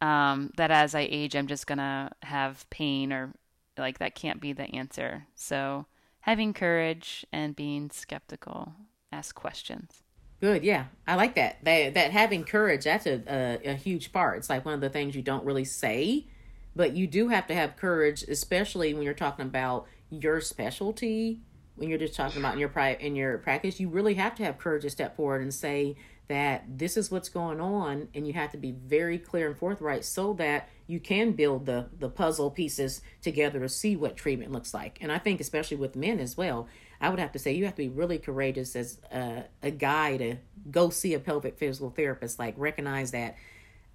um, 0.02 0.52
that 0.58 0.72
as 0.72 0.96
I 0.96 1.08
age, 1.10 1.36
I'm 1.36 1.48
just 1.48 1.68
going 1.68 1.78
to 1.78 2.10
have 2.24 2.68
pain 2.70 3.14
or 3.14 3.34
like 3.78 4.00
that 4.00 4.16
can't 4.16 4.42
be 4.42 4.54
the 4.54 4.64
answer. 4.76 5.28
So 5.36 5.86
having 6.22 6.54
courage 6.54 7.26
and 7.32 7.56
being 7.56 7.90
skeptical, 7.92 8.74
ask 9.12 9.36
questions. 9.36 10.04
Good, 10.42 10.64
yeah, 10.64 10.86
I 11.08 11.16
like 11.16 11.36
that. 11.36 11.64
That 11.64 11.94
that 11.94 12.12
having 12.12 12.44
courage 12.44 12.84
that's 12.84 13.06
a, 13.06 13.22
a, 13.28 13.72
a 13.72 13.74
huge 13.76 14.12
part. 14.12 14.38
It's 14.38 14.50
like 14.50 14.66
one 14.66 14.74
of 14.74 14.82
the 14.82 14.90
things 14.90 15.16
you 15.16 15.22
don't 15.22 15.46
really 15.46 15.66
say, 15.66 16.28
but 16.76 16.96
you 16.96 17.08
do 17.08 17.30
have 17.30 17.48
to 17.48 17.56
have 17.56 17.78
courage, 17.78 18.24
especially 18.24 18.94
when 18.94 19.04
you're 19.04 19.14
talking 19.14 19.46
about 19.46 19.88
your 20.10 20.42
specialty 20.42 21.42
when 21.76 21.90
you're 21.90 22.00
just 22.00 22.16
talking 22.16 22.40
about 22.40 22.54
in 22.54 22.60
your 22.60 22.70
pri- 22.70 22.98
in 23.00 23.16
your 23.16 23.38
practice, 23.38 23.80
you 23.80 23.90
really 23.90 24.14
have 24.16 24.36
to 24.36 24.44
have 24.44 24.58
courage 24.58 24.84
to 24.84 24.90
step 24.90 25.16
forward 25.16 25.42
and 25.42 25.54
say 25.54 25.96
that 26.28 26.64
this 26.68 26.98
is 26.98 27.12
what's 27.12 27.30
going 27.30 27.60
on, 27.60 28.08
and 28.14 28.26
you 28.26 28.34
have 28.34 28.52
to 28.52 28.58
be 28.58 28.72
very 28.72 29.20
clear 29.20 29.48
and 29.48 29.58
forthright 29.58 30.04
so 30.04 30.34
that 30.34 30.70
you 30.88 31.00
can 31.00 31.32
build 31.32 31.66
the 31.66 31.88
the 31.98 32.10
puzzle 32.10 32.52
pieces 32.52 33.02
together 33.22 33.60
to 33.60 33.70
see 33.70 33.96
what 33.96 34.16
treatment 34.16 34.52
looks 34.52 34.74
like. 34.74 34.98
And 35.02 35.12
I 35.12 35.18
think 35.18 35.40
especially 35.40 35.78
with 35.78 35.96
men 35.96 36.20
as 36.20 36.38
well, 36.38 36.68
I 37.02 37.10
would 37.10 37.20
have 37.20 37.32
to 37.34 37.40
say 37.40 37.54
you 37.54 37.66
have 37.66 37.76
to 37.76 37.84
be 37.84 37.90
really 37.90 38.18
courageous 38.18 38.76
as 38.76 39.00
a, 39.12 39.46
a 39.64 39.72
guy 39.72 40.18
to 40.18 40.36
go 40.70 40.90
see 40.90 41.14
a 41.14 41.20
pelvic 41.20 41.58
physical 41.58 41.90
therapist. 41.90 42.40
Like 42.40 42.56
recognize 42.58 43.12
that 43.12 43.36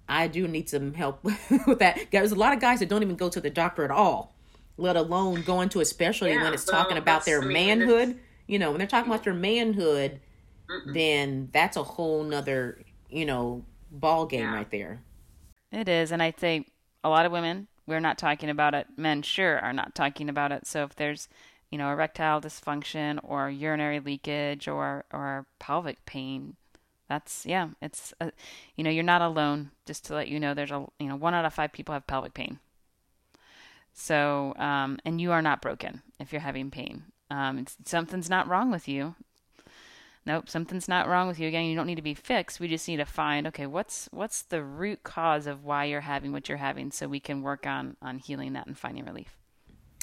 I 0.09 0.27
do 0.27 0.47
need 0.47 0.69
some 0.69 0.93
help 0.93 1.23
with 1.67 1.79
that. 1.79 2.07
There's 2.11 2.31
a 2.31 2.35
lot 2.35 2.53
of 2.53 2.59
guys 2.59 2.79
that 2.79 2.89
don't 2.89 3.03
even 3.03 3.15
go 3.15 3.29
to 3.29 3.41
the 3.41 3.49
doctor 3.49 3.83
at 3.83 3.91
all 3.91 4.33
let 4.77 4.95
alone 4.95 5.41
going 5.43 5.69
to 5.69 5.79
especially 5.79 6.31
yeah, 6.31 6.43
when 6.43 6.53
it's 6.53 6.65
talking 6.65 6.97
about 6.97 7.25
their 7.25 7.41
I 7.41 7.45
mean, 7.45 7.53
manhood. 7.53 8.19
You 8.47 8.59
know, 8.59 8.71
when 8.71 8.79
they're 8.79 8.87
talking 8.87 9.11
about 9.11 9.23
their 9.23 9.33
manhood, 9.33 10.19
mm-mm. 10.69 10.93
then 10.93 11.49
that's 11.53 11.77
a 11.77 11.83
whole 11.83 12.23
nother, 12.23 12.79
you 13.09 13.25
know, 13.25 13.63
ball 13.91 14.25
game 14.25 14.41
yeah. 14.41 14.55
right 14.55 14.71
there. 14.71 15.01
It 15.71 15.87
is, 15.87 16.11
and 16.11 16.21
I 16.21 16.31
think 16.31 16.70
a 17.03 17.09
lot 17.09 17.25
of 17.25 17.31
women 17.31 17.67
we're 17.91 17.99
not 17.99 18.17
talking 18.17 18.49
about 18.49 18.73
it. 18.73 18.87
Men 18.95 19.21
sure 19.21 19.59
are 19.59 19.73
not 19.73 19.95
talking 19.95 20.29
about 20.29 20.51
it. 20.51 20.65
So 20.65 20.83
if 20.83 20.95
there's 20.95 21.27
you 21.69 21.77
know 21.77 21.91
erectile 21.91 22.41
dysfunction 22.41 23.19
or 23.23 23.49
urinary 23.49 23.99
leakage 23.99 24.67
or 24.67 25.05
or 25.11 25.45
pelvic 25.59 26.05
pain, 26.05 26.55
that's 27.09 27.45
yeah, 27.45 27.69
it's 27.81 28.13
a, 28.21 28.31
you 28.75 28.83
know 28.83 28.89
you're 28.89 29.03
not 29.03 29.21
alone. 29.21 29.71
Just 29.85 30.05
to 30.05 30.15
let 30.15 30.27
you 30.27 30.39
know, 30.39 30.53
there's 30.53 30.71
a 30.71 30.85
you 30.99 31.07
know 31.07 31.15
one 31.15 31.33
out 31.33 31.45
of 31.45 31.53
five 31.53 31.73
people 31.73 31.93
have 31.93 32.07
pelvic 32.07 32.33
pain. 32.33 32.59
So, 33.93 34.53
um, 34.57 34.99
and 35.03 35.19
you 35.19 35.33
are 35.33 35.41
not 35.41 35.61
broken 35.61 36.01
if 36.17 36.31
you're 36.31 36.41
having 36.41 36.71
pain. 36.71 37.03
Um, 37.29 37.65
something's 37.85 38.29
not 38.29 38.47
wrong 38.47 38.71
with 38.71 38.87
you. 38.87 39.15
Nope, 40.25 40.49
something's 40.49 40.87
not 40.87 41.07
wrong 41.07 41.27
with 41.27 41.39
you. 41.39 41.47
Again, 41.47 41.65
you 41.65 41.75
don't 41.75 41.87
need 41.87 41.95
to 41.95 42.01
be 42.03 42.13
fixed. 42.13 42.59
We 42.59 42.67
just 42.67 42.87
need 42.87 42.97
to 42.97 43.05
find 43.05 43.47
okay, 43.47 43.65
what's 43.65 44.07
what's 44.11 44.43
the 44.43 44.63
root 44.63 45.03
cause 45.03 45.47
of 45.47 45.63
why 45.63 45.85
you're 45.85 46.01
having 46.01 46.31
what 46.31 46.47
you're 46.47 46.59
having, 46.59 46.91
so 46.91 47.07
we 47.07 47.19
can 47.19 47.41
work 47.41 47.65
on 47.65 47.97
on 48.01 48.19
healing 48.19 48.53
that 48.53 48.67
and 48.67 48.77
finding 48.77 49.05
relief. 49.05 49.35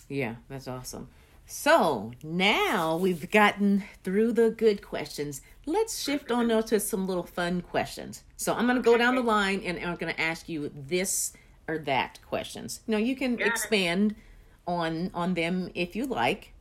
Yeah, 0.09 0.37
that's 0.49 0.67
awesome. 0.67 1.09
So 1.51 2.13
now 2.23 2.97
we've 2.97 3.31
gotten 3.31 3.85
through 4.05 4.33
the 4.33 4.51
good 4.51 4.83
questions. 4.83 5.41
Let's 5.65 6.03
shift 6.03 6.31
on 6.31 6.49
now 6.49 6.61
to 6.63 6.79
some 6.79 7.07
little 7.07 7.23
fun 7.25 7.63
questions. 7.63 8.23
So 8.37 8.55
I'm 8.55 8.67
going 8.67 8.77
to 8.77 8.83
go 8.83 8.99
down 8.99 9.15
the 9.15 9.23
line 9.23 9.63
and 9.65 9.79
I'm 9.79 9.97
going 9.97 10.13
to 10.13 10.21
ask 10.21 10.47
you 10.49 10.71
this 10.75 11.33
or 11.67 11.79
that 11.79 12.19
questions. 12.29 12.81
Now 12.87 12.99
you 12.99 13.17
can 13.17 13.37
Got 13.37 13.47
expand 13.49 14.11
it. 14.13 14.17
on 14.67 15.11
on 15.15 15.35
them 15.35 15.71
if 15.75 15.97
you 15.97 16.05
like. 16.07 16.53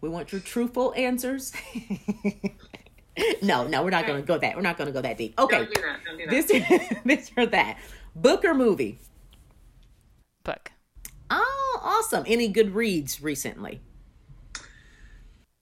We 0.00 0.08
want 0.08 0.32
your 0.32 0.40
truthful 0.40 0.94
answers. 0.96 1.52
no, 3.42 3.66
no, 3.66 3.82
we're 3.82 3.90
not 3.90 4.06
going 4.06 4.20
to 4.20 4.26
go 4.26 4.38
that. 4.38 4.56
We're 4.56 4.62
not 4.62 4.76
going 4.76 4.86
to 4.86 4.92
go 4.92 5.00
that 5.00 5.18
deep. 5.18 5.38
Okay, 5.38 5.58
Don't 5.58 5.74
do 5.74 5.80
that. 5.80 6.00
Don't 6.04 6.18
do 6.18 6.26
that. 6.26 6.48
this 6.48 6.98
this 7.04 7.30
or 7.36 7.46
that. 7.46 7.78
Book 8.14 8.44
or 8.44 8.54
movie? 8.54 8.98
Book. 10.44 10.72
Oh, 11.30 11.80
awesome! 11.82 12.24
Any 12.26 12.48
good 12.48 12.74
reads 12.74 13.22
recently? 13.22 13.80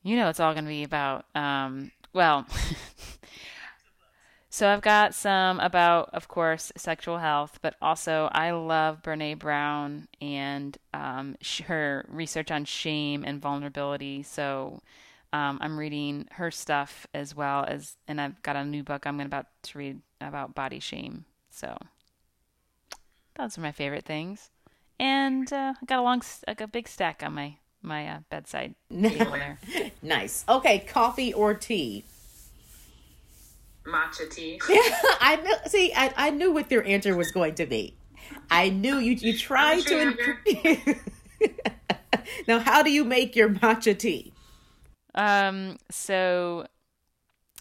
You 0.03 0.16
know, 0.16 0.29
it's 0.29 0.40
all 0.40 0.53
going 0.53 0.64
to 0.64 0.71
be 0.71 0.85
about. 0.85 1.27
Um, 1.35 1.90
well, 2.12 2.47
So 4.59 4.68
I've 4.68 4.81
got 4.81 5.14
some 5.14 5.61
about, 5.61 6.11
of 6.14 6.27
course, 6.27 6.73
sexual 6.77 7.18
health, 7.18 7.61
but 7.62 7.77
also 7.81 8.29
I 8.33 8.51
love 8.51 9.03
Brene 9.05 9.38
Brown 9.38 10.09
and 10.21 10.77
um, 10.92 11.37
her 11.66 12.05
research 12.09 12.51
on 12.51 12.64
shame 12.64 13.23
and 13.25 13.40
vulnerability. 13.40 14.25
So 14.25 14.81
um, 15.33 15.59
I'm 15.61 15.79
reading 15.79 16.27
her 16.33 16.51
stuff 16.51 17.07
as 17.12 17.35
well 17.35 17.64
as, 17.67 17.97
and 18.07 18.21
I've 18.21 18.41
got 18.43 18.57
a 18.57 18.64
new 18.64 18.83
book 18.83 19.07
I'm 19.07 19.21
about 19.21 19.47
to 19.64 19.79
read 19.79 20.01
about 20.21 20.55
body 20.55 20.81
shame. 20.81 21.25
So 21.51 21.77
those 23.37 23.59
are 23.59 23.61
my 23.61 23.72
favorite 23.72 24.05
things. 24.05 24.51
And 24.99 25.53
uh, 25.53 25.74
I 25.81 25.85
got 25.87 26.01
a 26.01 26.03
long, 26.03 26.22
like 26.47 26.61
a 26.61 26.66
big 26.66 26.89
stack 26.89 27.22
on 27.24 27.35
my 27.35 27.57
my 27.81 28.09
uh, 28.09 28.18
bedside 28.29 28.74
table 28.91 29.31
there. 29.31 29.59
nice. 30.03 30.45
Okay, 30.49 30.81
coffee 30.81 31.33
or 31.33 31.55
tea? 31.55 32.05
matcha 33.89 34.31
tea. 34.31 34.61
I 35.20 35.41
knew, 35.43 35.55
see, 35.66 35.93
I, 35.95 36.12
I 36.16 36.31
knew 36.31 36.53
what 36.53 36.70
your 36.70 36.85
answer 36.85 37.16
was 37.16 37.31
going 37.31 37.55
to 37.57 37.66
be. 37.66 37.95
I 38.51 38.68
knew 38.68 38.99
you. 38.99 39.12
You 39.12 39.37
tried 39.37 39.81
to. 39.87 40.14
now, 42.49 42.59
how 42.59 42.83
do 42.83 42.91
you 42.91 43.05
make 43.05 43.35
your 43.35 43.49
matcha 43.49 43.99
tea? 43.99 44.33
Um. 45.19 45.77
So 45.91 46.66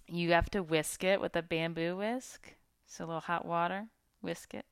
you 0.07 0.31
have 0.31 0.49
to 0.51 0.63
whisk 0.63 1.03
it 1.03 1.19
with 1.19 1.35
a 1.35 1.41
bamboo 1.41 1.97
whisk. 1.97 2.53
So 2.85 3.03
a 3.03 3.07
little 3.07 3.21
hot 3.21 3.45
water. 3.45 3.87
Whisk 4.21 4.55
it, 4.55 4.65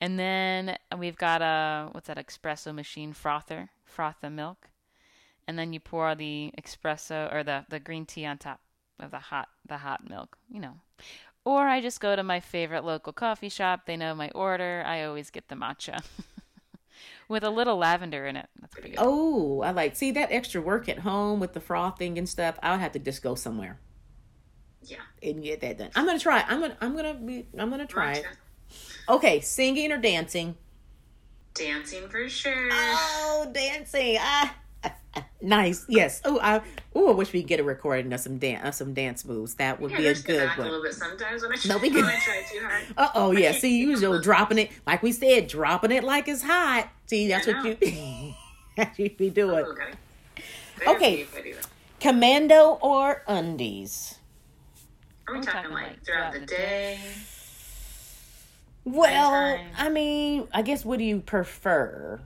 And 0.00 0.18
then 0.18 0.76
we've 0.98 1.16
got 1.16 1.40
a 1.40 1.88
what's 1.92 2.08
that 2.08 2.16
espresso 2.16 2.74
machine 2.74 3.12
frother, 3.12 3.70
froth 3.84 4.16
the 4.20 4.28
milk, 4.28 4.70
and 5.46 5.56
then 5.56 5.72
you 5.72 5.78
pour 5.78 6.14
the 6.14 6.52
espresso 6.60 7.32
or 7.32 7.44
the 7.44 7.64
the 7.68 7.78
green 7.78 8.04
tea 8.04 8.26
on 8.26 8.38
top 8.38 8.60
of 8.98 9.12
the 9.12 9.18
hot 9.18 9.48
the 9.66 9.78
hot 9.78 10.08
milk, 10.08 10.36
you 10.48 10.60
know. 10.60 10.80
Or 11.44 11.68
I 11.68 11.80
just 11.80 12.00
go 12.00 12.16
to 12.16 12.22
my 12.22 12.40
favorite 12.40 12.84
local 12.84 13.12
coffee 13.12 13.48
shop. 13.48 13.86
They 13.86 13.96
know 13.96 14.14
my 14.14 14.30
order. 14.30 14.82
I 14.86 15.04
always 15.04 15.30
get 15.30 15.48
the 15.48 15.56
matcha 15.56 16.04
with 17.28 17.44
a 17.44 17.50
little 17.50 17.76
lavender 17.76 18.26
in 18.26 18.36
it. 18.36 18.46
That's 18.60 18.72
pretty 18.74 18.90
good. 18.90 18.98
Oh, 19.00 19.60
I 19.62 19.70
like 19.70 19.96
see 19.96 20.10
that 20.12 20.30
extra 20.32 20.60
work 20.60 20.88
at 20.88 20.98
home 21.00 21.40
with 21.40 21.52
the 21.52 21.60
frothing 21.60 22.18
and 22.18 22.28
stuff. 22.28 22.58
I'll 22.62 22.78
have 22.78 22.92
to 22.92 22.98
just 22.98 23.22
go 23.22 23.34
somewhere 23.34 23.78
Yeah. 24.82 24.96
and 25.22 25.42
get 25.42 25.60
that 25.60 25.78
done. 25.78 25.90
I'm 25.94 26.06
gonna 26.06 26.18
try. 26.18 26.44
I'm 26.48 26.60
gonna. 26.60 26.76
I'm 26.80 26.94
gonna 26.96 27.14
be. 27.14 27.46
I'm 27.58 27.70
gonna 27.70 27.86
try 27.86 28.14
it. 28.14 28.26
Okay, 29.08 29.40
singing 29.40 29.92
or 29.92 29.98
dancing? 29.98 30.56
Dancing 31.54 32.08
for 32.08 32.28
sure. 32.28 32.68
Oh, 32.72 33.50
dancing. 33.52 34.16
Ah, 34.18 34.54
nice. 35.42 35.84
Yes. 35.88 36.22
Oh, 36.24 36.40
I. 36.42 36.62
Oh, 36.94 37.10
I 37.10 37.12
wish 37.12 37.32
we 37.32 37.40
could 37.42 37.48
get 37.48 37.60
a 37.60 37.64
recording 37.64 38.10
of 38.12 38.20
some 38.20 38.38
dance, 38.38 38.66
of 38.66 38.74
some 38.74 38.94
dance 38.94 39.24
moves. 39.26 39.54
That 39.56 39.78
would 39.80 39.90
yeah, 39.90 39.96
be 39.98 40.06
a 40.06 40.14
good 40.14 40.46
back 40.46 40.56
a 40.56 40.60
one. 40.62 40.70
little 40.70 40.82
bit 40.82 40.94
sometimes 40.94 41.42
when 41.42 41.52
I, 41.52 41.56
No, 41.66 41.74
no, 41.74 41.78
we 41.82 41.90
when 41.92 42.04
can- 42.04 42.10
I 42.10 42.18
try 42.20 42.42
too 42.50 42.60
hard. 42.64 42.84
Uh 42.96 43.08
oh, 43.14 43.32
yeah. 43.32 43.52
See, 43.52 43.84
keep 43.84 44.00
you 44.00 44.12
up 44.14 44.22
dropping 44.22 44.58
it 44.58 44.70
like 44.86 45.02
we 45.02 45.12
said, 45.12 45.46
dropping 45.48 45.90
it 45.90 46.04
like 46.04 46.26
it's 46.28 46.42
hot. 46.42 46.88
See, 47.12 47.28
that's 47.28 47.46
what 47.46 47.62
you. 47.66 47.76
that 48.78 48.98
you 48.98 49.10
be 49.10 49.28
doing. 49.28 49.66
Oh, 49.66 49.72
okay. 49.72 49.92
Okay. 50.86 51.14
Very 51.16 51.24
funny, 51.24 51.52
though. 51.52 51.58
Commando 52.00 52.78
or 52.80 53.22
undies? 53.28 54.18
Are 55.28 55.34
we 55.34 55.40
I'm 55.40 55.44
talking 55.44 55.60
talking, 55.60 55.74
like 55.74 55.86
like, 55.88 56.04
throughout 56.06 56.32
the 56.32 56.40
day? 56.40 56.98
Well, 58.86 59.60
I 59.76 59.90
mean, 59.90 60.48
I 60.54 60.62
guess 60.62 60.86
what 60.86 60.98
do 61.00 61.04
you 61.04 61.20
prefer? 61.20 62.18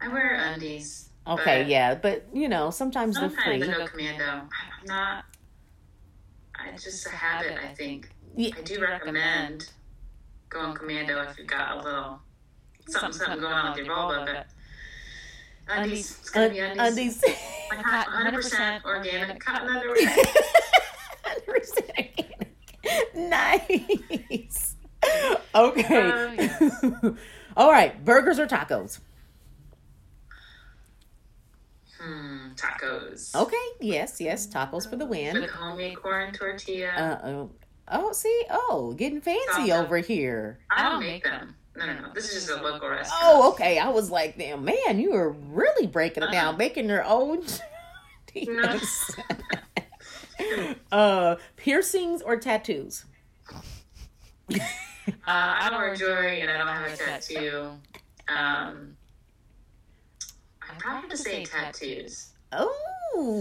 I 0.00 0.08
wear 0.08 0.36
undies. 0.36 1.10
Okay, 1.26 1.60
but 1.64 1.68
yeah, 1.68 1.94
but 1.96 2.28
you 2.32 2.48
know, 2.48 2.70
sometimes 2.70 3.16
the 3.16 3.28
Sometimes 3.28 3.44
free. 3.44 3.56
I 3.56 3.58
go 3.58 3.66
Go 3.80 3.86
commando. 3.88 4.24
commando. 4.24 4.48
I'm 4.80 4.86
not. 4.86 5.24
I- 6.54 6.70
It's 6.70 6.84
just 6.84 7.06
a 7.06 7.10
habit, 7.10 7.58
I 7.62 7.74
think. 7.74 8.08
Yeah. 8.34 8.54
I 8.56 8.62
do 8.62 8.80
recommend 8.80 9.68
going 10.48 10.74
commando 10.74 11.20
if 11.28 11.36
you've 11.38 11.46
got 11.46 11.76
a 11.76 11.82
little 11.82 12.20
something, 12.88 13.12
something 13.12 13.40
going 13.40 13.52
on 13.52 13.70
with 13.70 13.84
your 13.86 13.94
vulva, 13.94 14.24
but 14.26 14.46
undies, 15.76 16.18
it's 16.20 16.30
gonna 16.30 16.50
be 16.50 16.58
undies. 16.58 17.22
Like 17.70 17.84
hot- 17.84 18.06
100% 18.08 18.84
organic 18.84 19.38
cotton 19.40 19.68
underwear. 19.76 19.96
nice. 23.14 24.74
Okay. 25.54 25.84
Oh, 25.90 26.32
yes. 26.38 26.74
All 27.56 27.70
right, 27.70 28.04
burgers 28.04 28.38
or 28.38 28.46
tacos? 28.46 29.00
Hmm, 32.00 32.52
tacos. 32.54 33.34
Okay, 33.34 33.56
yes, 33.80 34.20
yes, 34.20 34.46
tacos 34.46 34.88
for 34.88 34.96
the 34.96 35.06
win. 35.06 35.40
With 35.40 35.50
homemade 35.50 36.00
corn 36.00 36.32
tortilla. 36.32 36.90
Uh 36.90 37.26
oh. 37.28 37.50
Oh, 37.92 38.12
see, 38.12 38.44
oh, 38.50 38.94
getting 38.96 39.20
fancy 39.20 39.68
Taco. 39.68 39.82
over 39.84 39.98
here. 39.98 40.60
I 40.70 40.80
I 40.80 40.82
don't 40.84 40.92
don't 40.92 41.00
make 41.00 41.10
make 41.10 41.24
them. 41.24 41.56
No, 41.76 41.86
no, 41.86 41.94
no. 41.94 42.12
This 42.14 42.28
is 42.34 42.46
just 42.46 42.50
a 42.50 42.62
local 42.62 42.88
restaurant. 42.88 43.22
Oh, 43.24 43.50
okay. 43.52 43.78
I 43.78 43.88
was 43.88 44.10
like, 44.10 44.36
damn, 44.36 44.64
man, 44.64 44.98
you 44.98 45.12
were 45.12 45.30
really 45.30 45.86
breaking 45.86 46.22
it 46.24 46.30
down, 46.32 46.48
Uh-huh. 46.48 46.56
making 46.58 46.88
your 46.88 47.04
own. 47.04 47.44
No. 48.46 48.78
uh, 50.92 51.36
piercings 51.56 52.22
or 52.22 52.36
tattoos? 52.36 53.04
Uh, 54.52 54.58
I 55.26 55.68
don't 55.68 55.80
wear 55.80 55.96
jewelry 55.96 56.40
and 56.40 56.48
I 56.50 56.58
don't 56.58 56.66
have 56.68 56.92
a 56.92 56.96
tattoo. 56.96 57.70
Um, 58.28 58.96
I 60.62 60.74
probably 60.78 61.00
have 61.00 61.10
to 61.10 61.16
say 61.16 61.44
tattoos. 61.44 62.28
Oh, 62.52 62.72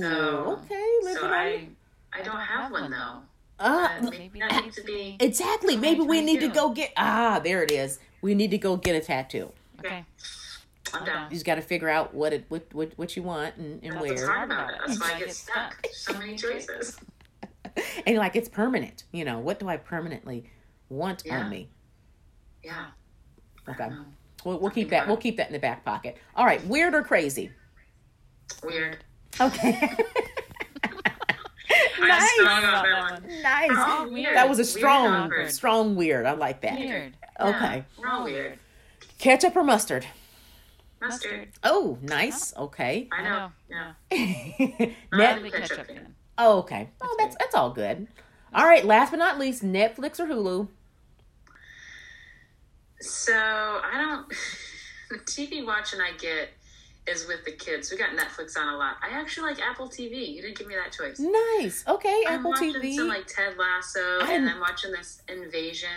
So- 0.01 0.59
okay. 0.63 0.89
Living 1.03 1.17
So 1.21 1.27
I, 1.27 1.67
I 2.11 2.21
don't 2.23 2.39
have 2.39 2.71
one 2.71 2.89
though. 2.89 3.19
uh, 3.59 3.89
But 4.01 4.09
maybe 4.17 4.39
that 4.39 4.63
needs 4.63 4.75
to 4.77 4.83
be. 4.83 5.17
exactly. 5.19 5.77
Maybe 5.77 6.01
we 6.01 6.21
need 6.21 6.39
to 6.41 6.47
go 6.47 6.69
get. 6.71 6.93
Ah, 6.97 7.39
there 7.43 7.61
it 7.61 7.69
is. 7.71 7.99
We 8.21 8.35
need 8.35 8.51
to 8.51 8.57
go 8.57 8.75
get 8.77 8.95
a 8.95 8.99
tattoo. 9.05 9.51
Okay. 9.79 10.03
I'm 10.93 11.05
down. 11.05 11.25
You 11.29 11.35
just 11.35 11.45
got 11.45 11.55
to 11.55 11.61
figure 11.61 11.89
out 11.89 12.13
what 12.13 12.33
it 12.33 12.45
what 12.49 12.65
what, 12.73 12.93
what 12.95 13.15
you 13.15 13.23
want 13.23 13.55
and, 13.57 13.83
and 13.83 13.93
That's 13.93 14.01
what's 14.07 14.21
where. 14.21 14.31
hard 14.31 14.51
about 14.51 14.71
it. 14.73 14.79
That's 14.85 14.99
why 14.99 15.11
I 15.11 15.15
I 15.15 15.19
get 15.19 15.27
get 15.27 15.35
stuck. 15.35 15.85
So 15.93 16.13
many 16.17 16.35
choices. 16.35 16.97
And 18.05 18.17
like 18.17 18.35
it's 18.35 18.49
permanent. 18.49 19.03
You 19.11 19.23
know, 19.23 19.39
what 19.39 19.59
do 19.59 19.69
I 19.69 19.77
permanently 19.77 20.49
want 20.89 21.23
Yeah. 21.25 21.41
on 21.41 21.49
me? 21.49 21.69
Yeah. 22.63 22.87
Okay. 23.69 23.83
I. 23.83 23.91
We'll, 24.43 24.59
we'll 24.59 24.69
keep 24.71 24.89
Think 24.89 25.01
that. 25.01 25.07
We'll 25.07 25.17
keep 25.17 25.37
that 25.37 25.47
in 25.47 25.53
the 25.53 25.59
back 25.59 25.85
pocket. 25.85 26.17
All 26.35 26.45
right. 26.45 26.65
Weird 26.65 26.95
or 26.95 27.03
crazy? 27.03 27.51
Weird. 28.63 28.97
Okay. 29.39 29.95
I'm 32.01 32.07
nice. 32.07 32.29
strong 32.33 32.63
on 32.63 32.83
that 32.83 33.11
one. 33.11 33.41
Nice. 33.41 33.69
Oh, 33.73 34.09
weird. 34.11 34.35
That 34.35 34.49
was 34.49 34.59
a 34.59 34.65
strong, 34.65 35.05
and 35.07 35.15
awkward. 35.15 35.51
strong 35.51 35.95
weird. 35.95 36.25
I 36.25 36.33
like 36.33 36.61
that. 36.61 36.77
Weird. 36.79 37.13
Okay. 37.39 37.51
Yeah, 37.77 37.83
we're 37.97 38.07
all 38.07 38.23
weird. 38.23 38.59
Ketchup 39.17 39.55
or 39.55 39.63
mustard? 39.63 40.05
Mustard. 41.01 41.31
Mustard. 41.31 41.49
Oh, 41.63 41.97
nice. 42.01 42.53
Okay. 42.57 43.07
I 43.11 43.23
know. 43.23 43.51
know. 43.69 43.91
Yeah. 44.11 44.17
Net. 44.79 44.95
Net- 45.13 45.37
Only 45.37 45.51
ketchup 45.51 45.69
ketchup 45.69 45.87
fan. 45.87 45.95
fan. 45.95 46.15
Oh, 46.37 46.59
okay. 46.59 46.89
Oh, 47.01 47.15
that's 47.19 47.35
that's 47.39 47.55
all 47.55 47.71
good. 47.71 48.07
All 48.53 48.65
right. 48.65 48.83
Last 48.85 49.11
but 49.11 49.17
not 49.17 49.37
least, 49.39 49.63
Netflix 49.63 50.19
or 50.19 50.25
Hulu? 50.25 50.67
So 53.01 53.33
I 53.33 53.91
don't. 53.95 54.33
The 55.09 55.15
TV 55.17 55.65
watching 55.65 55.99
I 56.01 56.11
get 56.19 56.49
is 57.09 57.27
with 57.27 57.43
the 57.45 57.51
kids. 57.51 57.91
We 57.91 57.97
got 57.97 58.09
Netflix 58.11 58.57
on 58.57 58.73
a 58.73 58.77
lot. 58.77 58.97
I 59.03 59.19
actually 59.19 59.51
like 59.53 59.61
Apple 59.61 59.87
TV. 59.89 60.33
You 60.33 60.41
didn't 60.41 60.57
give 60.57 60.67
me 60.67 60.75
that 60.75 60.91
choice. 60.93 61.19
Nice. 61.19 61.83
Okay. 61.87 62.23
I'm 62.27 62.39
Apple 62.39 62.51
watching 62.51 62.73
TV. 62.73 62.95
some 62.95 63.07
like 63.07 63.25
Ted 63.27 63.57
Lasso, 63.57 64.19
I'm- 64.19 64.29
and 64.43 64.49
I'm 64.49 64.59
watching 64.59 64.91
this 64.91 65.21
Invasion. 65.27 65.89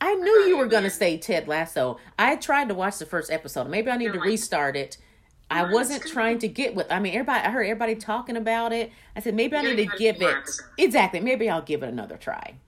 I 0.00 0.14
knew 0.14 0.44
you 0.46 0.58
were 0.58 0.66
going 0.66 0.82
to 0.84 0.90
say 0.90 1.16
Ted 1.18 1.46
Lasso. 1.48 1.98
I 2.18 2.36
tried 2.36 2.68
to 2.68 2.74
watch 2.74 2.98
the 2.98 3.06
first 3.06 3.30
episode. 3.30 3.68
Maybe 3.68 3.90
I 3.90 3.96
need 3.96 4.04
You're 4.06 4.14
to 4.14 4.18
like, 4.20 4.28
restart 4.28 4.76
it. 4.76 4.98
I 5.50 5.64
"Oh, 5.64 5.70
wasn't 5.70 6.02
trying 6.04 6.38
to 6.40 6.48
get 6.48 6.74
with. 6.74 6.90
I 6.90 6.98
mean, 6.98 7.14
everybody. 7.14 7.40
I 7.44 7.50
heard 7.50 7.62
everybody 7.64 7.94
talking 7.94 8.36
about 8.36 8.72
it. 8.72 8.90
I 9.14 9.20
said 9.20 9.34
maybe 9.34 9.56
I 9.56 9.62
need 9.62 9.86
gotta 9.86 9.98
give 9.98 10.16
it 10.16 10.18
a 10.18 10.18
few 10.18 10.26
more 10.26 10.30
it 10.30 10.36
episodes. 10.38 10.68
exactly. 10.78 11.20
Maybe 11.20 11.48
I'll 11.48 11.62
give 11.62 11.82
it 11.82 11.88
another 11.88 12.16
try. 12.16 12.54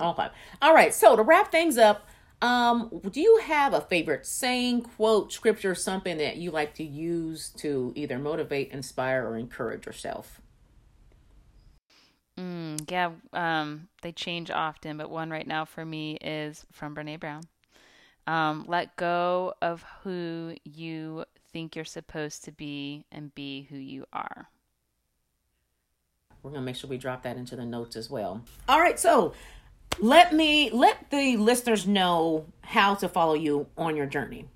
Okay. 0.00 0.28
All 0.60 0.74
right. 0.74 0.92
So 0.92 1.14
to 1.16 1.22
wrap 1.22 1.52
things 1.52 1.78
up, 1.78 2.08
um, 2.42 3.00
do 3.10 3.20
you 3.20 3.38
have 3.44 3.72
a 3.72 3.80
favorite 3.80 4.26
saying, 4.26 4.82
quote, 4.82 5.32
scripture, 5.32 5.76
something 5.76 6.18
that 6.18 6.36
you 6.36 6.50
like 6.50 6.74
to 6.74 6.84
use 6.84 7.50
to 7.58 7.92
either 7.94 8.18
motivate, 8.18 8.72
inspire, 8.72 9.24
or 9.24 9.36
encourage 9.36 9.86
yourself? 9.86 10.40
Mm, 12.36 12.90
yeah, 12.90 13.12
um, 13.32 13.88
they 14.02 14.10
change 14.10 14.50
often, 14.50 14.96
but 14.96 15.08
one 15.08 15.30
right 15.30 15.46
now 15.46 15.64
for 15.64 15.84
me 15.84 16.16
is 16.16 16.66
from 16.72 16.96
Brene 16.96 17.20
Brown. 17.20 17.44
Um, 18.26 18.64
let 18.66 18.96
go 18.96 19.54
of 19.62 19.84
who 20.02 20.56
you 20.64 21.24
think 21.52 21.76
you're 21.76 21.84
supposed 21.84 22.42
to 22.44 22.52
be 22.52 23.04
and 23.12 23.32
be 23.34 23.68
who 23.70 23.76
you 23.76 24.04
are. 24.12 24.48
We're 26.42 26.50
gonna 26.50 26.62
make 26.62 26.74
sure 26.74 26.90
we 26.90 26.98
drop 26.98 27.22
that 27.22 27.36
into 27.36 27.54
the 27.54 27.64
notes 27.64 27.94
as 27.94 28.10
well. 28.10 28.42
All 28.68 28.80
right, 28.80 28.98
so 28.98 29.32
let 30.00 30.32
me 30.32 30.70
let 30.70 31.10
the 31.10 31.36
listeners 31.36 31.86
know 31.86 32.46
how 32.62 32.94
to 32.94 33.08
follow 33.08 33.34
you 33.34 33.66
on 33.76 33.96
your 33.96 34.06
journey. 34.06 34.46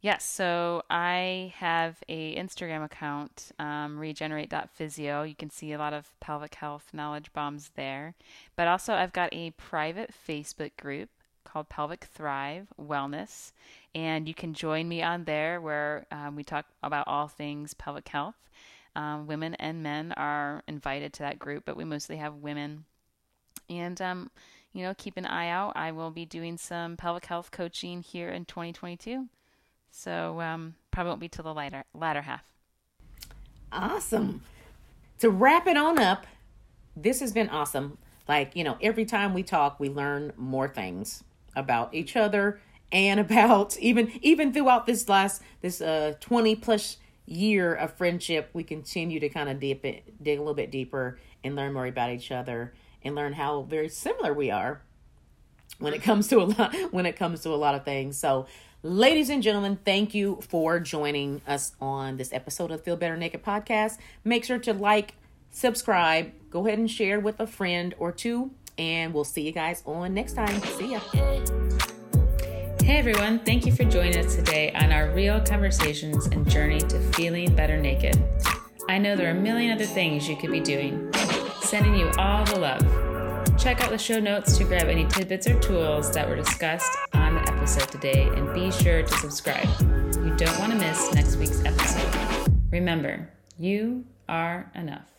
Yes, 0.00 0.24
so 0.24 0.82
I 0.88 1.52
have 1.56 1.96
a 2.08 2.36
Instagram 2.36 2.84
account, 2.84 3.50
um, 3.58 3.98
regenerate.physio. 3.98 5.22
You 5.24 5.34
can 5.34 5.50
see 5.50 5.72
a 5.72 5.78
lot 5.78 5.92
of 5.92 6.12
pelvic 6.20 6.54
health 6.54 6.90
knowledge 6.92 7.32
bombs 7.32 7.72
there. 7.74 8.14
But 8.54 8.68
also, 8.68 8.94
I've 8.94 9.12
got 9.12 9.30
a 9.32 9.50
private 9.50 10.12
Facebook 10.12 10.76
group 10.76 11.08
called 11.44 11.68
Pelvic 11.68 12.04
Thrive 12.04 12.68
Wellness. 12.80 13.52
And 13.94 14.28
you 14.28 14.34
can 14.34 14.52
join 14.52 14.88
me 14.88 15.02
on 15.02 15.24
there 15.24 15.60
where 15.60 16.06
um, 16.12 16.36
we 16.36 16.44
talk 16.44 16.66
about 16.82 17.08
all 17.08 17.28
things 17.28 17.74
pelvic 17.74 18.06
health. 18.08 18.36
Um, 18.94 19.26
women 19.26 19.54
and 19.54 19.82
men 19.82 20.12
are 20.12 20.62
invited 20.68 21.14
to 21.14 21.22
that 21.24 21.38
group, 21.38 21.64
but 21.64 21.76
we 21.76 21.84
mostly 21.84 22.16
have 22.16 22.34
women. 22.36 22.84
And, 23.68 24.00
um, 24.00 24.30
you 24.72 24.82
know, 24.82 24.94
keep 24.96 25.16
an 25.16 25.26
eye 25.26 25.48
out. 25.48 25.72
I 25.76 25.92
will 25.92 26.10
be 26.10 26.24
doing 26.24 26.58
some 26.58 26.96
pelvic 26.96 27.26
health 27.26 27.50
coaching 27.50 28.02
here 28.02 28.28
in 28.28 28.44
2022. 28.44 29.28
So 29.90 30.40
um, 30.40 30.74
probably 30.90 31.10
won't 31.10 31.20
be 31.20 31.28
till 31.28 31.44
the 31.44 31.54
latter 31.54 31.84
latter 31.94 32.22
half. 32.22 32.44
Awesome. 33.72 34.42
To 35.20 35.30
wrap 35.30 35.66
it 35.66 35.76
on 35.76 35.98
up, 35.98 36.26
this 36.94 37.20
has 37.20 37.32
been 37.32 37.48
awesome. 37.48 37.96
Like, 38.28 38.54
you 38.54 38.64
know, 38.64 38.76
every 38.82 39.06
time 39.06 39.32
we 39.32 39.42
talk, 39.42 39.80
we 39.80 39.88
learn 39.88 40.32
more 40.36 40.68
things 40.68 41.24
about 41.54 41.94
each 41.94 42.16
other 42.16 42.60
and 42.92 43.18
about 43.20 43.78
even 43.78 44.12
even 44.20 44.52
throughout 44.52 44.86
this 44.86 45.08
last 45.08 45.40
this 45.62 45.80
uh 45.80 46.14
20 46.20 46.56
plus 46.56 46.98
year 47.24 47.74
of 47.74 47.92
friendship, 47.94 48.50
we 48.52 48.62
continue 48.62 49.18
to 49.18 49.28
kind 49.30 49.48
of 49.48 49.58
dip 49.58 49.84
it 49.86 50.22
dig 50.22 50.38
a 50.38 50.42
little 50.42 50.54
bit 50.54 50.70
deeper 50.70 51.18
and 51.42 51.56
learn 51.56 51.72
more 51.72 51.86
about 51.86 52.10
each 52.10 52.30
other 52.30 52.74
and 53.06 53.14
learn 53.14 53.34
how 53.34 53.62
very 53.62 53.88
similar 53.88 54.32
we 54.32 54.50
are 54.50 54.82
when 55.78 55.94
it 55.94 56.02
comes 56.02 56.28
to 56.28 56.40
a 56.40 56.44
lot 56.44 56.74
when 56.90 57.06
it 57.06 57.16
comes 57.16 57.42
to 57.42 57.50
a 57.50 57.56
lot 57.56 57.74
of 57.74 57.84
things. 57.84 58.18
So, 58.18 58.46
ladies 58.82 59.30
and 59.30 59.42
gentlemen, 59.42 59.78
thank 59.84 60.14
you 60.14 60.40
for 60.48 60.80
joining 60.80 61.40
us 61.46 61.72
on 61.80 62.16
this 62.16 62.32
episode 62.32 62.70
of 62.70 62.82
Feel 62.82 62.96
Better 62.96 63.16
Naked 63.16 63.42
podcast. 63.42 63.98
Make 64.24 64.44
sure 64.44 64.58
to 64.58 64.72
like, 64.72 65.14
subscribe, 65.50 66.32
go 66.50 66.66
ahead 66.66 66.78
and 66.78 66.90
share 66.90 67.20
with 67.20 67.40
a 67.40 67.46
friend 67.46 67.94
or 67.98 68.12
two, 68.12 68.50
and 68.78 69.12
we'll 69.14 69.24
see 69.24 69.42
you 69.42 69.52
guys 69.52 69.82
on 69.86 70.14
next 70.14 70.34
time. 70.34 70.60
See 70.60 70.92
ya. 70.92 71.00
Hey 72.82 72.98
everyone, 72.98 73.40
thank 73.40 73.66
you 73.66 73.72
for 73.72 73.84
joining 73.84 74.16
us 74.16 74.36
today 74.36 74.72
on 74.72 74.92
our 74.92 75.10
real 75.10 75.40
conversations 75.40 76.26
and 76.26 76.48
journey 76.48 76.78
to 76.78 77.00
feeling 77.14 77.52
better 77.54 77.76
naked. 77.76 78.22
I 78.88 78.98
know 78.98 79.16
there 79.16 79.26
are 79.26 79.36
a 79.36 79.40
million 79.40 79.72
other 79.72 79.86
things 79.86 80.28
you 80.28 80.36
could 80.36 80.52
be 80.52 80.60
doing. 80.60 81.10
Sending 81.66 81.96
you 81.96 82.08
all 82.16 82.44
the 82.44 82.60
love. 82.60 83.58
Check 83.58 83.80
out 83.80 83.90
the 83.90 83.98
show 83.98 84.20
notes 84.20 84.56
to 84.56 84.62
grab 84.62 84.86
any 84.86 85.04
tidbits 85.04 85.48
or 85.48 85.58
tools 85.58 86.12
that 86.12 86.28
were 86.28 86.36
discussed 86.36 86.96
on 87.12 87.34
the 87.34 87.40
episode 87.52 87.88
today 87.88 88.28
and 88.36 88.54
be 88.54 88.70
sure 88.70 89.02
to 89.02 89.12
subscribe. 89.18 89.68
You 90.14 90.32
don't 90.36 90.56
want 90.60 90.72
to 90.74 90.78
miss 90.78 91.12
next 91.12 91.34
week's 91.34 91.64
episode. 91.64 92.52
Remember, 92.70 93.28
you 93.58 94.04
are 94.28 94.70
enough. 94.76 95.15